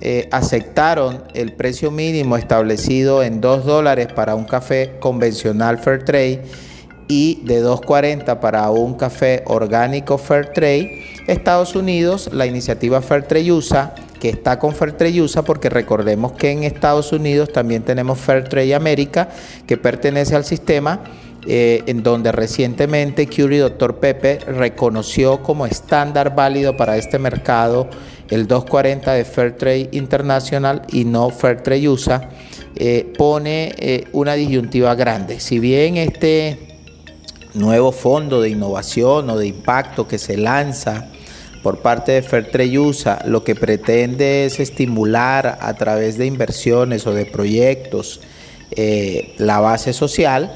eh, 0.00 0.26
aceptaron 0.32 1.24
el 1.34 1.52
precio 1.52 1.90
mínimo 1.90 2.38
establecido 2.38 3.22
en 3.22 3.42
2 3.42 3.66
dólares 3.66 4.06
para 4.14 4.34
un 4.34 4.44
café 4.44 4.94
convencional 4.98 5.76
Fair 5.76 6.06
Trade 6.06 6.42
y 7.08 7.40
de 7.44 7.64
2.40 7.64 8.38
para 8.38 8.70
un 8.70 8.94
café 8.94 9.42
orgánico 9.46 10.18
Fair 10.18 10.52
Trade. 10.52 11.02
Estados 11.26 11.74
Unidos, 11.74 12.30
la 12.32 12.46
iniciativa 12.46 13.02
Fair 13.02 13.24
Trade 13.24 13.50
USA, 13.50 13.94
que 14.20 14.28
está 14.28 14.58
con 14.58 14.74
Fair 14.74 14.92
Trade 14.92 15.22
USA, 15.22 15.42
porque 15.42 15.70
recordemos 15.70 16.32
que 16.32 16.50
en 16.50 16.64
Estados 16.64 17.12
Unidos 17.12 17.52
también 17.52 17.82
tenemos 17.82 18.18
Fair 18.18 18.48
Trade 18.48 18.74
América, 18.74 19.28
que 19.66 19.76
pertenece 19.76 20.36
al 20.36 20.44
sistema 20.44 21.00
eh, 21.46 21.82
en 21.86 22.02
donde 22.02 22.30
recientemente 22.30 23.26
Curie 23.26 23.60
Dr. 23.60 23.96
Pepe 24.00 24.38
reconoció 24.40 25.42
como 25.42 25.66
estándar 25.66 26.34
válido 26.34 26.76
para 26.76 26.98
este 26.98 27.18
mercado 27.18 27.88
el 28.28 28.46
240 28.46 29.12
de 29.14 29.24
Fairtrade 29.24 29.88
International 29.92 30.82
y 30.92 31.04
no 31.04 31.30
Fairtrade 31.30 31.88
USA, 31.88 32.28
eh, 32.76 33.10
pone 33.16 33.74
eh, 33.78 34.04
una 34.12 34.34
disyuntiva 34.34 34.94
grande. 34.94 35.40
Si 35.40 35.58
bien 35.58 35.96
este 35.96 36.67
nuevo 37.54 37.92
fondo 37.92 38.40
de 38.40 38.50
innovación 38.50 39.30
o 39.30 39.38
de 39.38 39.46
impacto 39.46 40.06
que 40.06 40.18
se 40.18 40.36
lanza 40.36 41.08
por 41.62 41.80
parte 41.80 42.12
de 42.12 42.22
Fairtrade 42.22 42.78
USA 42.78 43.22
lo 43.26 43.44
que 43.44 43.54
pretende 43.54 44.46
es 44.46 44.60
estimular 44.60 45.58
a 45.60 45.74
través 45.74 46.18
de 46.18 46.26
inversiones 46.26 47.06
o 47.06 47.12
de 47.12 47.26
proyectos 47.26 48.20
la 49.38 49.60
base 49.60 49.92
social, 49.92 50.52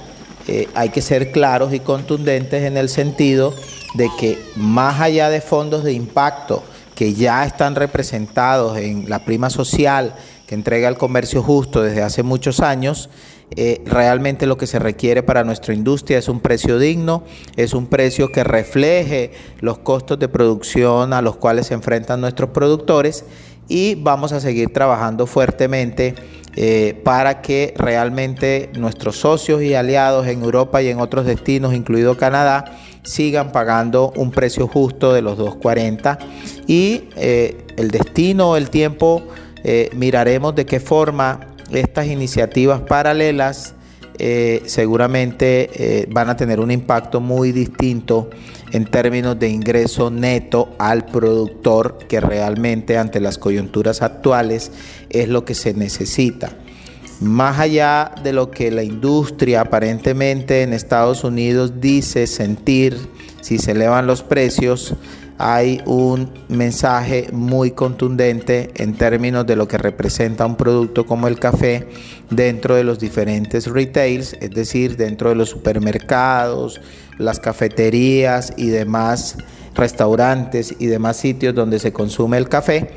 eh, 0.49 0.69
hay 0.75 0.91
que 0.91 1.03
ser 1.03 1.33
claros 1.33 1.73
y 1.73 1.81
contundentes 1.81 2.65
en 2.65 2.77
el 2.77 2.89
sentido 2.89 3.55
de 3.95 4.11
que 4.19 4.39
más 4.57 5.01
allá 5.01 5.31
de 5.31 5.41
fondos 5.41 5.85
de 5.85 5.93
impacto 5.93 6.63
que 6.95 7.15
ya 7.15 7.45
están 7.45 7.75
representados 7.75 8.77
en 8.79 9.09
la 9.09 9.25
prima 9.25 9.51
social 9.51 10.15
que 10.47 10.55
entrega 10.55 10.89
el 10.89 10.99
comercio 10.99 11.43
justo 11.43 11.83
desde 11.83 12.03
hace 12.03 12.23
muchos 12.23 12.61
años, 12.61 13.09
eh, 13.55 13.83
realmente 13.85 14.47
lo 14.47 14.57
que 14.57 14.67
se 14.67 14.79
requiere 14.79 15.23
para 15.23 15.45
nuestra 15.45 15.75
industria 15.75 16.19
es 16.19 16.29
un 16.29 16.41
precio 16.41 16.79
digno, 16.79 17.23
es 17.57 17.75
un 17.75 17.87
precio 17.87 18.33
que 18.33 18.45
refleje 18.45 19.33
los 19.61 19.79
costos 19.79 20.19
de 20.19 20.29
producción 20.29 21.13
a 21.13 21.21
los 21.21 21.37
cuales 21.37 21.67
se 21.67 21.75
enfrentan 21.75 22.21
nuestros 22.21 22.51
productores 22.51 23.25
y 23.69 23.95
vamos 23.97 24.33
a 24.33 24.41
seguir 24.41 24.73
trabajando 24.73 25.27
fuertemente 25.27 26.15
eh, 26.57 26.99
para 27.05 27.43
que 27.43 27.75
realmente 27.77 28.71
nuestros 28.79 29.17
socios 29.17 29.63
y 29.63 29.75
aliados 29.75 30.27
en 30.27 30.43
Europa 30.43 30.81
y 30.81 30.89
en 30.89 30.99
otros 30.99 31.27
destinos, 31.27 31.75
incluido 31.75 32.17
Canadá, 32.17 32.79
sigan 33.03 33.53
pagando 33.53 34.13
un 34.17 34.31
precio 34.31 34.67
justo 34.67 35.13
de 35.13 35.21
los 35.21 35.39
2.40 35.39 36.19
y 36.67 37.05
eh, 37.17 37.67
el 37.77 37.91
destino, 37.91 38.57
el 38.57 38.71
tiempo, 38.71 39.23
miraremos 39.95 40.57
de 40.57 40.67
qué 40.67 40.81
forma 40.81 41.52
estas 41.73 42.07
iniciativas 42.07 42.81
paralelas 42.83 43.75
seguramente 44.67 46.07
van 46.11 46.29
a 46.29 46.37
tener 46.37 46.61
un 46.61 46.71
impacto 46.71 47.21
muy 47.21 47.51
distinto 47.51 48.31
en 48.71 48.85
términos 48.85 49.39
de 49.39 49.49
ingreso 49.49 50.11
neto 50.11 50.75
al 50.79 51.07
productor, 51.07 51.99
que 52.09 52.21
realmente 52.21 52.97
ante 52.97 53.21
las 53.21 53.37
coyunturas 53.37 54.01
actuales 54.01 54.71
es 55.11 55.29
lo 55.29 55.45
que 55.45 55.55
se 55.55 55.75
necesita. 55.75 56.57
Más 57.21 57.59
allá 57.59 58.13
de 58.23 58.33
lo 58.33 58.51
que 58.51 58.71
la 58.71 58.83
industria 58.83 59.61
aparentemente 59.61 60.63
en 60.63 60.73
Estados 60.73 61.23
Unidos 61.23 61.81
dice 61.81 62.27
sentir 62.27 62.97
si 63.41 63.59
se 63.59 63.73
elevan 63.73 64.07
los 64.07 64.23
precios, 64.23 64.95
hay 65.45 65.83
un 65.87 66.31
mensaje 66.49 67.29
muy 67.33 67.73
contundente 67.73 68.71
en 68.77 68.95
términos 68.95 69.45
de 69.45 69.57
lo 69.57 69.67
que 69.67 69.77
representa 69.77 70.47
un 70.47 70.55
producto 70.55 71.05
como 71.05 71.27
el 71.27 71.41
café 71.41 71.89
dentro 72.31 72.77
de 72.77 72.85
los 72.85 73.01
diferentes 73.01 73.67
retails, 73.67 74.35
es 74.41 74.51
decir, 74.51 74.97
dentro 74.97 75.31
de 75.31 75.35
los 75.35 75.49
supermercados, 75.51 76.81
las 77.19 77.41
cafeterías 77.41 78.53
y 78.57 78.69
demás 78.69 79.37
restaurantes 79.75 80.77
y 80.79 80.87
demás 80.87 81.17
sitios 81.17 81.57
donde 81.57 81.81
se 81.81 81.93
consume 81.93 82.39
el 82.39 82.49
café, 82.49 82.91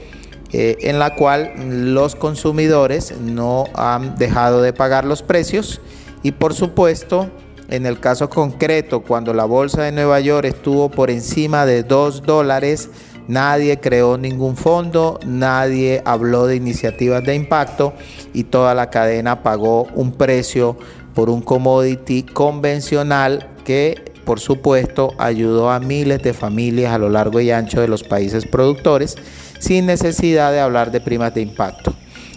eh, 0.54 0.78
en 0.82 1.00
la 1.00 1.16
cual 1.16 1.52
los 1.96 2.16
consumidores 2.16 3.20
no 3.20 3.64
han 3.74 4.18
dejado 4.18 4.62
de 4.62 4.72
pagar 4.72 5.04
los 5.04 5.24
precios 5.24 5.82
y 6.22 6.32
por 6.32 6.54
supuesto 6.54 7.32
en 7.70 7.86
el 7.86 8.00
caso 8.00 8.30
concreto 8.30 9.02
cuando 9.02 9.34
la 9.34 9.46
bolsa 9.46 9.84
de 9.84 9.92
Nueva 9.92 10.20
York 10.20 10.46
estuvo 10.46 10.90
por 10.90 11.10
encima 11.10 11.66
de 11.66 11.84
2 11.84 12.24
dólares 12.24 12.90
Nadie 13.28 13.80
creó 13.80 14.18
ningún 14.18 14.56
fondo, 14.56 15.20
nadie 15.26 16.02
habló 16.06 16.46
de 16.46 16.58
iniciativas 16.58 17.24
de 17.24 17.34
impacto 17.34 17.94
y 18.34 18.44
toda 18.44 18.76
la 18.76 18.92
cadena 18.92 19.42
pagó 19.42 19.88
un 19.96 20.12
precio 20.12 20.78
por 21.16 21.30
un 21.30 21.42
commodity 21.42 22.24
convencional 22.24 23.50
que 23.64 24.14
por 24.26 24.40
supuesto 24.40 25.14
ayudó 25.18 25.72
a 25.72 25.80
miles 25.80 26.22
de 26.22 26.34
familias 26.34 26.94
a 26.94 27.00
lo 27.00 27.10
largo 27.10 27.40
y 27.40 27.50
ancho 27.50 27.82
de 27.82 27.88
los 27.88 28.04
países 28.04 28.46
productores 28.46 29.16
sin 29.60 29.88
necesidad 29.88 30.52
de 30.52 30.60
hablar 30.60 30.92
de 30.92 31.02
primas 31.02 31.34
de 31.34 31.42
impacto. 31.42 31.94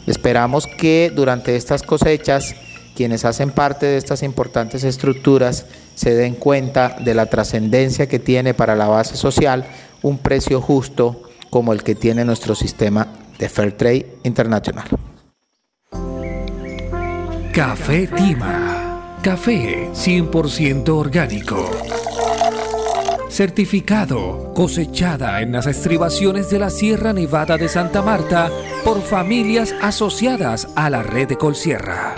Esperamos 0.06 0.66
que 0.66 1.12
durante 1.14 1.54
estas 1.56 1.82
cosechas 1.82 2.54
quienes 2.98 3.24
hacen 3.24 3.52
parte 3.52 3.86
de 3.86 3.96
estas 3.96 4.24
importantes 4.24 4.82
estructuras 4.82 5.66
se 5.94 6.16
den 6.16 6.34
cuenta 6.34 6.96
de 6.98 7.14
la 7.14 7.26
trascendencia 7.26 8.08
que 8.08 8.18
tiene 8.18 8.54
para 8.54 8.74
la 8.74 8.88
base 8.88 9.14
social 9.14 9.66
un 10.02 10.18
precio 10.18 10.60
justo 10.60 11.22
como 11.48 11.72
el 11.72 11.84
que 11.84 11.94
tiene 11.94 12.24
nuestro 12.24 12.56
sistema 12.56 13.06
de 13.38 13.48
Fair 13.48 13.76
Trade 13.76 14.16
internacional. 14.24 14.88
Café 17.52 18.08
Tima. 18.08 19.18
Café 19.22 19.90
100% 19.92 20.88
orgánico. 20.88 21.70
Certificado, 23.28 24.52
cosechada 24.54 25.40
en 25.40 25.52
las 25.52 25.68
estribaciones 25.68 26.50
de 26.50 26.58
la 26.58 26.70
Sierra 26.70 27.12
Nevada 27.12 27.58
de 27.58 27.68
Santa 27.68 28.02
Marta 28.02 28.50
por 28.84 29.00
familias 29.02 29.72
asociadas 29.80 30.66
a 30.74 30.90
la 30.90 31.04
red 31.04 31.28
de 31.28 31.36
Colsierra. 31.36 32.16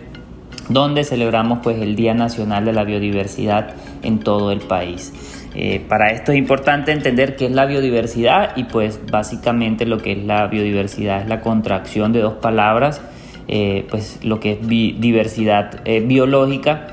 donde 0.69 1.03
celebramos 1.03 1.59
pues, 1.61 1.79
el 1.79 1.95
Día 1.95 2.15
Nacional 2.15 2.65
de 2.65 2.73
la 2.73 2.83
Biodiversidad 2.83 3.75
en 4.01 4.19
todo 4.19 4.51
el 4.51 4.61
país. 4.61 5.13
Eh, 5.55 5.81
para 5.87 6.11
esto 6.11 6.31
es 6.31 6.37
importante 6.37 6.91
entender 6.91 7.35
qué 7.35 7.45
es 7.45 7.51
la 7.51 7.65
biodiversidad 7.65 8.57
y 8.57 8.63
pues 8.63 8.99
básicamente 9.11 9.85
lo 9.85 9.99
que 9.99 10.13
es 10.13 10.23
la 10.23 10.47
biodiversidad 10.47 11.21
es 11.21 11.27
la 11.27 11.41
contracción 11.41 12.11
de 12.11 12.21
dos 12.21 12.35
palabras, 12.35 13.01
eh, 13.47 13.85
pues 13.89 14.19
lo 14.23 14.39
que 14.39 14.53
es 14.53 14.67
diversidad 14.67 15.81
eh, 15.85 15.99
biológica, 15.99 16.87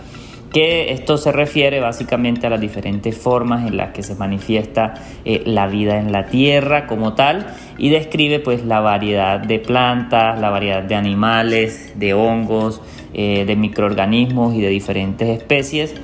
que 0.52 0.92
esto 0.92 1.16
se 1.16 1.32
refiere 1.32 1.80
básicamente 1.80 2.48
a 2.48 2.50
las 2.50 2.60
diferentes 2.60 3.16
formas 3.16 3.66
en 3.66 3.76
las 3.76 3.92
que 3.92 4.02
se 4.02 4.16
manifiesta 4.16 4.94
la 5.24 5.68
vida 5.68 6.00
en 6.00 6.10
la 6.10 6.26
tierra 6.26 6.88
como 6.88 7.14
tal 7.14 7.46
y 7.78 7.88
describe 7.88 8.40
pues 8.40 8.64
la 8.64 8.80
variedad 8.80 9.38
de 9.38 9.60
plantas, 9.60 10.40
la 10.40 10.50
variedad 10.50 10.82
de 10.82 10.96
animales, 10.96 11.92
de 11.94 12.14
hongos, 12.14 12.82
de 13.12 13.56
microorganismos 13.56 14.56
y 14.56 14.60
de 14.60 14.70
diferentes 14.70 15.28
especies 15.28 15.94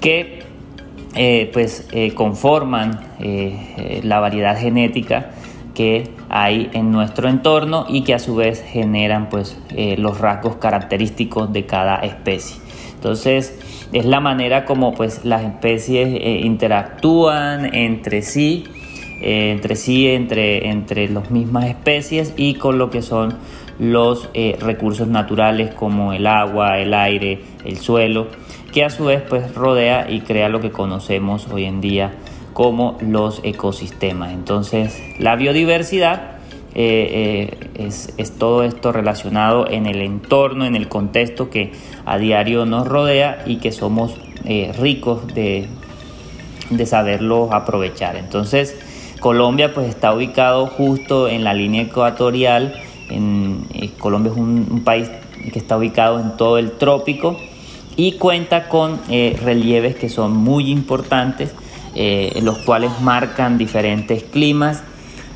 que 0.00 0.41
eh, 1.14 1.50
pues 1.52 1.88
eh, 1.92 2.14
conforman 2.14 2.98
eh, 3.20 4.00
la 4.02 4.18
variedad 4.18 4.58
genética 4.58 5.32
que 5.74 6.08
hay 6.30 6.70
en 6.72 6.90
nuestro 6.90 7.28
entorno 7.28 7.84
y 7.86 8.02
que 8.02 8.14
a 8.14 8.18
su 8.18 8.34
vez 8.34 8.64
generan 8.66 9.28
pues 9.28 9.58
los 9.96 10.18
rasgos 10.18 10.56
característicos 10.56 11.52
de 11.52 11.64
cada 11.64 11.96
especie. 11.96 12.56
Entonces 12.94 13.58
es 13.92 14.04
la 14.04 14.20
manera 14.20 14.64
como 14.66 14.94
pues 14.94 15.24
las 15.24 15.42
especies 15.44 16.44
interactúan 16.44 17.74
entre 17.74 18.20
sí, 18.20 18.64
entre 19.22 19.76
sí, 19.76 20.08
entre, 20.08 20.68
entre 20.68 21.08
las 21.08 21.30
mismas 21.30 21.66
especies 21.66 22.34
y 22.36 22.54
con 22.54 22.76
lo 22.76 22.90
que 22.90 23.00
son 23.00 23.38
los 23.78 24.28
recursos 24.60 25.08
naturales 25.08 25.72
como 25.72 26.12
el 26.12 26.26
agua, 26.26 26.78
el 26.80 26.92
aire, 26.92 27.40
el 27.64 27.78
suelo 27.78 28.28
que 28.72 28.84
a 28.84 28.90
su 28.90 29.04
vez 29.04 29.22
pues 29.28 29.54
rodea 29.54 30.10
y 30.10 30.22
crea 30.22 30.48
lo 30.48 30.60
que 30.60 30.70
conocemos 30.70 31.46
hoy 31.48 31.64
en 31.64 31.80
día 31.80 32.12
como 32.52 32.96
los 33.00 33.40
ecosistemas. 33.44 34.32
Entonces 34.32 35.00
la 35.18 35.36
biodiversidad 35.36 36.38
eh, 36.74 37.50
eh, 37.74 38.10
es, 38.16 38.38
todo 38.38 38.64
esto 38.64 38.92
relacionado 38.92 39.68
en 39.68 39.86
el 39.86 40.00
entorno, 40.00 40.64
en 40.64 40.74
el 40.74 40.88
contexto 40.88 41.50
que 41.50 41.72
a 42.06 42.16
diario 42.16 42.64
nos 42.64 42.88
rodea 42.88 43.42
y 43.46 43.56
que 43.56 43.72
somos 43.72 44.16
eh, 44.44 44.72
ricos 44.78 45.26
de, 45.34 45.68
de 46.70 46.86
saberlo 46.86 47.52
aprovechar. 47.52 48.16
Entonces 48.16 48.76
Colombia 49.20 49.74
pues 49.74 49.88
está 49.88 50.14
ubicado 50.14 50.66
justo 50.66 51.28
en 51.28 51.44
la 51.44 51.52
línea 51.52 51.82
ecuatorial. 51.82 52.74
En, 53.10 53.66
Colombia 53.98 54.32
es 54.32 54.38
un 54.38 54.82
país 54.84 55.10
que 55.52 55.58
está 55.58 55.76
ubicado 55.76 56.18
en 56.20 56.36
todo 56.36 56.58
el 56.58 56.72
trópico 56.72 57.36
y 57.96 58.12
cuenta 58.12 58.68
con 58.68 59.00
eh, 59.08 59.38
relieves 59.42 59.96
que 59.96 60.08
son 60.08 60.36
muy 60.36 60.70
importantes, 60.70 61.54
eh, 61.94 62.38
los 62.42 62.58
cuales 62.58 62.90
marcan 63.00 63.58
diferentes 63.58 64.22
climas 64.22 64.82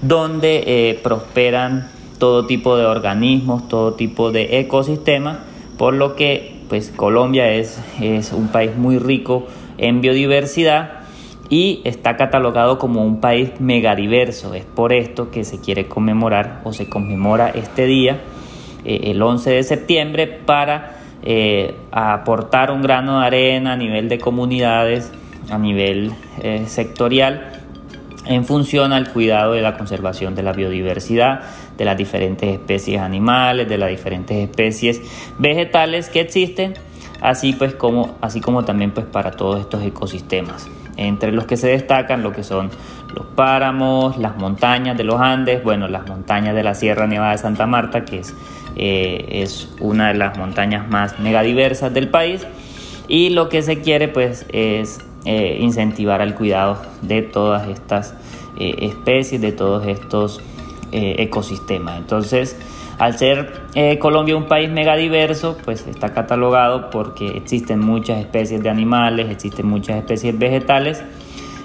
donde 0.02 0.62
eh, 0.66 1.00
prosperan 1.02 1.88
todo 2.18 2.46
tipo 2.46 2.76
de 2.76 2.86
organismos, 2.86 3.68
todo 3.68 3.94
tipo 3.94 4.32
de 4.32 4.60
ecosistemas, 4.60 5.38
por 5.76 5.94
lo 5.94 6.16
que 6.16 6.56
pues 6.68 6.92
Colombia 6.94 7.52
es, 7.52 7.78
es 8.00 8.32
un 8.32 8.48
país 8.48 8.74
muy 8.76 8.98
rico 8.98 9.46
en 9.78 10.00
biodiversidad 10.00 11.02
y 11.48 11.80
está 11.84 12.16
catalogado 12.16 12.78
como 12.78 13.04
un 13.04 13.20
país 13.20 13.52
megadiverso. 13.60 14.54
Es 14.54 14.64
por 14.64 14.92
esto 14.92 15.30
que 15.30 15.44
se 15.44 15.60
quiere 15.60 15.86
conmemorar 15.86 16.62
o 16.64 16.72
se 16.72 16.88
conmemora 16.88 17.50
este 17.50 17.86
día, 17.86 18.20
el 18.84 19.22
11 19.22 19.50
de 19.50 19.62
septiembre, 19.62 20.26
para 20.26 20.95
eh, 21.28 21.74
aportar 21.90 22.70
un 22.70 22.82
grano 22.82 23.18
de 23.18 23.26
arena 23.26 23.72
a 23.72 23.76
nivel 23.76 24.08
de 24.08 24.20
comunidades, 24.20 25.10
a 25.50 25.58
nivel 25.58 26.12
eh, 26.40 26.66
sectorial, 26.68 27.50
en 28.26 28.44
función 28.44 28.92
al 28.92 29.12
cuidado 29.12 29.54
de 29.54 29.60
la 29.60 29.76
conservación 29.76 30.36
de 30.36 30.44
la 30.44 30.52
biodiversidad, 30.52 31.40
de 31.76 31.84
las 31.84 31.96
diferentes 31.96 32.48
especies 32.48 33.00
animales, 33.00 33.68
de 33.68 33.76
las 33.76 33.90
diferentes 33.90 34.36
especies 34.36 35.02
vegetales 35.36 36.10
que 36.10 36.20
existen, 36.20 36.74
así 37.20 37.54
pues 37.54 37.74
como, 37.74 38.14
así 38.20 38.40
como 38.40 38.64
también 38.64 38.92
pues 38.92 39.06
para 39.06 39.32
todos 39.32 39.58
estos 39.58 39.82
ecosistemas. 39.82 40.68
Entre 40.96 41.32
los 41.32 41.44
que 41.44 41.56
se 41.56 41.66
destacan 41.66 42.22
lo 42.22 42.32
que 42.32 42.44
son 42.44 42.70
los 43.12 43.26
páramos, 43.26 44.16
las 44.16 44.36
montañas 44.36 44.96
de 44.96 45.02
los 45.02 45.20
Andes, 45.20 45.64
bueno, 45.64 45.88
las 45.88 46.06
montañas 46.06 46.54
de 46.54 46.62
la 46.62 46.74
Sierra 46.74 47.08
Nevada 47.08 47.32
de 47.32 47.38
Santa 47.38 47.66
Marta, 47.66 48.04
que 48.04 48.20
es 48.20 48.32
eh, 48.76 49.42
es 49.42 49.70
una 49.80 50.08
de 50.08 50.14
las 50.14 50.36
montañas 50.36 50.88
más 50.88 51.18
megadiversas 51.18 51.94
del 51.94 52.08
país 52.08 52.46
y 53.08 53.30
lo 53.30 53.48
que 53.48 53.62
se 53.62 53.80
quiere 53.80 54.08
pues 54.08 54.44
es 54.52 55.00
eh, 55.24 55.58
incentivar 55.60 56.20
al 56.20 56.34
cuidado 56.34 56.82
de 57.00 57.22
todas 57.22 57.68
estas 57.68 58.14
eh, 58.58 58.74
especies, 58.80 59.40
de 59.40 59.52
todos 59.52 59.86
estos 59.86 60.40
ecosistemas. 60.92 61.98
Entonces, 61.98 62.56
Al 62.98 63.18
ser 63.18 63.52
Colombia 63.98 64.34
un 64.36 64.46
país 64.46 64.70
megadiverso, 64.70 65.58
pues 65.62 65.86
está 65.86 66.14
catalogado 66.14 66.88
porque 66.88 67.36
existen 67.36 67.80
muchas 67.80 68.20
especies 68.20 68.62
de 68.62 68.70
animales, 68.70 69.28
existen 69.28 69.66
muchas 69.66 69.98
especies 69.98 70.38
vegetales. 70.38 71.02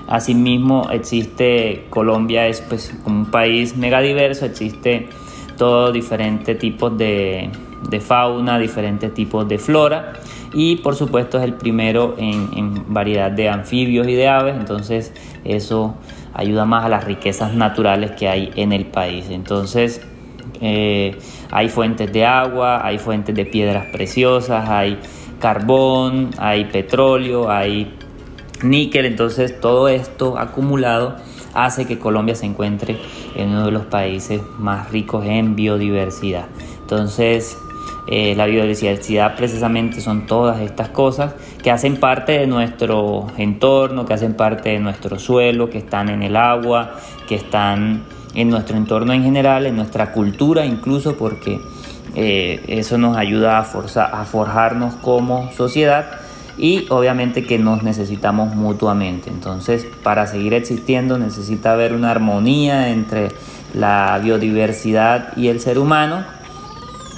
Asimismo, 0.10 0.90
existe 0.92 1.86
Colombia 1.90 2.48
es 2.48 2.60
pues 2.60 2.94
como 3.06 3.22
un 3.22 3.32
país 3.32 3.78
megadiverso, 3.78 4.46
existe 4.46 5.08
todo 5.62 5.92
diferentes 5.92 6.58
tipos 6.58 6.98
de, 6.98 7.52
de 7.88 8.00
fauna, 8.00 8.58
diferentes 8.58 9.14
tipos 9.14 9.48
de 9.48 9.60
flora. 9.60 10.14
Y 10.56 10.78
por 10.78 10.96
supuesto 10.96 11.38
es 11.38 11.44
el 11.44 11.54
primero 11.54 12.16
en, 12.18 12.92
variedad 12.92 13.30
de 13.30 13.48
anfibios 13.48 14.08
y 14.08 14.16
de 14.16 14.28
aves, 14.28 14.56
entonces 14.56 15.14
eso 15.46 15.94
ayuda 16.34 16.66
más 16.66 16.86
a 16.86 16.90
las 16.90 17.04
riquezas 17.04 17.54
naturales 17.54 18.10
que 18.14 18.28
hay 18.28 18.52
en 18.56 18.72
el 18.72 18.88
país. 18.88 19.28
Entonces 19.30 20.02
eh, 20.62 21.20
hay 21.52 21.70
fuentes 21.70 22.12
de 22.12 22.26
agua, 22.26 22.84
hay 22.84 22.98
fuentes 22.98 23.36
de 23.36 23.46
piedras 23.46 23.86
preciosas, 23.94 24.68
hay 24.68 24.98
carbón, 25.40 26.32
hay 26.40 26.66
petróleo, 26.66 27.52
hay 27.52 27.94
níquel, 28.64 29.06
entonces 29.06 29.62
todo 29.62 29.90
esto 29.90 30.40
acumulado 30.40 31.18
hace 31.54 31.86
que 31.86 32.00
Colombia 32.00 32.36
se 32.36 32.46
encuentre 32.46 32.98
en 33.36 33.50
uno 33.50 33.66
de 33.66 33.72
los 33.72 33.86
países 33.86 34.42
más 34.58 34.92
ricos 34.92 35.26
en 35.26 35.56
biodiversidad. 35.56 36.46
Entonces, 36.82 37.58
eh, 38.08 38.34
la 38.36 38.46
biodiversidad 38.46 39.36
precisamente 39.36 40.02
son 40.02 40.26
todas 40.26 40.60
estas 40.62 40.90
cosas 40.90 41.34
que 41.64 41.72
hacen 41.72 41.98
parte 41.98 42.34
de 42.34 42.48
nuestro 42.48 43.28
entorno, 43.38 44.06
que 44.06 44.14
hacen 44.14 44.34
parte 44.34 44.70
de 44.70 44.80
nuestro 44.80 45.20
suelo, 45.20 45.70
que 45.70 45.78
están 45.78 46.10
en 46.10 46.24
el 46.24 46.36
agua, 46.36 46.98
que 47.28 47.36
están 47.36 48.04
en 48.34 48.50
nuestro 48.50 48.78
entorno 48.78 49.14
en 49.14 49.24
general, 49.24 49.66
en 49.66 49.76
nuestra 49.76 50.12
cultura 50.12 50.66
incluso, 50.66 51.16
porque 51.16 51.60
eh, 52.16 52.64
eso 52.68 52.98
nos 52.98 53.16
ayuda 53.16 53.60
a, 53.60 54.22
a 54.22 54.26
forjarnos 54.26 54.96
como 54.96 55.52
sociedad 55.52 56.21
y 56.62 56.86
obviamente 56.90 57.44
que 57.44 57.58
nos 57.58 57.82
necesitamos 57.82 58.56
mutuamente. 58.56 59.32
Entonces, 59.32 59.88
para 60.04 60.28
seguir 60.28 60.54
existiendo 60.54 61.18
necesita 61.18 61.74
haber 61.74 61.92
una 61.92 62.12
armonía 62.12 62.90
entre 62.90 63.30
la 63.74 64.20
biodiversidad 64.24 65.36
y 65.36 65.48
el 65.48 65.60
ser 65.60 65.80
humano 65.80 66.24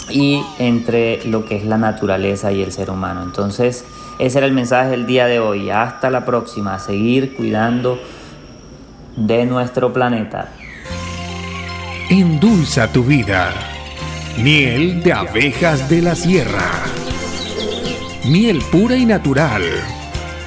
y 0.10 0.42
entre 0.60 1.26
lo 1.26 1.44
que 1.44 1.58
es 1.58 1.66
la 1.66 1.78
naturaleza 1.78 2.54
y 2.54 2.62
el 2.62 2.72
ser 2.72 2.90
humano. 2.90 3.22
Entonces, 3.22 3.84
ese 4.18 4.38
era 4.38 4.48
el 4.48 4.54
mensaje 4.54 4.92
del 4.92 5.06
día 5.06 5.26
de 5.26 5.40
hoy. 5.40 5.70
Hasta 5.70 6.10
la 6.10 6.24
próxima. 6.24 6.80
Seguir 6.80 7.36
cuidando 7.36 8.00
de 9.18 9.46
nuestro 9.46 9.92
planeta. 9.92 10.52
Endulza 12.10 12.90
tu 12.94 13.04
vida. 13.04 13.52
Miel 14.38 15.04
de 15.04 15.12
abejas 15.12 15.90
de 15.90 16.02
la 16.02 16.16
sierra. 16.16 17.03
Miel 18.26 18.62
pura 18.72 18.96
y 18.96 19.06
natural. 19.06 19.64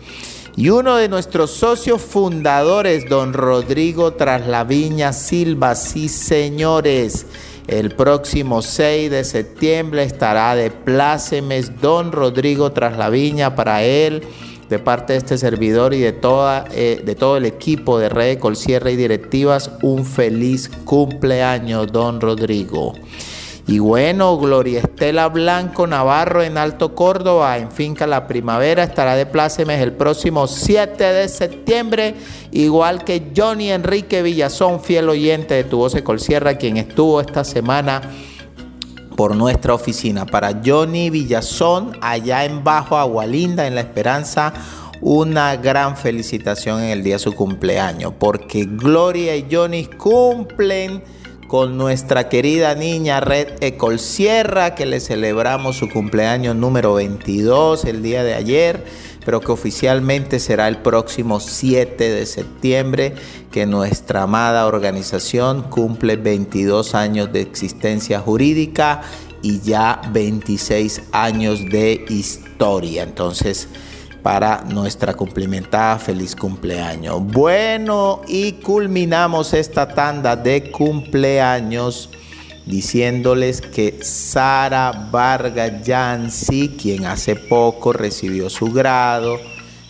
Y 0.55 0.69
uno 0.69 0.97
de 0.97 1.07
nuestros 1.07 1.51
socios 1.51 2.01
fundadores, 2.01 3.07
don 3.07 3.33
Rodrigo 3.33 4.13
Traslaviña 4.13 5.13
Silva, 5.13 5.75
sí 5.75 6.09
señores. 6.09 7.27
El 7.67 7.91
próximo 7.91 8.63
6 8.63 9.11
de 9.11 9.23
septiembre 9.23 10.03
estará 10.03 10.55
de 10.55 10.71
plácemes 10.71 11.79
don 11.79 12.11
Rodrigo 12.11 12.71
Traslaviña 12.71 13.53
para 13.55 13.83
él, 13.83 14.23
de 14.67 14.79
parte 14.79 15.13
de 15.13 15.19
este 15.19 15.37
servidor 15.37 15.93
y 15.93 15.99
de, 15.99 16.11
toda, 16.11 16.65
eh, 16.73 17.03
de 17.05 17.13
todo 17.13 17.37
el 17.37 17.45
equipo 17.45 17.99
de 17.99 18.09
Red 18.09 18.39
Colsierra 18.39 18.89
y 18.89 18.95
directivas, 18.95 19.71
un 19.83 20.03
feliz 20.03 20.69
cumpleaños, 20.85 21.91
don 21.91 22.19
Rodrigo. 22.19 22.95
Y 23.71 23.77
bueno, 23.77 24.35
Gloria 24.39 24.79
Estela 24.79 25.27
Blanco 25.27 25.85
Navarro 25.85 26.41
en 26.41 26.57
Alto 26.57 26.95
Córdoba, 26.95 27.55
en 27.59 27.71
Finca 27.71 28.07
La 28.07 28.25
Primavera, 28.25 28.83
estará 28.83 29.15
de 29.15 29.27
plácemes 29.27 29.79
el 29.79 29.91
próximo 29.91 30.47
7 30.47 31.03
de 31.03 31.29
septiembre, 31.29 32.15
igual 32.49 33.03
que 33.03 33.31
Johnny 33.37 33.69
Enrique 33.69 34.23
Villazón, 34.23 34.81
fiel 34.81 35.07
oyente 35.07 35.53
de 35.53 35.65
Tu 35.65 35.77
Voz 35.77 35.93
de 35.93 36.03
Colsierra, 36.03 36.55
quien 36.55 36.77
estuvo 36.77 37.21
esta 37.21 37.43
semana 37.43 38.01
por 39.15 39.35
nuestra 39.35 39.75
oficina. 39.75 40.25
Para 40.25 40.61
Johnny 40.65 41.11
Villazón, 41.11 41.95
allá 42.01 42.45
en 42.45 42.63
Bajo 42.63 42.97
Agualinda, 42.97 43.67
en 43.67 43.75
La 43.75 43.81
Esperanza, 43.81 44.51
una 44.99 45.55
gran 45.57 45.95
felicitación 45.95 46.81
en 46.81 46.89
el 46.89 47.03
día 47.03 47.17
de 47.17 47.19
su 47.19 47.35
cumpleaños, 47.35 48.13
porque 48.17 48.65
Gloria 48.67 49.35
y 49.35 49.45
Johnny 49.47 49.85
cumplen 49.85 51.03
con 51.49 51.79
nuestra 51.79 52.29
querida 52.29 52.75
niña 52.75 53.21
Red 53.21 53.61
Ecol 53.61 53.97
Sierra, 53.97 54.75
que 54.75 54.85
le 54.85 54.99
celebramos 54.99 55.77
su 55.77 55.89
cumpleaños 55.89 56.55
número 56.55 56.93
22 56.93 57.85
el 57.85 58.03
día 58.03 58.23
de 58.23 58.35
ayer, 58.35 58.85
pero 59.25 59.41
que 59.41 59.51
oficialmente 59.51 60.39
será 60.39 60.67
el 60.67 60.77
próximo 60.77 61.39
7 61.39 62.07
de 62.07 62.25
septiembre, 62.27 63.15
que 63.51 63.65
nuestra 63.65 64.23
amada 64.23 64.67
organización 64.67 65.63
cumple 65.63 66.17
22 66.17 66.93
años 66.93 67.33
de 67.33 67.41
existencia 67.41 68.19
jurídica 68.19 69.01
y 69.41 69.59
ya 69.59 70.01
26 70.13 71.01
años 71.11 71.65
de 71.67 72.05
historia. 72.09 73.01
Entonces, 73.01 73.67
para 74.21 74.63
nuestra 74.63 75.13
cumplimentada 75.13 75.97
feliz 75.99 76.35
cumpleaños. 76.35 77.21
Bueno, 77.21 78.21
y 78.27 78.53
culminamos 78.53 79.53
esta 79.53 79.87
tanda 79.87 80.35
de 80.35 80.71
cumpleaños 80.71 82.09
diciéndoles 82.65 83.61
que 83.61 83.99
Sara 84.01 85.07
Vargas 85.11 85.83
Yancy, 85.83 86.77
quien 86.79 87.05
hace 87.05 87.35
poco 87.35 87.93
recibió 87.93 88.49
su 88.49 88.71
grado, 88.71 89.39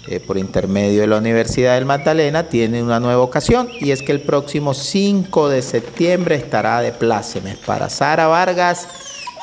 eh, 0.07 0.19
por 0.19 0.37
intermedio 0.37 1.01
de 1.01 1.07
la 1.07 1.17
Universidad 1.17 1.75
del 1.75 1.85
Magdalena, 1.85 2.43
tiene 2.47 2.81
una 2.81 2.99
nueva 2.99 3.21
ocasión 3.21 3.69
y 3.79 3.91
es 3.91 4.01
que 4.01 4.11
el 4.11 4.21
próximo 4.21 4.73
5 4.73 5.49
de 5.49 5.61
septiembre 5.61 6.35
estará 6.35 6.81
de 6.81 6.93
plácemes 6.93 7.57
para 7.57 7.89
Sara 7.89 8.25
Vargas, 8.27 8.87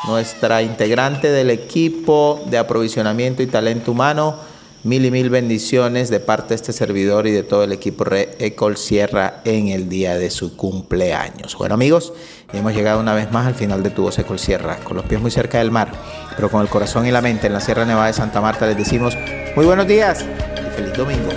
nuestra 0.08 0.62
integrante 0.62 1.30
del 1.30 1.50
equipo 1.50 2.42
de 2.46 2.58
aprovisionamiento 2.58 3.42
y 3.42 3.46
talento 3.46 3.92
humano. 3.92 4.55
Mil 4.86 5.04
y 5.04 5.10
mil 5.10 5.30
bendiciones 5.30 6.10
de 6.10 6.20
parte 6.20 6.50
de 6.50 6.54
este 6.54 6.72
servidor 6.72 7.26
y 7.26 7.32
de 7.32 7.42
todo 7.42 7.64
el 7.64 7.72
equipo 7.72 8.04
Ecol 8.08 8.76
Sierra 8.76 9.40
en 9.44 9.66
el 9.66 9.88
día 9.88 10.16
de 10.16 10.30
su 10.30 10.56
cumpleaños. 10.56 11.56
Bueno 11.58 11.74
amigos, 11.74 12.12
hemos 12.52 12.72
llegado 12.72 13.00
una 13.00 13.12
vez 13.12 13.32
más 13.32 13.48
al 13.48 13.56
final 13.56 13.82
de 13.82 13.90
Tu 13.90 14.02
Voz 14.02 14.16
Ecol 14.20 14.38
Sierra, 14.38 14.76
con 14.84 14.96
los 14.96 15.04
pies 15.04 15.20
muy 15.20 15.32
cerca 15.32 15.58
del 15.58 15.72
mar, 15.72 15.90
pero 16.36 16.52
con 16.52 16.62
el 16.62 16.68
corazón 16.68 17.04
y 17.04 17.10
la 17.10 17.20
mente 17.20 17.48
en 17.48 17.54
la 17.54 17.60
Sierra 17.60 17.84
Nevada 17.84 18.06
de 18.06 18.12
Santa 18.12 18.40
Marta 18.40 18.64
les 18.68 18.76
decimos 18.76 19.18
muy 19.56 19.66
buenos 19.66 19.88
días 19.88 20.24
y 20.24 20.76
feliz 20.76 20.92
domingo. 20.92 21.32